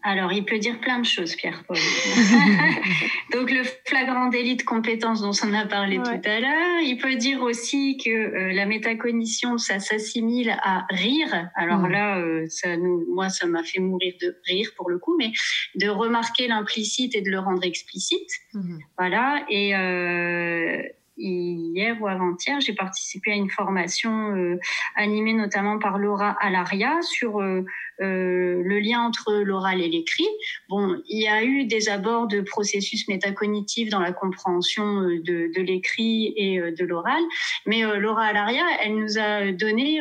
Alors, 0.01 0.31
il 0.31 0.45
peut 0.45 0.59
dire 0.59 0.79
plein 0.79 0.99
de 0.99 1.05
choses, 1.05 1.35
Pierre-Paul. 1.35 1.75
Donc, 3.33 3.51
le 3.51 3.63
flagrant 3.85 4.27
délit 4.27 4.55
de 4.55 4.63
compétence 4.63 5.21
dont 5.21 5.33
on 5.43 5.53
a 5.53 5.65
parlé 5.65 5.97
tout 5.97 6.29
à 6.29 6.39
l'heure. 6.39 6.81
Il 6.83 6.97
peut 6.97 7.15
dire 7.15 7.41
aussi 7.41 7.97
que 7.97 8.09
euh, 8.09 8.53
la 8.53 8.65
métacognition, 8.65 9.57
ça 9.57 9.79
s'assimile 9.79 10.57
à 10.63 10.85
rire. 10.89 11.49
Alors 11.55 11.79
mm. 11.79 11.91
là, 11.91 12.17
euh, 12.17 12.45
ça 12.47 12.77
nous, 12.77 13.05
moi, 13.13 13.27
ça 13.27 13.45
m'a 13.45 13.63
fait 13.63 13.79
mourir 13.79 14.13
de 14.21 14.37
rire 14.47 14.71
pour 14.77 14.89
le 14.89 14.99
coup, 14.99 15.17
mais 15.17 15.33
de 15.75 15.89
remarquer 15.89 16.47
l'implicite 16.47 17.13
et 17.15 17.21
de 17.21 17.29
le 17.29 17.39
rendre 17.39 17.63
explicite. 17.65 18.29
Mm. 18.53 18.77
Voilà. 18.97 19.43
Et, 19.49 19.75
euh, 19.75 20.81
hier 21.19 22.01
ou 22.01 22.07
avant-hier, 22.07 22.59
j'ai 22.61 22.73
participé 22.73 23.31
à 23.31 23.35
une 23.35 23.49
formation 23.49 24.35
euh, 24.35 24.59
animée 24.95 25.33
notamment 25.33 25.79
par 25.79 25.97
Laura 25.97 26.35
Alaria 26.39 27.01
sur 27.01 27.39
euh, 27.39 27.65
euh, 28.01 28.61
le 28.63 28.79
lien 28.79 29.01
entre 29.01 29.33
l'oral 29.33 29.81
et 29.81 29.89
l'écrit. 29.89 30.27
Bon, 30.69 31.01
il 31.07 31.21
y 31.21 31.27
a 31.27 31.43
eu 31.43 31.65
des 31.65 31.89
abords 31.89 32.27
de 32.27 32.41
processus 32.41 33.07
métacognitifs 33.07 33.89
dans 33.89 33.99
la 33.99 34.13
compréhension 34.13 35.01
de, 35.01 35.61
l'écrit 35.61 36.33
et 36.37 36.59
de 36.59 36.85
l'oral, 36.85 37.21
mais 37.65 37.81
Laura 37.99 38.25
Alaria, 38.25 38.63
elle 38.81 38.95
nous 38.95 39.17
a 39.17 39.51
donné 39.51 39.99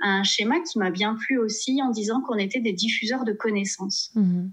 un 0.00 0.22
schéma 0.24 0.60
qui 0.60 0.78
m'a 0.78 0.90
bien 0.90 1.14
plu 1.14 1.38
aussi 1.38 1.80
en 1.82 1.90
disant 1.90 2.20
qu'on 2.20 2.36
était 2.36 2.60
des 2.60 2.72
diffuseurs 2.72 3.24
de 3.24 3.32
connaissances. 3.32 4.10
Mmh. 4.14 4.48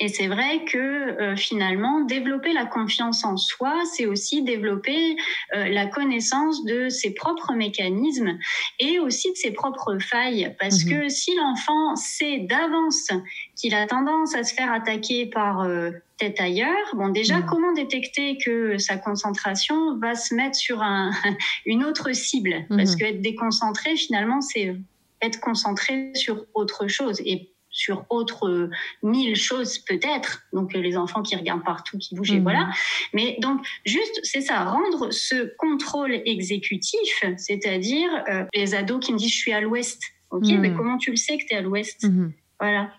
Et 0.00 0.08
c'est 0.08 0.26
vrai 0.26 0.64
que 0.64 0.78
euh, 0.78 1.36
finalement, 1.36 2.00
développer 2.00 2.52
la 2.52 2.66
confiance 2.66 3.24
en 3.24 3.36
soi, 3.36 3.82
c'est 3.94 4.06
aussi 4.06 4.42
développer 4.42 5.16
euh, 5.54 5.68
la 5.68 5.86
connaissance 5.86 6.64
de 6.64 6.88
ses 6.88 7.14
propres 7.14 7.52
mécanismes 7.54 8.36
et 8.80 8.98
aussi 8.98 9.30
de 9.30 9.36
ses 9.36 9.52
propres 9.52 9.98
failles. 9.98 10.54
Parce 10.58 10.84
mhm. 10.84 10.90
que 10.90 11.08
si 11.08 11.34
l'enfant 11.36 11.94
sait 11.94 12.38
d'avance 12.40 13.10
qu'il 13.54 13.74
a 13.74 13.86
tendance 13.86 14.34
à 14.34 14.42
se 14.42 14.54
faire 14.54 14.72
attaquer 14.72 15.26
par 15.26 15.60
euh, 15.60 15.92
tête 16.18 16.40
ailleurs, 16.40 16.94
bon 16.94 17.08
déjà, 17.08 17.38
mhm. 17.38 17.46
comment 17.46 17.72
détecter 17.72 18.38
que 18.44 18.78
sa 18.78 18.96
concentration 18.96 19.96
va 19.98 20.16
se 20.16 20.34
mettre 20.34 20.56
sur 20.56 20.82
un, 20.82 21.12
une 21.64 21.84
autre 21.84 22.12
cible? 22.12 22.66
Parce 22.68 22.92
mhm. 22.92 22.98
qu'être 22.98 23.20
déconcentré, 23.22 23.96
finalement, 23.96 24.40
c'est 24.40 24.76
être 25.22 25.40
concentré 25.40 26.10
sur 26.14 26.44
autre 26.54 26.88
chose. 26.88 27.22
Et 27.24 27.50
sur 27.76 28.06
autres 28.08 28.48
euh, 28.48 28.70
mille 29.02 29.36
choses 29.36 29.78
peut-être. 29.78 30.42
Donc 30.52 30.74
euh, 30.74 30.80
les 30.80 30.96
enfants 30.96 31.22
qui 31.22 31.36
regardent 31.36 31.64
partout, 31.64 31.98
qui 31.98 32.14
bougent, 32.14 32.32
et 32.32 32.38
mhm. 32.38 32.42
voilà. 32.42 32.70
Mais 33.12 33.36
donc 33.40 33.64
juste, 33.84 34.18
c'est 34.22 34.40
ça, 34.40 34.64
rendre 34.64 35.12
ce 35.12 35.54
contrôle 35.58 36.22
exécutif, 36.24 37.22
c'est-à-dire 37.36 38.10
euh, 38.28 38.44
les 38.54 38.74
ados 38.74 39.04
qui 39.04 39.12
me 39.12 39.18
disent 39.18 39.32
je 39.32 39.38
suis 39.38 39.52
à 39.52 39.60
l'ouest. 39.60 40.02
Ok, 40.30 40.46
mais 40.46 40.70
mhm. 40.70 40.76
comment 40.76 40.96
tu 40.96 41.10
le 41.10 41.16
sais 41.16 41.36
que 41.36 41.44
tu 41.44 41.54
es 41.54 41.58
à 41.58 41.60
l'ouest? 41.60 42.02
Mhm. 42.02 42.32
Voilà. 42.58 42.90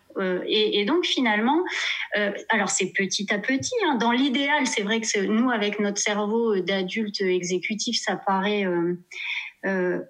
et, 0.47 0.86
donc 0.86 1.03
finalement, 1.03 1.63
alors 2.49 2.69
c'est 2.69 2.93
petit 2.93 3.25
à 3.34 3.39
petit. 3.39 3.73
Hein. 3.86 3.95
dans 3.95 4.11
l'idéal, 4.11 4.67
c'est 4.67 4.84
vrai 4.84 5.01
que 5.01 5.25
nous, 5.25 5.49
avec 5.49 5.80
notre 5.80 5.97
cerveau 5.97 6.59
d'adulte 6.59 7.21
exécutif, 7.21 7.99
ça 7.99 8.15
paraît 8.15 8.65
euh, 8.65 8.93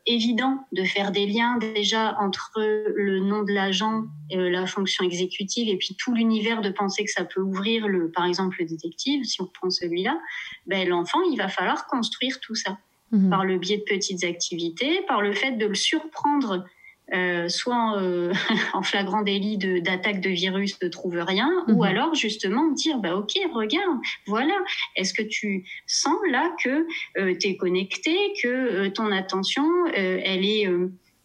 évident 0.05 0.67
de 0.71 0.83
faire 0.83 1.11
des 1.11 1.25
liens 1.25 1.57
déjà 1.57 2.15
entre 2.19 2.51
le 2.57 3.19
nom 3.19 3.43
de 3.43 3.51
l'agent, 3.51 4.03
et 4.29 4.37
la 4.37 4.65
fonction 4.65 5.03
exécutive, 5.05 5.69
et 5.69 5.77
puis 5.77 5.95
tout 5.97 6.13
l'univers 6.13 6.61
de 6.61 6.69
penser 6.69 7.03
que 7.03 7.11
ça 7.11 7.23
peut 7.23 7.41
ouvrir, 7.41 7.87
le, 7.87 8.11
par 8.11 8.25
exemple, 8.25 8.57
le 8.59 8.65
détective, 8.65 9.23
si 9.23 9.41
on 9.41 9.47
prend 9.47 9.69
celui-là, 9.69 10.19
ben, 10.65 10.87
l'enfant, 10.87 11.19
il 11.31 11.37
va 11.37 11.47
falloir 11.47 11.87
construire 11.87 12.39
tout 12.39 12.55
ça. 12.55 12.77
Mhm. 13.11 13.29
Par 13.29 13.45
le 13.45 13.57
biais 13.57 13.77
de 13.77 13.83
petites 13.83 14.25
activités, 14.25 15.01
par 15.07 15.21
le 15.21 15.33
fait 15.33 15.53
de 15.53 15.65
le 15.65 15.75
surprendre 15.75 16.65
euh, 17.13 17.47
soit 17.47 18.01
euh, 18.01 18.33
en 18.73 18.81
flagrant 18.83 19.21
délit 19.21 19.57
d'attaque 19.57 20.19
de, 20.19 20.29
virus 20.29 20.77
ne 20.81 20.89
trouve 20.89 21.17
rien, 21.17 21.49
ou 21.69 21.75
mhm. 21.75 21.81
alors 21.83 22.15
justement 22.15 22.67
dire 22.67 22.97
bah 22.97 23.15
ok 23.15 23.31
regarde 23.53 23.99
voilà 24.25 24.53
est-ce 24.97 25.13
que 25.13 25.23
tu 25.23 25.65
sens 25.85 26.17
là 26.29 26.53
que 26.61 26.85
euh, 27.17 27.33
tu 27.39 27.47
es 27.47 27.55
connecté, 27.55 28.13
que 28.43 28.89
ton 28.89 29.13
attention 29.13 29.65
elle 29.93 30.43
est 30.43 30.69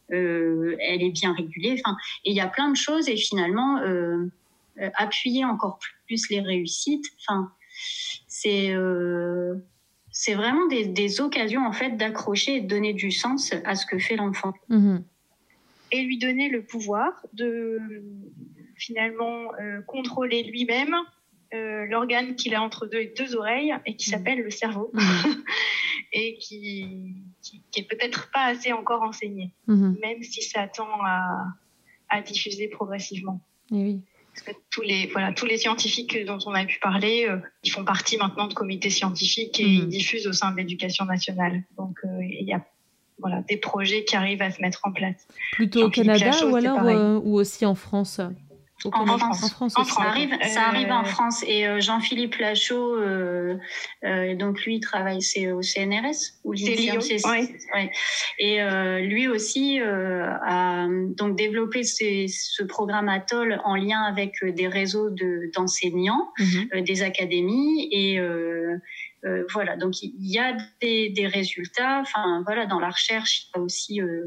elle 0.08 1.02
est 1.02 1.10
bien 1.10 1.32
régulée, 1.32 1.82
enfin 1.84 1.96
et 2.24 2.30
il 2.30 2.36
y 2.36 2.40
a 2.40 2.46
plein 2.46 2.70
de 2.70 2.76
choses 2.76 3.08
et 3.08 3.16
finalement 3.16 3.80
appuyer 4.94 5.44
encore 5.44 5.80
plus 6.06 6.30
les 6.30 6.40
réussites, 6.40 7.06
enfin 7.18 7.50
c'est 8.28 8.72
c'est 10.12 10.34
vraiment 10.34 10.66
des, 10.68 11.20
occasions 11.20 11.66
en 11.66 11.72
fait 11.72 11.96
d'accrocher 11.96 12.56
et 12.56 12.60
de 12.60 12.68
donner 12.68 12.92
du 12.92 13.10
sens 13.10 13.52
à 13.64 13.74
ce 13.74 13.84
que 13.84 13.98
fait 13.98 14.14
l'enfant. 14.14 14.52
Mhm 14.68 15.02
et 15.92 16.02
lui 16.02 16.18
donner 16.18 16.48
le 16.48 16.64
pouvoir 16.64 17.12
de 17.34 17.78
finalement 18.76 19.54
euh, 19.60 19.82
contrôler 19.82 20.42
lui-même 20.42 20.96
euh, 21.54 21.84
l'organe 21.86 22.34
qu'il 22.34 22.54
a 22.54 22.62
entre 22.62 22.86
deux, 22.86 23.12
deux 23.16 23.36
oreilles 23.36 23.74
et 23.86 23.94
qui 23.94 24.08
mmh. 24.08 24.12
s'appelle 24.12 24.40
le 24.40 24.50
cerveau 24.50 24.90
mmh. 24.94 25.00
et 26.14 26.38
qui, 26.38 27.14
qui, 27.42 27.62
est 27.76 27.88
peut-être 27.88 28.30
pas 28.32 28.46
assez 28.46 28.72
encore 28.72 29.02
enseigné, 29.02 29.52
mmh. 29.66 29.94
même 30.00 30.22
si 30.22 30.42
ça 30.42 30.66
tend 30.66 30.88
à, 31.04 31.44
à 32.08 32.22
diffuser 32.22 32.68
progressivement. 32.68 33.40
oui. 33.70 34.00
Parce 34.34 34.46
que 34.46 34.52
tous 34.70 34.80
les, 34.80 35.08
voilà, 35.08 35.34
tous 35.34 35.44
les 35.44 35.58
scientifiques 35.58 36.24
dont 36.24 36.38
on 36.46 36.54
a 36.54 36.64
pu 36.64 36.78
parler, 36.80 37.26
euh, 37.28 37.36
ils 37.64 37.70
font 37.70 37.84
partie 37.84 38.16
maintenant 38.16 38.46
de 38.46 38.54
comités 38.54 38.88
scientifiques 38.88 39.60
et 39.60 39.64
ils 39.64 39.88
diffusent 39.88 40.26
au 40.26 40.32
sein 40.32 40.52
de 40.52 40.56
l'éducation 40.56 41.04
nationale. 41.04 41.64
Donc 41.76 41.98
il 42.02 42.48
y 42.48 42.54
a 42.54 42.64
voilà, 43.22 43.42
des 43.48 43.56
projets 43.56 44.04
qui 44.04 44.16
arrivent 44.16 44.42
à 44.42 44.50
se 44.50 44.60
mettre 44.60 44.80
en 44.84 44.92
place. 44.92 45.26
Plutôt 45.52 45.84
au 45.84 45.90
Canada 45.90 46.30
ou 46.46 46.56
alors 46.56 46.82
euh, 46.82 47.20
ou 47.22 47.34
aussi 47.34 47.64
en 47.64 47.74
France 47.74 48.20
en, 48.84 49.06
France. 49.06 49.44
en 49.44 49.48
France, 49.48 49.74
ça, 49.74 50.02
arrive, 50.02 50.36
ça 50.42 50.62
arrive 50.62 50.90
en 50.90 51.04
France. 51.04 51.44
Et 51.46 51.68
euh, 51.68 51.80
Jean-Philippe 51.80 52.34
Lachaud, 52.34 52.96
euh, 52.96 53.54
donc 54.34 54.60
lui, 54.64 54.76
il 54.76 54.80
travaille 54.80 55.22
c'est 55.22 55.52
au 55.52 55.62
CNRS 55.62 56.40
ou 56.42 56.52
Lyon, 56.52 56.98
Et 58.40 58.58
lui 59.06 59.28
aussi 59.28 59.78
a 59.80 60.88
donc 60.88 61.36
développé 61.36 61.84
ce 61.84 62.64
programme 62.64 63.08
Atoll 63.08 63.60
en 63.64 63.76
lien 63.76 64.02
avec 64.02 64.44
des 64.44 64.66
réseaux 64.66 65.10
d'enseignants, 65.54 66.32
mhm. 66.40 66.82
des 66.82 67.02
académies 67.02 67.88
et 67.92 68.18
euh, 69.24 69.44
voilà, 69.52 69.76
donc 69.76 70.02
il 70.02 70.12
y 70.18 70.38
a 70.38 70.56
des, 70.80 71.26
résultats. 71.26 72.00
Enfin, 72.00 72.42
voilà, 72.44 72.66
dans 72.66 72.80
la 72.80 72.90
recherche, 72.90 73.46
il 73.46 73.58
y 73.58 73.60
a 73.60 73.62
aussi 73.62 74.00
euh, 74.00 74.26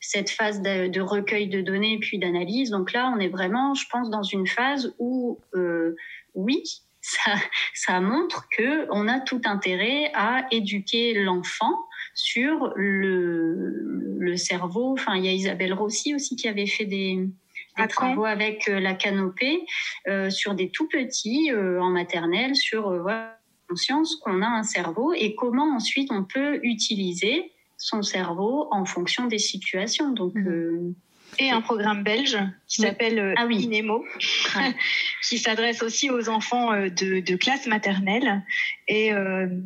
cette 0.00 0.30
phase 0.30 0.62
de, 0.62 1.00
recueil 1.00 1.48
de 1.48 1.60
données 1.60 1.98
puis 1.98 2.18
d'analyse. 2.18 2.70
Donc 2.70 2.92
là, 2.92 3.12
on 3.14 3.18
est 3.18 3.28
vraiment, 3.28 3.74
je 3.74 3.86
pense, 3.90 4.10
dans 4.10 4.22
une 4.22 4.46
phase 4.46 4.94
où, 4.98 5.40
euh, 5.54 5.96
oui, 6.34 6.62
ça, 7.00 7.32
ça 7.74 8.00
montre 8.00 8.48
que 8.56 8.86
on 8.90 9.08
a 9.08 9.20
tout 9.20 9.40
intérêt 9.44 10.10
à 10.14 10.46
éduquer 10.50 11.14
l'enfant 11.14 11.74
sur 12.14 12.72
le, 12.76 14.16
le 14.18 14.36
cerveau. 14.36 14.92
Enfin, 14.92 15.16
il 15.16 15.24
y 15.24 15.28
a 15.28 15.32
Isabelle 15.32 15.72
Rossi 15.72 16.14
aussi 16.14 16.36
qui 16.36 16.48
avait 16.48 16.66
fait 16.66 16.84
des, 16.84 17.28
travaux 17.88 18.24
avec 18.24 18.66
la 18.66 18.92
canopée 18.94 19.64
sur 20.30 20.54
des 20.54 20.68
tout 20.70 20.88
petits 20.88 21.52
en 21.54 21.90
maternelle, 21.90 22.56
sur 22.56 22.90
voilà, 23.02 23.37
conscience 23.68 24.16
qu'on 24.16 24.42
a 24.42 24.46
un 24.46 24.62
cerveau 24.62 25.12
et 25.12 25.34
comment 25.34 25.74
ensuite 25.74 26.10
on 26.10 26.24
peut 26.24 26.60
utiliser 26.62 27.52
son 27.78 28.02
cerveau 28.02 28.68
en 28.72 28.84
fonction 28.84 29.26
des 29.26 29.38
situations. 29.38 30.10
Donc, 30.10 30.34
mhm. 30.34 30.48
euh, 30.48 30.94
et 31.38 31.50
un 31.50 31.60
programme 31.60 32.02
belge 32.02 32.38
qui 32.66 32.80
s'appelle 32.80 33.18
euh, 33.18 33.34
ah 33.36 33.44
INEMO, 33.44 34.02
qui 35.28 35.38
s'adresse 35.38 35.82
aussi 35.82 36.10
aux 36.10 36.30
enfants 36.30 36.72
euh, 36.72 36.88
de, 36.88 37.36
classe 37.36 37.66
maternelle. 37.66 38.42
Et 38.88 39.10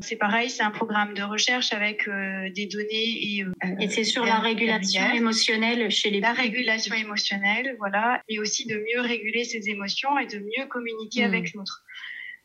c'est 0.00 0.16
pareil, 0.16 0.50
c'est 0.50 0.64
un 0.64 0.72
programme 0.72 1.14
de 1.14 1.22
recherche 1.22 1.72
avec 1.72 2.08
des 2.08 2.66
données 2.66 3.38
et. 3.38 3.44
et 3.78 3.88
c'est 3.88 4.02
sur 4.02 4.24
la 4.24 4.40
régulation 4.40 5.12
émotionnelle 5.14 5.90
chez 5.92 6.10
les. 6.10 6.18
La 6.20 6.32
régulation 6.32 6.96
émotionnelle, 6.96 7.76
voilà, 7.78 8.20
et 8.28 8.40
aussi 8.40 8.66
de 8.66 8.74
mieux 8.74 9.00
réguler 9.00 9.44
ses 9.44 9.70
émotions 9.70 10.18
et 10.18 10.26
de 10.26 10.38
mieux 10.38 10.66
communiquer 10.68 11.20
mhm. 11.20 11.34
avec 11.34 11.54
l'autre. 11.54 11.84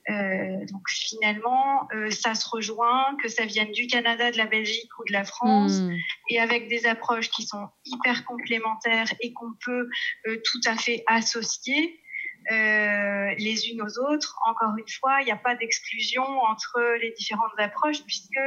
Euh, 0.09 0.65
donc 0.71 0.83
finalement, 0.87 1.87
euh, 1.93 2.09
ça 2.11 2.33
se 2.33 2.47
rejoint, 2.47 3.17
que 3.21 3.27
ça 3.27 3.45
vienne 3.45 3.71
du 3.71 3.87
Canada, 3.87 4.31
de 4.31 4.37
la 4.37 4.45
Belgique 4.45 4.89
ou 4.99 5.03
de 5.05 5.11
la 5.11 5.25
France, 5.25 5.81
hmm. 5.81 5.95
et 6.29 6.39
avec 6.39 6.69
des 6.69 6.85
approches 6.85 7.29
qui 7.29 7.43
sont 7.43 7.67
hyper 7.85 8.23
complémentaires 8.23 9.13
et 9.19 9.33
qu'on 9.33 9.51
peut 9.65 9.89
euh, 10.27 10.41
tout 10.45 10.61
à 10.65 10.75
fait 10.75 11.03
associer. 11.07 12.01
les 12.49 13.69
unes 13.69 13.81
aux 13.81 13.99
autres. 14.09 14.37
Encore 14.49 14.73
une 14.77 14.91
fois, 14.99 15.19
il 15.21 15.25
n'y 15.25 15.33
a 15.33 15.43
pas 15.49 15.55
d'exclusion 15.55 16.23
entre 16.23 16.79
les 17.01 17.11
différentes 17.11 17.57
approches 17.57 18.01
puisque 18.05 18.39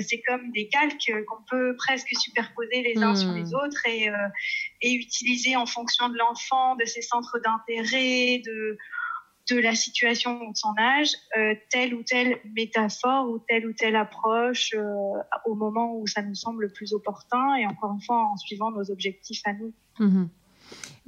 c'est 0.00 0.20
comme 0.22 0.50
des 0.50 0.66
calques 0.66 1.12
qu'on 1.28 1.44
peut 1.48 1.76
presque 1.76 2.08
superposer 2.18 2.82
les 2.82 3.00
uns 3.00 3.14
sur 3.14 3.30
les 3.30 3.52
hmm. 3.52 3.60
autres 3.62 3.86
et, 3.86 4.10
et 4.82 4.92
utiliser 4.94 5.54
en 5.54 5.66
fonction 5.66 6.08
de 6.08 6.18
l'enfant, 6.18 6.74
de 6.74 6.84
ses 6.84 7.02
centres 7.02 7.38
d'intérêt, 7.38 8.42
de 8.44 8.76
de 9.54 9.60
la 9.60 9.74
situation 9.74 10.50
de 10.50 10.56
son 10.56 10.74
âge, 10.78 11.10
euh, 11.36 11.54
telle 11.70 11.94
ou 11.94 12.02
telle 12.02 12.38
métaphore 12.56 13.28
ou 13.28 13.38
telle 13.48 13.66
ou 13.66 13.72
telle 13.72 13.96
approche 13.96 14.74
euh, 14.74 14.84
au 15.46 15.54
moment 15.54 15.96
où 15.96 16.06
ça 16.06 16.22
nous 16.22 16.34
semble 16.34 16.62
le 16.62 16.68
plus 16.70 16.92
opportun 16.92 17.54
et 17.56 17.66
encore 17.66 17.92
une 17.92 18.02
fois 18.02 18.30
en 18.32 18.36
suivant 18.36 18.70
nos 18.70 18.90
objectifs 18.90 19.42
à 19.44 19.52
nous. 19.52 19.72
Mhm. 19.98 20.28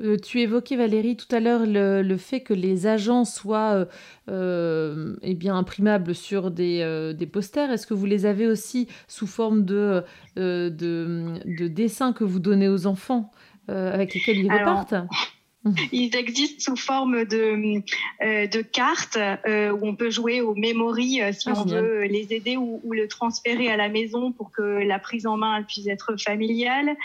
Euh, 0.00 0.16
tu 0.16 0.40
évoquais 0.40 0.74
Valérie 0.74 1.16
tout 1.16 1.32
à 1.32 1.38
l'heure 1.38 1.62
le, 1.64 2.16
fait 2.16 2.40
que 2.40 2.54
les 2.54 2.86
agents 2.86 3.24
soient 3.24 3.86
eh 4.28 5.34
bien 5.34 5.56
imprimables 5.56 6.14
sur 6.14 6.50
des, 6.50 7.14
des 7.16 7.26
posters. 7.26 7.70
Est-ce 7.70 7.86
que 7.86 7.94
vous 7.94 8.06
les 8.06 8.26
avez 8.26 8.48
aussi 8.48 8.88
sous 9.06 9.28
forme 9.28 9.64
de, 9.64 10.02
de, 10.36 10.68
de, 10.74 11.68
dessins 11.68 12.12
que 12.12 12.24
vous 12.24 12.40
donnez 12.40 12.68
aux 12.68 12.86
enfants 12.86 13.30
avec 13.68 14.14
lesquels 14.14 14.38
ils 14.38 14.50
repartent? 14.50 14.94
Ils 15.92 16.16
existent 16.16 16.72
sous 16.72 16.76
forme 16.76 17.24
de, 17.24 17.80
euh, 18.22 18.46
de 18.46 18.62
cartes 18.62 19.16
euh, 19.16 19.70
où 19.70 19.86
on 19.86 19.94
peut 19.94 20.10
jouer 20.10 20.40
aux 20.40 20.54
memory 20.54 21.22
euh, 21.22 21.32
si 21.32 21.48
ah, 21.50 21.54
on 21.56 21.64
veut 21.64 22.02
les 22.02 22.32
aider 22.32 22.56
ou, 22.56 22.80
ou, 22.82 22.92
le 22.92 23.06
transférer 23.06 23.68
à 23.68 23.76
la 23.76 23.88
maison 23.88 24.32
pour 24.32 24.50
que 24.50 24.62
la 24.62 24.98
prise 24.98 25.26
en 25.26 25.36
main 25.36 25.62
puisse 25.62 25.86
être 25.86 26.16
familiale. 26.20 26.96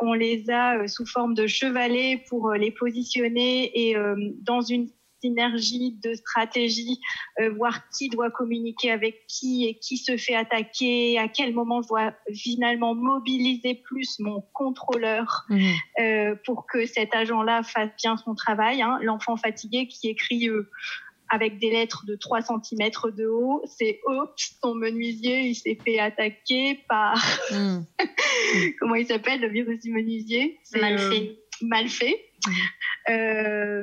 on 0.00 0.14
les 0.14 0.50
a 0.50 0.88
sous 0.88 1.06
forme 1.06 1.34
de 1.34 1.46
chevalets 1.46 2.24
pour 2.28 2.52
les 2.52 2.70
positionner 2.70 3.88
et 3.88 3.96
dans 4.42 4.62
une 4.62 4.88
synergie, 5.20 5.96
de 6.02 6.14
stratégie, 6.14 7.00
euh, 7.40 7.50
voir 7.50 7.88
qui 7.90 8.08
doit 8.08 8.30
communiquer 8.30 8.90
avec 8.90 9.26
qui 9.26 9.66
et 9.66 9.78
qui 9.78 9.96
se 9.96 10.16
fait 10.16 10.34
attaquer, 10.34 11.18
à 11.18 11.28
quel 11.28 11.54
moment 11.54 11.82
je 11.82 11.88
dois 11.88 12.12
finalement 12.34 12.94
mobiliser 12.94 13.74
plus 13.74 14.18
mon 14.18 14.42
contrôleur 14.52 15.44
mmh. 15.48 15.70
euh, 16.00 16.34
pour 16.44 16.66
que 16.66 16.86
cet 16.86 17.14
agent-là 17.14 17.62
fasse 17.62 17.90
bien 18.02 18.16
son 18.16 18.34
travail. 18.34 18.82
Hein. 18.82 18.98
L'enfant 19.02 19.36
fatigué 19.36 19.88
qui 19.88 20.08
écrit 20.08 20.48
euh, 20.48 20.68
avec 21.28 21.58
des 21.58 21.70
lettres 21.70 22.04
de 22.06 22.14
3 22.14 22.42
cm 22.42 22.90
de 23.16 23.26
haut, 23.26 23.62
c'est 23.66 24.00
oups, 24.06 24.58
ton 24.60 24.74
menuisier, 24.74 25.48
il 25.48 25.54
s'est 25.54 25.78
fait 25.84 25.98
attaquer 25.98 26.80
par 26.88 27.16
mmh. 27.50 27.78
comment 28.78 28.94
il 28.94 29.06
s'appelle 29.06 29.40
le 29.40 29.48
virus 29.48 29.80
du 29.80 29.92
menuisier? 29.92 30.60
Mal 30.74 30.98
fait. 30.98 31.38
Mal 31.62 31.88
fait. 31.88 32.24
Euh, 33.08 33.82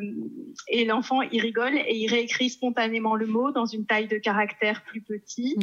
et 0.67 0.85
l'enfant, 0.85 1.21
il 1.21 1.41
rigole 1.41 1.77
et 1.77 1.95
il 1.95 2.09
réécrit 2.09 2.49
spontanément 2.49 3.15
le 3.15 3.25
mot 3.25 3.51
dans 3.51 3.65
une 3.65 3.85
taille 3.85 4.07
de 4.07 4.17
caractère 4.17 4.83
plus 4.83 5.01
petit. 5.01 5.57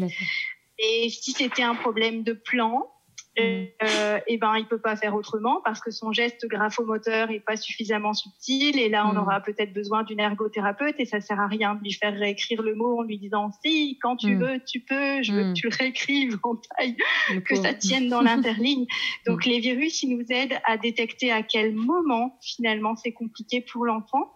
Et 0.79 1.11
si 1.11 1.33
c'était 1.33 1.63
un 1.63 1.75
problème 1.75 2.23
de 2.23 2.33
plan, 2.33 2.91
euh, 3.39 4.19
et 4.27 4.35
eh 4.35 4.39
ben 4.39 4.57
il 4.57 4.67
peut 4.67 4.81
pas 4.81 4.97
faire 4.97 5.15
autrement 5.15 5.61
parce 5.65 5.81
que 5.81 5.93
son 5.93 6.13
geste 6.13 6.49
graphomoteur 6.49 7.31
est 7.31 7.39
pas 7.39 7.57
suffisamment 7.57 8.13
subtil 8.13 8.77
et 8.79 8.89
là 8.89 9.07
on 9.07 9.13
hmm. 9.13 9.19
aura 9.19 9.41
peut-être 9.41 9.73
besoin 9.73 10.03
d'une 10.03 10.19
ergothérapeute 10.19 10.97
et 10.99 11.05
ça 11.05 11.21
sert 11.21 11.39
à 11.39 11.47
rien 11.47 11.77
de 11.77 11.81
lui 11.81 11.93
faire 11.93 12.13
réécrire 12.13 12.61
le 12.61 12.75
mot 12.75 12.99
en 12.99 13.03
lui 13.03 13.19
disant 13.19 13.53
si 13.65 13.99
quand 14.03 14.17
tu 14.17 14.35
hmm. 14.35 14.43
veux 14.43 14.61
tu 14.67 14.81
peux 14.81 15.23
je 15.23 15.33
veux 15.33 15.45
que 15.45 15.53
tu 15.53 15.69
le 15.69 15.77
réécrives 15.77 16.39
en 16.43 16.57
taille 16.57 16.97
que 17.45 17.55
ça 17.55 17.73
tienne 17.73 18.09
dans 18.09 18.21
l'interligne 18.21 18.87
donc 19.27 19.45
les 19.45 19.61
virus 19.61 20.03
ils 20.03 20.17
nous 20.17 20.27
aident 20.31 20.59
à 20.65 20.77
détecter 20.77 21.31
à 21.31 21.45
quel 21.45 21.73
moment 21.73 22.37
finalement 22.43 22.97
c'est 22.97 23.13
compliqué 23.13 23.61
pour 23.61 23.87
l'enfant 23.87 24.33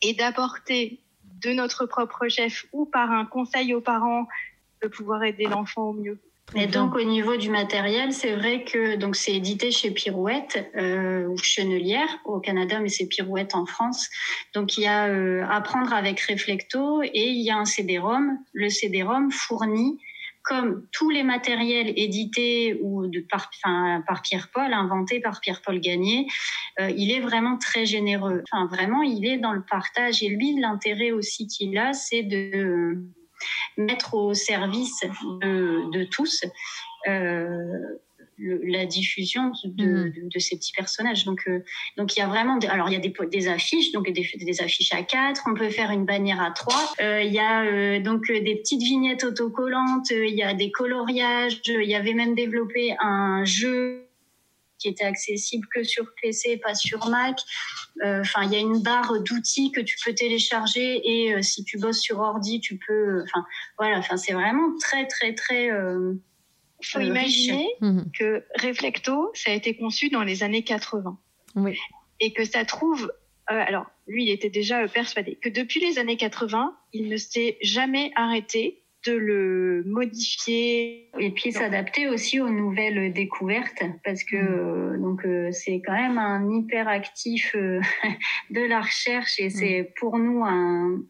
et 0.00 0.14
d'apporter 0.14 1.00
de 1.44 1.52
notre 1.52 1.84
propre 1.84 2.28
chef 2.28 2.66
ou 2.72 2.86
par 2.86 3.10
un 3.10 3.26
conseil 3.26 3.74
aux 3.74 3.80
parents 3.82 4.26
de 4.82 4.88
pouvoir 4.88 5.22
aider 5.22 5.44
l'enfant 5.44 5.90
au 5.90 5.92
mieux. 5.92 6.18
Et 6.56 6.66
donc 6.66 6.96
au 6.96 7.02
niveau 7.02 7.36
du 7.36 7.48
matériel, 7.48 8.12
c'est 8.12 8.34
vrai 8.34 8.64
que 8.64 8.96
donc 8.96 9.14
c'est 9.14 9.32
édité 9.32 9.70
chez 9.70 9.92
Pirouette 9.92 10.70
euh, 10.76 11.26
ou 11.28 11.36
Chenelière 11.38 12.08
au 12.24 12.40
Canada, 12.40 12.80
mais 12.80 12.88
c'est 12.88 13.06
Pirouette 13.06 13.54
en 13.54 13.66
France. 13.66 14.08
Donc 14.54 14.76
il 14.76 14.82
y 14.82 14.86
a 14.86 15.06
euh, 15.06 15.44
Apprendre 15.48 15.92
avec 15.92 16.20
Reflecto 16.20 17.02
et 17.02 17.28
il 17.28 17.40
y 17.42 17.50
a 17.50 17.56
un 17.56 17.64
CD-ROM. 17.64 18.36
Le 18.52 18.68
CD-ROM 18.68 19.30
fournit 19.30 19.98
comme 20.42 20.86
tous 20.90 21.10
les 21.10 21.22
matériels 21.22 21.92
édités 21.96 22.78
ou 22.82 23.06
de 23.06 23.20
par, 23.20 23.50
enfin, 23.62 24.02
par 24.06 24.22
Pierre-Paul, 24.22 24.72
inventés 24.72 25.20
par 25.20 25.38
Pierre-Paul 25.40 25.78
Gagné, 25.80 26.26
euh, 26.80 26.90
il 26.96 27.12
est 27.12 27.20
vraiment 27.20 27.58
très 27.58 27.84
généreux. 27.84 28.42
Enfin, 28.50 28.66
vraiment, 28.66 29.02
il 29.02 29.26
est 29.26 29.36
dans 29.36 29.52
le 29.52 29.62
partage. 29.62 30.22
Et 30.22 30.28
lui, 30.28 30.58
l'intérêt 30.58 31.12
aussi 31.12 31.46
qu'il 31.46 31.76
a, 31.78 31.92
c'est 31.92 32.22
de 32.22 33.04
mettre 33.76 34.14
au 34.14 34.34
service 34.34 35.00
de, 35.42 36.04
tous 36.04 36.44
euh, 37.08 37.98
la 38.38 38.86
diffusion 38.86 39.52
mhm. 39.64 40.12
de, 40.32 40.38
ces 40.38 40.56
petits 40.56 40.72
personnages. 40.72 41.24
Donc, 41.24 41.42
euh, 41.46 41.62
donc 41.98 42.16
il 42.16 42.20
y 42.20 42.22
a 42.22 42.26
vraiment, 42.26 42.58
alors 42.68 42.88
il 42.88 42.94
y 42.94 42.96
a 42.96 43.00
des, 43.00 43.12
des 43.30 43.48
affiches, 43.48 43.92
donc 43.92 44.10
des, 44.10 44.26
des, 44.34 44.60
affiches 44.62 44.94
à 44.94 45.02
quatre. 45.02 45.42
On 45.46 45.54
peut 45.54 45.68
faire 45.68 45.90
une 45.90 46.06
bannière 46.06 46.40
à 46.40 46.50
trois. 46.50 46.92
Euh, 47.02 47.22
il 47.22 47.32
y 47.32 47.38
a 47.38 48.00
donc 48.00 48.26
des 48.26 48.56
petites 48.56 48.82
vignettes 48.82 49.24
autocollantes. 49.24 50.10
Il 50.10 50.34
y 50.34 50.42
a 50.42 50.54
des 50.54 50.70
coloriages. 50.70 51.60
Il 51.66 51.88
y 51.88 51.94
avait 51.94 52.14
même 52.14 52.34
développé 52.34 52.96
un 53.00 53.44
jeu 53.44 54.09
qui 54.80 54.88
était 54.88 55.04
accessible 55.04 55.68
que 55.72 55.84
sur 55.84 56.06
PC, 56.20 56.56
pas 56.56 56.74
sur 56.74 57.08
Mac. 57.08 57.38
Euh, 58.02 58.20
enfin, 58.20 58.42
il 58.44 58.52
y 58.52 58.56
a 58.56 58.58
une 58.58 58.82
barre 58.82 59.20
d'outils 59.22 59.70
que 59.70 59.80
tu 59.80 59.96
peux 60.04 60.14
télécharger 60.14 61.00
et 61.04 61.34
euh, 61.34 61.42
si 61.42 61.64
tu 61.64 61.78
bosses 61.78 62.00
sur 62.00 62.18
ordi, 62.18 62.60
tu 62.60 62.78
peux. 62.78 63.22
Enfin, 63.22 63.44
voilà. 63.78 63.98
Enfin, 63.98 64.16
c'est 64.16 64.32
vraiment 64.32 64.76
très, 64.80 65.06
très, 65.06 65.34
très. 65.34 65.66
Il 65.66 65.70
euh, 65.70 66.14
faut 66.82 67.00
imaginer 67.00 67.68
mhm. 67.80 68.10
que 68.18 68.42
Reflecto, 68.58 69.30
ça 69.34 69.52
a 69.52 69.54
été 69.54 69.76
conçu 69.76 70.08
dans 70.08 70.24
les 70.24 70.42
années 70.42 70.64
80. 70.64 71.18
Oui. 71.56 71.78
Et 72.20 72.32
que 72.32 72.44
ça 72.44 72.64
trouve. 72.64 73.12
alors, 73.46 73.86
lui, 74.06 74.24
il 74.24 74.30
était 74.30 74.50
déjà 74.50 74.86
persuadé 74.88 75.36
que 75.36 75.48
depuis 75.48 75.80
les 75.80 75.98
années 75.98 76.16
80, 76.16 76.76
il 76.92 77.08
ne 77.08 77.16
s'est 77.16 77.58
jamais 77.62 78.10
arrêté 78.14 78.79
de 79.06 79.12
le 79.12 79.82
modifier. 79.86 81.10
Et 81.18 81.30
puis 81.30 81.52
s'adapter 81.52 82.08
aussi 82.08 82.40
aux 82.40 82.50
nouvelles 82.50 83.12
découvertes, 83.12 83.82
parce 84.04 84.24
que 84.24 84.36
mm. 84.36 84.48
euh, 84.48 84.98
donc 84.98 85.24
euh, 85.24 85.50
c'est 85.52 85.80
quand 85.84 85.94
même 85.94 86.18
un 86.18 86.50
hyperactif 86.50 87.54
euh, 87.54 87.80
de 88.50 88.60
la 88.60 88.80
recherche 88.80 89.38
et 89.38 89.50
c'est 89.50 89.82
mm. 89.82 89.86
pour 89.98 90.18
nous 90.18 90.44
un, 90.44 91.00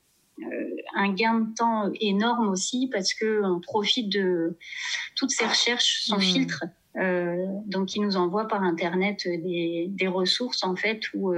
un 0.95 1.13
gain 1.13 1.41
de 1.41 1.55
temps 1.55 1.91
énorme 2.01 2.49
aussi 2.49 2.89
parce 2.93 3.13
que 3.13 3.43
on 3.45 3.61
profite 3.61 4.11
de 4.11 4.57
toutes 5.17 5.31
ces 5.31 5.47
recherches 5.47 6.03
sans 6.05 6.19
mm. 6.19 6.21
filtre. 6.21 6.65
donc, 7.67 7.95
il 7.95 8.03
nous 8.03 8.17
envoie 8.17 8.47
par 8.47 8.63
Internet 8.63 9.27
des, 9.27 9.87
des 9.89 10.09
ressources, 10.09 10.65
en 10.65 10.77
fait, 10.77 11.01
où 11.15 11.33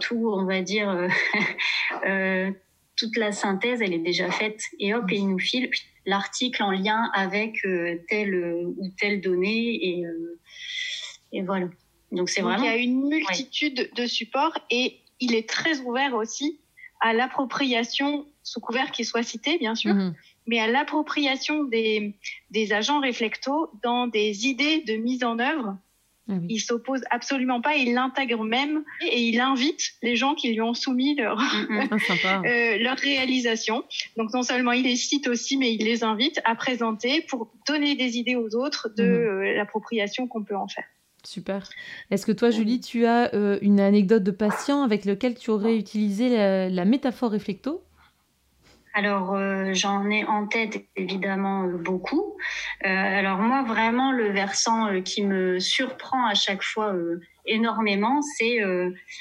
tout, 0.00 0.30
on 0.32 0.44
va 0.44 0.62
dire, 0.62 1.08
toute 2.96 3.16
la 3.16 3.32
synthèse, 3.32 3.82
elle 3.82 3.92
est 3.92 3.98
déjà 3.98 4.30
faite. 4.30 4.60
Et 4.78 4.94
hop, 4.94 5.10
et 5.10 5.16
il 5.16 5.28
nous 5.28 5.38
file 5.38 5.70
l'article 6.06 6.62
en 6.62 6.70
lien 6.70 7.10
avec 7.14 7.64
euh, 7.64 7.98
telle 8.08 8.34
euh, 8.34 8.74
ou 8.76 8.90
telle 8.98 9.20
donnée. 9.20 9.78
Et, 9.82 10.06
euh, 10.06 10.38
et 11.32 11.42
voilà. 11.42 11.68
Donc, 12.12 12.28
c'est 12.28 12.42
vraiment. 12.42 12.62
Il 12.62 12.66
y 12.66 12.68
a 12.68 12.76
une 12.76 13.08
multitude 13.08 13.90
de 13.94 14.06
supports 14.06 14.58
et 14.70 15.00
il 15.20 15.34
est 15.34 15.48
très 15.48 15.80
ouvert 15.80 16.14
aussi 16.14 16.60
à 17.00 17.12
l'appropriation, 17.12 18.26
sous 18.42 18.60
couvert 18.60 18.90
qu'il 18.90 19.04
soit 19.04 19.22
cité, 19.22 19.58
bien 19.58 19.74
sûr, 19.74 19.94
mhm. 19.94 20.14
mais 20.46 20.58
à 20.58 20.68
l'appropriation 20.68 21.64
des, 21.64 22.14
des 22.50 22.72
agents 22.72 23.00
réflectos 23.00 23.70
dans 23.82 24.06
des 24.06 24.46
idées 24.46 24.82
de 24.82 24.94
mise 24.94 25.24
en 25.24 25.38
œuvre 25.38 25.76
ah 26.28 26.34
il 26.48 26.60
s'oppose 26.60 27.02
absolument 27.10 27.60
pas, 27.60 27.76
il 27.76 27.92
l'intègre 27.92 28.44
même 28.44 28.82
et 29.02 29.28
il 29.28 29.40
invite 29.40 29.92
les 30.02 30.16
gens 30.16 30.34
qui 30.34 30.52
lui 30.52 30.60
ont 30.62 30.72
soumis 30.72 31.14
leur, 31.16 31.38
mm, 31.38 31.66
mm. 31.68 31.88
Ah, 32.24 32.42
euh, 32.46 32.78
leur 32.78 32.96
réalisation. 32.96 33.84
Donc 34.16 34.32
non 34.32 34.42
seulement 34.42 34.72
il 34.72 34.84
les 34.84 34.96
cite 34.96 35.28
aussi, 35.28 35.58
mais 35.58 35.74
il 35.74 35.84
les 35.84 36.02
invite 36.02 36.40
à 36.44 36.54
présenter 36.54 37.20
pour 37.28 37.52
donner 37.68 37.94
des 37.94 38.16
idées 38.16 38.36
aux 38.36 38.56
autres 38.56 38.88
de 38.96 39.04
mm. 39.04 39.06
euh, 39.06 39.54
l'appropriation 39.54 40.26
qu'on 40.26 40.42
peut 40.42 40.56
en 40.56 40.68
faire. 40.68 40.84
Super. 41.24 41.68
Est-ce 42.10 42.26
que 42.26 42.32
toi, 42.32 42.50
Julie, 42.50 42.80
tu 42.80 43.06
as 43.06 43.34
euh, 43.34 43.58
une 43.62 43.80
anecdote 43.80 44.22
de 44.22 44.30
patient 44.30 44.82
avec 44.82 45.06
lequel 45.06 45.34
tu 45.34 45.50
aurais 45.50 45.76
utilisé 45.76 46.28
la 46.68 46.84
métaphore 46.84 47.30
réflecto? 47.30 47.82
Alors 48.94 49.34
euh, 49.34 49.74
j'en 49.74 50.08
ai 50.08 50.24
en 50.24 50.46
tête 50.46 50.86
évidemment 50.96 51.64
euh, 51.64 51.76
beaucoup. 51.76 52.36
Euh, 52.84 52.88
alors 52.88 53.38
moi 53.38 53.64
vraiment 53.64 54.12
le 54.12 54.30
versant 54.30 55.02
qui 55.02 55.24
me 55.24 55.58
surprend 55.58 56.26
à 56.26 56.34
chaque 56.34 56.62
fois 56.62 56.94
énormément, 57.46 58.22
c'est 58.38 58.60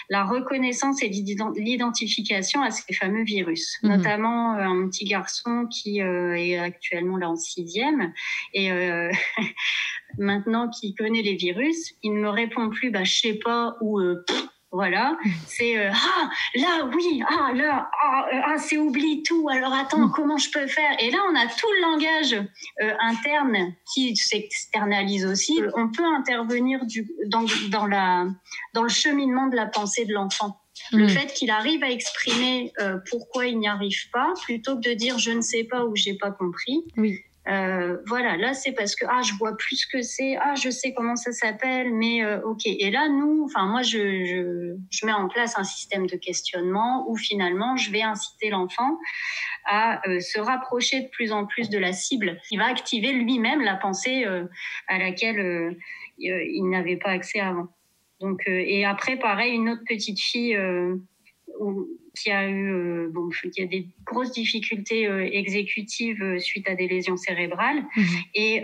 la 0.09 0.24
reconnaissance 0.24 1.03
et 1.03 1.09
l'identification 1.09 2.61
à 2.61 2.71
ces 2.71 2.93
fameux 2.93 3.24
virus, 3.24 3.80
mhm. 3.84 3.97
notamment 3.97 4.53
un 4.53 4.88
petit 4.88 5.05
garçon 5.05 5.67
qui 5.69 5.99
est 5.99 6.57
actuellement 6.57 7.17
là 7.17 7.30
en 7.30 7.36
sixième 7.36 8.13
et 8.53 8.69
maintenant 10.17 10.69
qui 10.69 10.95
connaît 10.95 11.21
les 11.21 11.36
virus, 11.36 11.95
il 12.01 12.13
ne 12.13 12.21
me 12.21 12.30
répond 12.30 12.69
plus 12.69 12.91
bah 12.91 13.03
je 13.03 13.13
sais 13.13 13.39
pas 13.43 13.76
ou 13.82 13.99
voilà, 14.74 15.15
c'est 15.45 15.78
euh, 15.78 15.91
ah 15.93 16.30
là 16.55 16.89
oui 16.95 17.21
ah 17.30 17.51
là 17.53 17.91
ah, 18.01 18.26
euh, 18.34 18.39
ah 18.43 18.57
c'est 18.57 18.78
oublie 18.78 19.21
tout 19.21 19.47
alors 19.47 19.71
attends 19.71 20.07
mm. 20.07 20.11
comment 20.15 20.38
je 20.38 20.49
peux 20.49 20.65
faire? 20.65 20.95
Et 20.99 21.11
là 21.11 21.19
on 21.32 21.36
a 21.36 21.45
tout 21.45 21.67
le 21.76 21.82
langage 21.82 22.34
euh, 22.82 22.93
interne 22.99 23.76
qui 23.93 24.15
s'externalise 24.15 25.28
aussi 25.28 25.61
on 25.76 25.91
peut 25.91 26.03
intervenir 26.03 26.88
du, 26.88 27.07
dans, 27.28 27.45
dans 27.69 27.86
la 27.86 28.26
dans 28.74 28.82
le 28.82 28.89
cheminement 28.89 29.45
de 29.45 29.55
la 29.55 29.67
pensée 29.67 30.05
de 30.05 30.13
l'enfant 30.13 30.59
le 30.91 31.05
mm. 31.05 31.09
fait 31.09 31.34
qu'il 31.36 31.51
arrive 31.51 31.84
à 31.84 31.91
exprimer 31.91 32.74
pourquoi 33.11 33.45
il 33.45 33.59
n'y 33.59 33.67
arrive 33.67 34.09
pas 34.11 34.34
plutôt 34.41 34.76
que 34.76 34.89
de 34.89 34.95
dire 34.95 35.19
je 35.19 35.30
ne 35.30 35.41
sais 35.41 35.65
pas 35.65 35.86
ou 35.86 35.95
j'ai 35.95 36.15
pas 36.15 36.32
compris 36.32 36.84
oui. 36.97 37.19
Euh, 37.50 37.98
voilà, 38.06 38.38
là 38.38 38.54
c'est 38.54 38.72
parce 38.72 38.96
que 38.96 39.06
ah 39.10 39.22
je 39.22 39.34
vois 39.34 39.58
plus 39.58 39.76
ce 39.76 39.88
que 39.88 40.02
c'est, 40.02 40.38
ah 40.38 40.56
je 40.56 40.70
sais 40.70 40.94
comment 40.94 41.18
ça 41.18 41.34
s'appelle, 41.34 41.94
mais 41.94 42.24
euh, 42.24 42.41
ok. 42.41 42.66
Et 42.66 42.89
là 42.89 43.10
nous, 43.10 43.44
enfin 43.44 43.66
moi 43.66 43.82
je, 43.82 44.24
je, 44.26 44.78
je, 44.89 45.06
mets 45.06 45.12
en 45.12 45.28
place 45.28 45.58
un 45.58 45.66
système 45.66 46.08
de 46.08 46.16
questionnement 46.16 47.06
où 47.10 47.18
finalement 47.18 47.76
je 47.76 47.91
vais 47.91 48.02
inciter 48.02 48.50
l'enfant 48.50 48.98
à 49.66 50.08
euh, 50.08 50.22
se 50.22 50.39
rapprocher 50.39 51.02
de 51.02 51.10
plus 51.10 51.34
en 51.34 51.46
plus 51.46 51.70
de 51.70 51.78
la 51.78 51.91
cible. 51.91 52.39
Il 52.50 52.60
va 52.60 52.68
activer 52.68 53.12
lui-même 53.12 53.62
la 53.62 53.76
pensée 53.76 54.26
à 54.88 54.98
laquelle 54.98 55.78
il 56.18 56.70
n'avait 56.70 56.98
pas 56.98 57.10
accès 57.10 57.41
avant. 57.41 57.68
Donc 58.22 58.44
et 58.48 58.86
après 58.86 59.18
pareil 59.18 59.54
une 59.54 59.70
autre 59.70 59.84
petite 59.86 60.20
fille 60.20 60.58
qui 62.16 62.30
a 62.30 62.47
eu 62.47 62.72
euh, 62.72 63.10
bon, 63.12 63.30
qui 63.30 63.62
a 63.62 63.66
des 63.66 63.88
grosses 64.06 64.32
difficultés 64.32 65.08
euh, 65.08 65.28
exécutives 65.32 66.22
euh, 66.22 66.39
suite 66.39 66.70
à 66.70 66.76
des 66.76 66.88
lésions 66.88 67.18
cérébrales. 67.18 67.84
Mhm. 67.95 68.06
Et, 68.36 68.64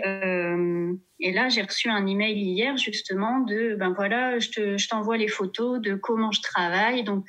et 1.20 1.32
là, 1.32 1.48
j'ai 1.48 1.62
reçu 1.62 1.88
un 1.88 2.06
email 2.06 2.38
hier 2.38 2.76
justement 2.76 3.40
de 3.40 3.74
ben 3.78 3.92
voilà, 3.94 4.38
je 4.38 4.88
t'envoie 4.88 5.16
les 5.16 5.28
photos 5.28 5.80
de 5.80 5.94
comment 5.94 6.32
je 6.32 6.40
travaille. 6.40 7.04
Donc 7.04 7.26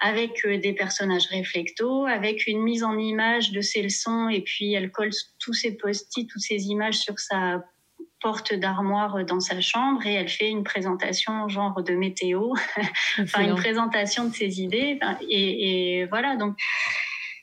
avec 0.00 0.46
des 0.46 0.72
personnages 0.72 1.26
réflectos, 1.26 2.06
avec 2.06 2.46
une 2.46 2.62
mise 2.62 2.82
en 2.82 2.98
image 2.98 3.52
de 3.52 3.60
ses 3.60 3.82
leçons, 3.82 4.28
et 4.28 4.40
puis 4.40 4.72
elle 4.72 4.90
colle 4.90 5.10
tous 5.38 5.52
ses 5.52 5.76
post-it, 5.76 6.28
toutes 6.28 6.42
ces 6.42 6.68
images 6.68 6.98
sur 6.98 7.18
sa 7.18 7.62
porte 8.20 8.54
d'armoire 8.54 9.24
dans 9.24 9.40
sa 9.40 9.60
chambre 9.60 10.04
et 10.06 10.14
elle 10.14 10.28
fait 10.28 10.48
une 10.48 10.64
présentation 10.64 11.48
genre 11.48 11.82
de 11.82 11.94
météo, 11.94 12.52
enfin 13.18 13.42
une 13.42 13.54
présentation 13.54 14.26
de 14.26 14.34
ses 14.34 14.60
idées. 14.60 14.98
Et, 15.28 16.00
et 16.00 16.06
voilà, 16.06 16.36
donc 16.36 16.56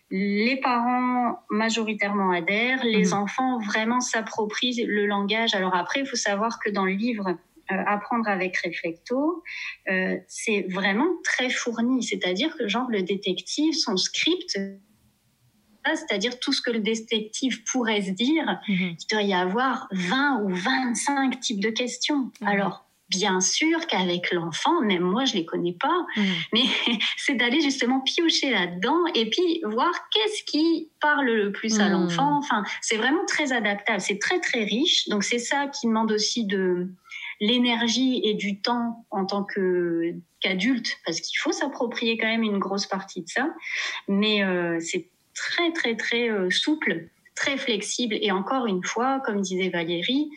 les 0.09 0.57
parents 0.57 1.39
majoritairement 1.49 2.31
adhèrent, 2.31 2.83
les 2.83 3.07
mhm. 3.07 3.13
enfants 3.13 3.59
vraiment 3.59 3.99
s'approprient 3.99 4.85
le 4.85 5.05
langage. 5.05 5.53
Alors 5.53 5.75
après, 5.75 6.01
il 6.01 6.05
faut 6.05 6.15
savoir 6.15 6.59
que 6.59 6.69
dans 6.69 6.85
le 6.85 6.93
livre 6.93 7.27
euh, 7.71 7.83
Apprendre 7.85 8.29
avec 8.29 8.57
Reflecto, 8.57 9.43
euh, 9.89 10.15
c'est 10.27 10.65
vraiment 10.69 11.09
très 11.23 11.49
fourni. 11.49 12.03
C'est-à-dire 12.03 12.55
que 12.57 12.67
genre 12.69 12.87
le 12.89 13.01
détective, 13.01 13.73
son 13.73 13.97
script, 13.97 14.57
c'est-à-dire 15.95 16.39
tout 16.39 16.53
ce 16.53 16.61
que 16.61 16.71
le 16.71 16.79
détective 16.79 17.63
pourrait 17.63 18.01
se 18.01 18.11
dire, 18.11 18.59
mhm. 18.67 18.95
il 18.99 19.07
doit 19.09 19.23
y 19.23 19.33
avoir 19.33 19.87
20 19.91 20.43
ou 20.43 20.49
25 20.49 21.39
types 21.39 21.59
de 21.59 21.69
questions. 21.69 22.31
Mhm. 22.41 22.47
Alors, 22.47 22.87
Bien 23.09 23.39
sûr 23.39 23.87
qu'avec 23.87 24.33
l'enfant, 24.33 24.81
même 24.81 25.01
moi 25.01 25.23
je 25.23 25.35
les 25.35 25.45
connais 25.45 25.71
pas, 25.71 26.05
mm. 26.17 26.23
mais 26.51 26.63
c'est 27.17 27.35
d'aller 27.35 27.61
justement 27.61 28.01
piocher 28.01 28.49
là-dedans 28.49 28.99
et 29.15 29.29
puis 29.29 29.61
voir 29.63 29.93
qu'est-ce 30.11 30.43
qui 30.43 30.89
parle 30.99 31.25
le 31.25 31.51
plus 31.53 31.79
à 31.79 31.87
l'enfant. 31.87 32.37
Enfin, 32.37 32.63
c'est 32.81 32.97
vraiment 32.97 33.25
très 33.25 33.53
adaptable, 33.53 34.01
c'est 34.01 34.19
très 34.19 34.41
très 34.41 34.65
riche. 34.65 35.07
Donc 35.07 35.23
c'est 35.23 35.39
ça 35.39 35.67
qui 35.67 35.87
demande 35.87 36.11
aussi 36.11 36.43
de 36.43 36.89
l'énergie 37.39 38.19
et 38.25 38.33
du 38.33 38.59
temps 38.59 39.05
en 39.09 39.25
tant 39.25 39.45
que 39.45 40.13
qu'adulte, 40.41 40.97
parce 41.05 41.21
qu'il 41.21 41.39
faut 41.39 41.53
s'approprier 41.53 42.17
quand 42.17 42.27
même 42.27 42.43
une 42.43 42.59
grosse 42.59 42.87
partie 42.87 43.21
de 43.21 43.29
ça. 43.29 43.49
Mais 44.09 44.43
euh, 44.43 44.79
c'est 44.81 45.07
très 45.37 45.71
très 45.71 45.95
très 45.95 46.29
euh, 46.29 46.49
souple, 46.49 47.09
très 47.35 47.57
flexible 47.57 48.17
et 48.21 48.31
encore 48.31 48.65
une 48.65 48.83
fois, 48.83 49.21
comme 49.25 49.41
disait 49.41 49.69
Valérie 49.69 50.29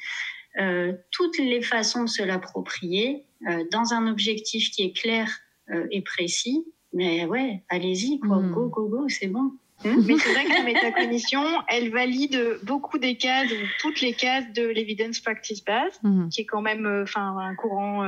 euh, 0.59 0.93
toutes 1.13 1.39
les 1.39 1.63
façons 1.63 2.05
de 2.05 2.09
se 2.09 2.23
l'approprier 2.23 3.25
euh, 3.49 3.65
dans 3.71 3.95
un 3.95 4.11
objectif 4.11 4.71
qui 4.71 4.83
est 4.83 4.97
clair 4.97 5.29
euh, 5.71 5.87
et 5.93 6.03
précis. 6.03 6.65
Mais 6.93 7.25
ouais, 7.25 7.63
allez-y, 7.69 8.19
quoi. 8.19 8.39
Hmm. 8.39 8.51
Go, 8.51 8.67
go, 8.69 8.89
go, 8.89 9.09
c'est 9.09 9.29
bon. 9.29 9.53
Hmm? 9.83 10.05
Mais 10.07 10.19
c'est 10.19 10.35
vrai 10.35 10.45
que 10.45 10.53
la 10.53 10.63
métacognition, 10.63 11.43
elle 11.67 11.89
valide 11.89 12.59
beaucoup 12.65 12.99
des 12.99 13.17
cases, 13.17 13.49
toutes 13.79 14.03
les 14.03 14.13
cases 14.13 14.45
de 14.53 14.67
l'evidence 14.67 15.21
practice 15.21 15.65
base, 15.65 15.99
hmm. 16.03 16.29
qui 16.29 16.43
est 16.43 16.45
quand 16.45 16.61
même, 16.61 16.87
enfin, 17.03 17.39
un 17.39 17.55
courant 17.55 18.05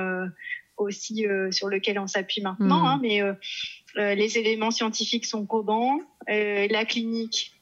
aussi 0.82 1.26
sur 1.50 1.68
lequel 1.68 1.98
on 1.98 2.06
s'appuie 2.06 2.42
maintenant. 2.42 2.86
Hein, 2.86 3.00
mais 3.02 3.20
les 3.96 4.38
éléments 4.38 4.70
scientifiques 4.70 5.26
sont 5.26 5.46
probants, 5.46 6.00
la 6.28 6.84
clinique 6.84 7.52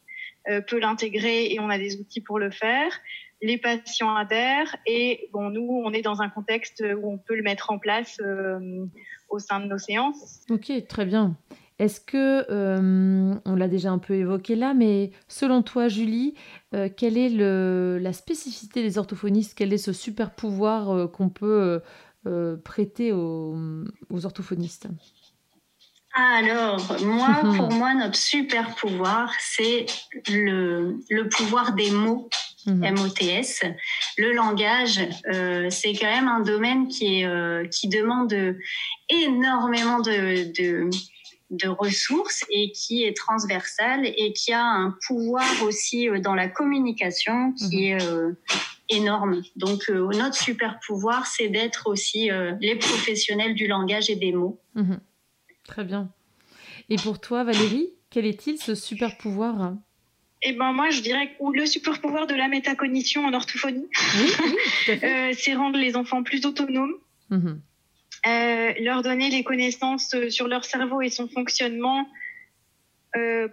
peut 0.66 0.78
l'intégrer 0.78 1.52
et 1.52 1.60
on 1.60 1.70
a 1.70 1.78
des 1.78 1.96
outils 2.00 2.20
pour 2.20 2.38
le 2.38 2.50
faire 2.50 3.00
les 3.42 3.58
patients 3.58 4.14
adhèrent 4.14 4.76
et 4.86 5.28
bon, 5.32 5.50
nous, 5.50 5.82
on 5.84 5.92
est 5.92 6.02
dans 6.02 6.20
un 6.20 6.28
contexte 6.28 6.84
où 6.98 7.12
on 7.12 7.18
peut 7.18 7.34
le 7.34 7.42
mettre 7.42 7.70
en 7.70 7.78
place 7.78 8.18
euh, 8.20 8.86
au 9.28 9.38
sein 9.38 9.60
de 9.60 9.66
nos 9.66 9.78
séances. 9.78 10.42
Ok, 10.50 10.70
très 10.88 11.06
bien. 11.06 11.36
Est-ce 11.78 12.00
que, 12.00 12.44
euh, 12.50 13.34
on 13.46 13.54
l'a 13.54 13.68
déjà 13.68 13.90
un 13.90 13.98
peu 13.98 14.12
évoqué 14.12 14.54
là, 14.54 14.74
mais 14.74 15.12
selon 15.28 15.62
toi, 15.62 15.88
Julie, 15.88 16.34
euh, 16.74 16.90
quelle 16.94 17.16
est 17.16 17.30
le, 17.30 17.98
la 17.98 18.12
spécificité 18.12 18.82
des 18.82 18.98
orthophonistes? 18.98 19.54
Quel 19.56 19.72
est 19.72 19.78
ce 19.78 19.94
super 19.94 20.34
pouvoir 20.34 21.10
qu'on 21.10 21.30
peut 21.30 21.80
prêter 22.64 23.12
aux, 23.12 23.56
aux 24.10 24.26
orthophonistes 24.26 24.88
alors, 26.12 26.96
moi, 27.04 27.40
pour 27.56 27.70
moi, 27.70 27.94
notre 27.94 28.16
super 28.16 28.74
pouvoir, 28.74 29.32
c'est 29.38 29.86
le, 30.28 30.98
le 31.08 31.28
pouvoir 31.28 31.74
des 31.74 31.90
mots 31.90 32.28
MOTS. 32.66 33.62
Mhm. 33.62 33.74
Le 34.18 34.32
langage, 34.32 35.00
euh, 35.32 35.70
c'est 35.70 35.92
quand 35.94 36.10
même 36.10 36.28
un 36.28 36.40
domaine 36.40 36.88
qui, 36.88 37.20
est, 37.20 37.26
euh, 37.26 37.66
qui 37.68 37.88
demande 37.88 38.34
énormément 39.08 40.00
de, 40.00 40.52
de, 40.52 40.90
de, 41.50 41.68
ressources 41.68 42.44
et 42.50 42.72
qui 42.72 43.04
est 43.04 43.16
transversal 43.16 44.04
et 44.04 44.32
qui 44.32 44.52
a 44.52 44.64
un 44.64 44.94
pouvoir 45.06 45.62
aussi 45.62 46.08
euh, 46.08 46.20
dans 46.20 46.34
la 46.34 46.48
communication 46.48 47.52
qui 47.52 47.92
mhm. 47.92 47.98
est 47.98 48.08
énorme. 48.90 49.42
Donc, 49.56 49.88
notre 49.88 50.34
super 50.34 50.78
pouvoir, 50.86 51.26
c'est 51.26 51.48
d'être 51.48 51.88
aussi 51.88 52.30
les 52.60 52.76
professionnels 52.76 53.54
du 53.54 53.66
langage 53.66 54.10
et 54.10 54.16
des 54.16 54.32
mots. 54.32 54.60
Mhm. 54.74 55.00
Très 55.64 55.84
bien. 55.84 56.10
Et 56.88 56.96
pour 56.96 57.20
toi, 57.20 57.44
Valérie, 57.44 57.90
quel 58.10 58.26
est-il 58.26 58.58
ce 58.58 58.74
super 58.74 59.16
pouvoir? 59.16 59.76
Eh 60.42 60.52
ben 60.52 60.72
moi, 60.72 60.90
je 60.90 61.02
dirais 61.02 61.28
que 61.28 61.56
le 61.56 61.66
super 61.66 62.00
pouvoir 62.00 62.26
de 62.26 62.34
la 62.34 62.48
métacognition 62.48 63.24
en 63.24 63.34
orthophonie, 63.34 63.86
euh, 64.88 65.32
c'est 65.36 65.54
rendre 65.54 65.78
les 65.78 65.96
enfants 65.96 66.22
plus 66.22 66.46
autonomes, 66.46 66.94
mhm. 67.28 67.60
euh, 68.26 68.72
leur 68.80 69.02
donner 69.02 69.28
les 69.28 69.44
connaissances 69.44 70.14
euh, 70.14 70.30
sur 70.30 70.48
leur 70.48 70.64
cerveau 70.64 71.02
et 71.02 71.10
son 71.10 71.28
fonctionnement 71.28 72.08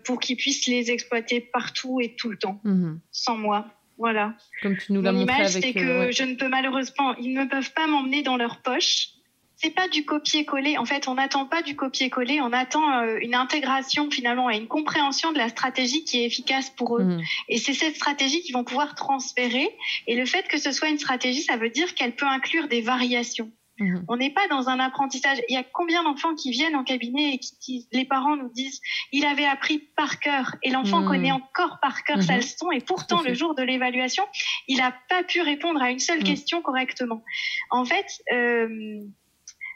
pour 0.03 0.19
qu'ils 0.19 0.37
puissent 0.37 0.67
les 0.67 0.91
exploiter 0.91 1.41
partout 1.41 1.99
et 1.99 2.15
tout 2.15 2.29
le 2.29 2.37
temps, 2.37 2.61
mhm. 2.63 2.99
sans 3.11 3.35
moi. 3.35 3.65
Voilà. 3.97 4.33
Comme 4.61 4.77
tu 4.77 4.93
nous 4.93 5.01
l'as 5.01 5.11
montré 5.11 5.33
avec. 5.33 5.49
c'est 5.49 5.73
que 5.73 6.11
je 6.11 6.23
ne 6.23 6.35
peux 6.35 6.47
malheureusement, 6.47 7.15
ils 7.15 7.33
ne 7.33 7.45
peuvent 7.45 7.73
pas 7.73 7.87
m'emmener 7.87 8.21
dans 8.21 8.37
leur 8.37 8.61
poche 8.61 9.09
c'est 9.57 9.71
pas 9.71 9.87
du 9.87 10.05
copier-coller. 10.05 10.77
En 10.77 10.85
fait, 10.85 11.07
on 11.07 11.15
n'attend 11.15 11.45
pas 11.45 11.63
du 11.63 11.75
copier-coller, 11.75 12.41
on 12.41 12.53
attend 12.53 13.01
euh, 13.01 13.17
une 13.21 13.33
intégration 13.33 14.09
finalement 14.09 14.49
et 14.49 14.57
une 14.57 14.67
compréhension 14.67 15.31
de 15.31 15.37
la 15.37 15.49
stratégie 15.49 16.03
qui 16.03 16.21
est 16.21 16.25
efficace 16.25 16.69
pour 16.69 16.97
eux. 16.97 17.03
Mmh. 17.03 17.21
Et 17.49 17.57
c'est 17.57 17.73
cette 17.73 17.95
stratégie 17.95 18.41
qu'ils 18.41 18.53
vont 18.53 18.63
pouvoir 18.63 18.93
transférer. 18.93 19.67
Et 20.05 20.15
le 20.15 20.25
fait 20.25 20.47
que 20.47 20.59
ce 20.59 20.71
soit 20.71 20.89
une 20.89 20.99
stratégie, 20.99 21.41
ça 21.41 21.57
veut 21.57 21.69
dire 21.69 21.95
qu'elle 21.95 22.15
peut 22.15 22.27
inclure 22.27 22.67
des 22.67 22.81
variations. 22.81 23.51
Mmh. 23.79 23.97
On 24.07 24.17
n'est 24.17 24.31
pas 24.31 24.47
dans 24.47 24.69
un 24.69 24.79
apprentissage. 24.79 25.37
Il 25.49 25.53
y 25.53 25.57
a 25.57 25.63
combien 25.63 26.03
d'enfants 26.03 26.33
qui 26.33 26.49
viennent 26.51 26.75
en 26.75 26.83
cabinet 26.83 27.35
et 27.35 27.39
qui, 27.39 27.87
les 27.91 28.05
parents 28.05 28.35
nous 28.35 28.49
disent 28.49 28.81
il 29.11 29.25
avait 29.25 29.45
appris 29.45 29.79
par 29.95 30.19
cœur 30.19 30.55
et 30.63 30.71
l'enfant 30.71 31.01
mmh. 31.01 31.07
connaît 31.07 31.31
encore 31.31 31.79
par 31.81 32.03
cœur 32.03 32.21
sa 32.23 32.37
leçon 32.37 32.71
et 32.71 32.81
pourtant 32.81 33.21
le 33.21 33.33
jour 33.33 33.53
de 33.53 33.61
l'évaluation 33.61 34.23
il 34.67 34.77
n'a 34.77 34.93
pas 35.09 35.23
pu 35.23 35.41
répondre 35.41 35.81
à 35.81 35.91
une 35.91 35.99
seule 35.99 36.23
question 36.23 36.61
correctement. 36.61 37.23
En 37.69 37.85
fait, 37.85 38.07
euh, 38.33 38.99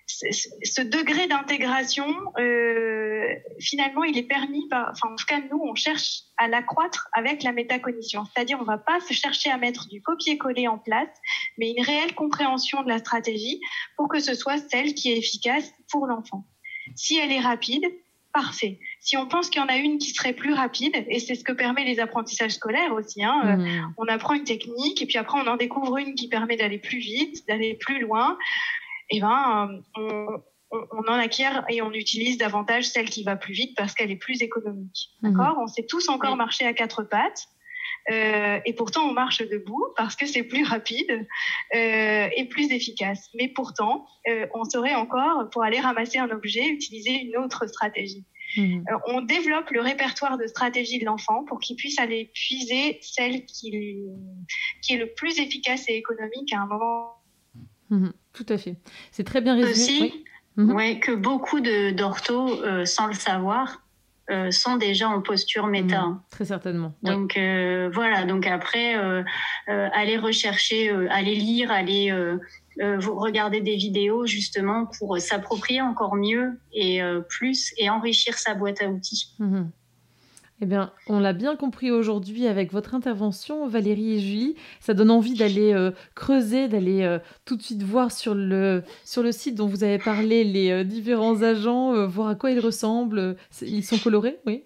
ce 0.07 0.81
degré 0.81 1.27
d'intégration, 1.27 2.07
euh, 2.37 3.27
finalement, 3.59 4.03
il 4.03 4.17
est 4.17 4.23
permis 4.23 4.67
par, 4.67 4.89
enfin, 4.91 5.13
en 5.13 5.15
tout 5.15 5.25
cas, 5.25 5.39
nous, 5.39 5.59
on 5.63 5.75
cherche 5.75 6.21
à 6.37 6.47
l'accroître 6.47 7.07
avec 7.13 7.43
la 7.43 7.51
métacognition. 7.51 8.25
C'est-à-dire, 8.25 8.57
on 8.59 8.65
va 8.65 8.77
pas 8.77 8.99
se 8.99 9.13
chercher 9.13 9.49
à 9.51 9.57
mettre 9.57 9.87
du 9.87 10.01
copier-coller 10.01 10.67
en 10.67 10.77
place, 10.77 11.09
mais 11.57 11.71
une 11.71 11.83
réelle 11.83 12.13
compréhension 12.15 12.83
de 12.83 12.89
la 12.89 12.99
stratégie 12.99 13.61
pour 13.95 14.09
que 14.09 14.19
ce 14.19 14.33
soit 14.33 14.57
celle 14.57 14.93
qui 14.93 15.11
est 15.11 15.17
efficace 15.17 15.73
pour 15.89 16.07
l'enfant. 16.07 16.45
Si 16.95 17.17
elle 17.17 17.31
est 17.31 17.39
rapide, 17.39 17.85
parfait. 18.33 18.79
Si 18.99 19.17
on 19.17 19.27
pense 19.27 19.49
qu'il 19.49 19.61
y 19.61 19.63
en 19.63 19.67
a 19.67 19.77
une 19.77 19.97
qui 19.97 20.11
serait 20.11 20.33
plus 20.33 20.53
rapide, 20.53 21.05
et 21.09 21.19
c'est 21.19 21.35
ce 21.35 21.43
que 21.43 21.51
permet 21.51 21.83
les 21.83 21.99
apprentissages 21.99 22.51
scolaires 22.51 22.93
aussi, 22.93 23.23
hein, 23.23 23.41
euh, 23.45 23.57
mmh. 23.57 23.93
on 23.97 24.05
apprend 24.05 24.33
une 24.35 24.43
technique 24.43 25.01
et 25.01 25.05
puis 25.05 25.17
après 25.17 25.39
on 25.39 25.47
en 25.47 25.57
découvre 25.57 25.97
une 25.97 26.15
qui 26.15 26.29
permet 26.29 26.55
d'aller 26.55 26.77
plus 26.77 26.99
vite, 26.99 27.45
d'aller 27.47 27.73
plus 27.73 27.99
loin 27.99 28.37
eh 29.12 29.20
ben, 29.20 29.82
on, 29.95 30.41
en 30.72 31.14
acquiert 31.14 31.66
et 31.70 31.82
on 31.82 31.91
utilise 31.91 32.38
davantage 32.38 32.86
celle 32.86 33.09
qui 33.09 33.24
va 33.24 33.36
plus 33.36 33.53
vite 33.53 33.76
parce 33.76 33.93
qu'elle 33.93 34.12
est 34.12 34.16
plus 34.16 34.41
économique. 34.41 35.09
Mhm. 35.22 35.34
D'accord? 35.34 35.57
On 35.62 35.68
sait 35.68 35.86
tous 35.86 36.09
encore 36.09 36.36
marcher 36.36 36.66
à 36.66 36.74
quatre 36.74 37.03
pattes. 37.03 37.47
Euh, 38.09 38.59
et 38.66 38.74
pourtant, 38.74 39.07
on 39.07 39.14
marche 39.14 39.47
debout 39.47 39.86
parce 39.95 40.16
que 40.16 40.26
c'est 40.26 40.43
plus 40.43 40.64
rapide 40.64 41.28
euh, 41.76 42.28
et 42.36 42.45
plus 42.45 42.72
efficace. 42.72 43.30
Mais 43.36 43.47
pourtant, 43.47 44.07
euh, 44.28 44.47
on 44.55 44.64
saurait 44.64 44.95
encore, 44.95 45.49
pour 45.51 45.64
aller 45.64 45.80
ramasser 45.80 46.18
un 46.18 46.30
objet, 46.32 46.68
utiliser 46.68 47.12
une 47.12 47.38
autre 47.38 47.68
stratégie. 47.68 48.26
Mhm. 48.57 48.84
on 49.07 49.22
développe 49.22 49.70
le 49.70 49.80
répertoire 49.80 50.38
de 50.38 50.45
stratégies 50.45 50.99
de 50.99 51.05
l'enfant 51.05 51.45
pour 51.45 51.59
qu'il 51.59 51.78
puisse 51.78 51.97
aller 51.99 52.32
puiser 52.34 52.99
celle 53.01 53.45
qui, 53.45 53.72
qui 54.82 54.93
est 54.93 54.97
le 54.97 55.14
plus 55.14 55.39
efficace 55.39 55.88
et 55.88 55.95
économique 55.95 56.51
à 56.51 56.59
un 56.59 56.66
moment 56.66 57.20
Mhm. 57.91 58.13
tout 58.33 58.45
à 58.49 58.57
fait. 58.57 58.77
C'est 59.11 59.25
très 59.25 59.41
bien 59.41 59.55
résumé. 59.55 59.71
Aussi, 59.71 60.01
oui. 60.01 60.23
Mhm. 60.57 60.99
que 60.99 61.13
beaucoup 61.13 61.59
d'orthos, 61.59 62.59
euh, 62.63 62.85
sans 62.85 63.07
le 63.07 63.13
savoir, 63.13 63.81
euh, 64.29 64.49
sont 64.49 64.77
déjà 64.77 65.09
en 65.09 65.21
posture 65.21 65.67
méta. 65.67 66.03
Mhm. 66.03 66.21
très 66.29 66.45
certainement. 66.45 66.93
Donc 67.03 67.37
euh, 67.37 67.89
voilà, 67.93 68.25
donc 68.25 68.47
après, 68.47 68.95
aller 69.67 70.17
rechercher, 70.17 70.89
aller 71.09 71.35
lire, 71.35 71.71
aller 71.71 72.13
regarder 72.79 73.61
des 73.61 73.75
vidéos 73.75 74.25
justement 74.25 74.87
pour 74.97 75.19
s'approprier 75.19 75.81
encore 75.81 76.15
mieux 76.15 76.59
et 76.73 77.01
plus 77.29 77.73
et 77.77 77.89
enrichir 77.89 78.37
sa 78.37 78.55
boîte 78.55 78.81
à 78.81 78.87
outils. 78.87 79.35
Eh 80.64 80.68
bien, 80.68 80.91
on 81.07 81.20
l'a 81.20 81.34
bien 81.34 81.55
compris 81.55 81.89
aujourd'hui 81.89 82.45
avec 82.45 82.72
votre 82.72 82.93
intervention, 82.93 83.68
Valérie 83.68 84.18
et 84.18 84.20
Julie. 84.20 84.55
Ça 84.80 84.93
donne 84.93 85.09
envie 85.09 85.34
d'aller 85.34 85.74
euh, 85.74 85.89
creuser, 86.14 86.68
d'aller 86.68 87.01
euh, 87.01 87.18
tout 87.45 87.55
de 87.55 87.64
suite 87.64 87.82
voir 87.82 88.12
sur 88.12 88.36
le, 88.36 88.84
sur 89.03 89.24
le 89.24 89.32
site 89.32 89.55
dont 89.55 89.66
vous 89.66 89.84
avez 89.84 89.97
parlé 89.97 90.43
les 90.43 90.70
euh, 90.70 90.84
différents 90.84 91.41
agents, 91.41 92.05
voir 92.05 92.28
à 92.28 92.36
quoi 92.36 92.51
ils 92.51 92.59
ressemblent. 92.59 93.36
Ils 93.64 93.84
sont 93.84 93.97
colorés, 93.97 94.38
oui 94.45 94.64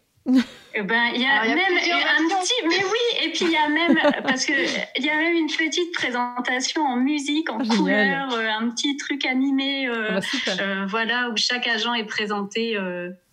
eh 0.74 0.82
ben, 0.82 1.04
il 1.14 1.22
y 1.22 1.26
a, 1.26 1.46
même 1.46 1.60
un 1.60 2.42
petit, 2.42 2.54
mais 2.68 2.84
oui, 2.84 3.24
et 3.24 3.30
puis 3.30 3.46
il 3.46 3.52
y 3.52 3.56
a 3.56 3.70
même, 3.70 3.96
parce 4.24 4.44
que 4.44 4.54
il 4.98 5.06
y 5.06 5.10
a 5.10 5.18
même 5.18 5.36
une 5.36 5.46
petite 5.46 5.94
présentation 5.94 6.82
en 6.82 6.96
musique, 6.96 7.52
en 7.52 7.60
ah, 7.60 7.76
couleur, 7.76 8.34
un 8.34 8.72
petit 8.72 8.98
truc 8.98 9.24
animé, 9.28 9.88
ah 9.88 10.20
bah, 10.48 10.86
voilà, 10.88 11.30
où 11.30 11.38
chaque 11.38 11.68
agent 11.68 11.94
est 11.94 12.06
présenté 12.06 12.76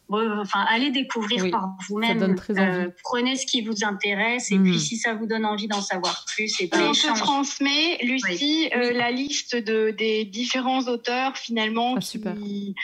enfin, 0.08 0.64
allez 0.68 0.90
découvrir 0.90 1.50
par 1.50 1.76
vous-même. 1.88 2.36
Euh, 2.50 2.88
prenez 3.02 3.36
ce 3.36 3.46
qui 3.46 3.62
vous 3.62 3.84
intéresse 3.84 4.50
et 4.50 4.58
puis 4.58 4.76
hmm. 4.76 4.78
si 4.78 4.96
ça 4.96 5.14
vous 5.14 5.26
donne 5.26 5.44
envie 5.44 5.68
d'en 5.68 5.80
savoir 5.80 6.24
plus, 6.26 6.60
et 6.60 6.70
on 6.74 6.92
te 6.92 7.18
transmet, 7.18 7.98
Lucie, 8.02 8.68
euh, 8.74 8.92
la 8.92 9.10
liste 9.10 9.56
de, 9.56 9.90
des 9.90 10.24
différents 10.24 10.82
auteurs 10.82 11.36
finalement 11.36 11.96
ah, 11.96 12.00
qui, 12.00 12.74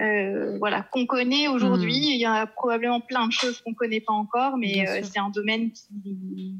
euh, 0.00 0.58
voilà, 0.58 0.82
qu'on 0.82 1.06
connaît 1.06 1.48
aujourd'hui. 1.48 1.98
Hmm. 1.98 2.12
Il 2.14 2.20
y 2.20 2.26
a 2.26 2.46
probablement 2.46 3.00
plein 3.00 3.26
de 3.26 3.32
choses 3.32 3.60
qu'on 3.60 3.74
connaît 3.74 4.00
pas 4.00 4.14
encore, 4.14 4.56
mais 4.56 4.84
c'est 5.02 5.18
un 5.18 5.30
domaine 5.30 5.70
qui, 5.72 6.56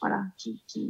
voilà, 0.00 0.22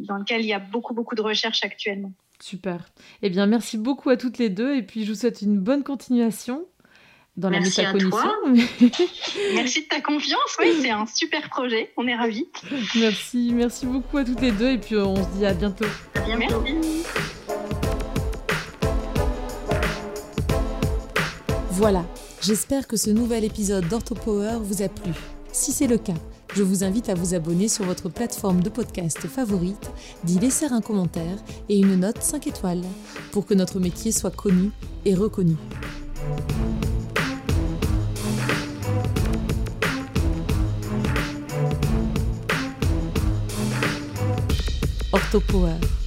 dans 0.08 0.16
lequel 0.16 0.40
il 0.40 0.48
y 0.48 0.54
a 0.54 0.58
beaucoup 0.58 0.94
beaucoup 0.94 1.14
de 1.14 1.22
recherches 1.22 1.64
actuellement. 1.64 2.12
Super. 2.42 2.90
Eh 3.22 3.30
bien, 3.30 3.46
merci 3.46 3.78
beaucoup 3.78 4.10
à 4.10 4.16
toutes 4.16 4.38
les 4.38 4.50
deux 4.50 4.74
et 4.74 4.82
puis 4.82 5.04
je 5.04 5.12
vous 5.12 5.18
souhaite 5.20 5.42
une 5.42 5.60
bonne 5.60 5.84
continuation 5.84 6.66
dans 7.36 7.50
Merci 7.50 7.80
la 7.80 7.92
métacognition. 7.94 8.30
merci 9.54 9.82
de 9.82 9.86
ta 9.88 10.00
confiance. 10.00 10.56
Oui, 10.60 10.74
c'est 10.82 10.90
un 10.90 11.06
super 11.06 11.48
projet. 11.48 11.90
On 11.96 12.06
est 12.06 12.14
ravis. 12.16 12.46
Merci, 12.96 13.52
merci 13.54 13.86
beaucoup 13.86 14.18
à 14.18 14.24
toutes 14.24 14.40
les 14.40 14.52
deux 14.52 14.70
et 14.72 14.78
puis 14.78 14.96
on 14.96 15.16
se 15.16 15.28
dit 15.38 15.46
à 15.46 15.54
bientôt. 15.54 15.86
À 16.14 16.36
bientôt. 16.36 16.60
Merci. 16.62 17.02
Voilà, 21.70 22.04
j'espère 22.42 22.86
que 22.86 22.96
ce 22.96 23.10
nouvel 23.10 23.44
épisode 23.44 23.88
d'OrthoPower 23.88 24.58
vous 24.60 24.82
a 24.82 24.88
plu. 24.88 25.12
Si 25.52 25.72
c'est 25.72 25.86
le 25.88 25.98
cas, 25.98 26.14
je 26.54 26.62
vous 26.62 26.84
invite 26.84 27.08
à 27.08 27.14
vous 27.14 27.34
abonner 27.34 27.66
sur 27.66 27.84
votre 27.84 28.08
plateforme 28.08 28.62
de 28.62 28.68
podcast 28.68 29.18
favorite, 29.26 29.90
d'y 30.22 30.38
laisser 30.38 30.66
un 30.66 30.80
commentaire 30.80 31.38
et 31.68 31.78
une 31.78 31.96
note 31.96 32.22
5 32.22 32.46
étoiles 32.46 32.82
pour 33.32 33.46
que 33.46 33.54
notre 33.54 33.80
métier 33.80 34.12
soit 34.12 34.30
connu 34.34 34.70
et 35.04 35.14
reconnu. 35.14 35.56
Orthopower. 45.32 46.01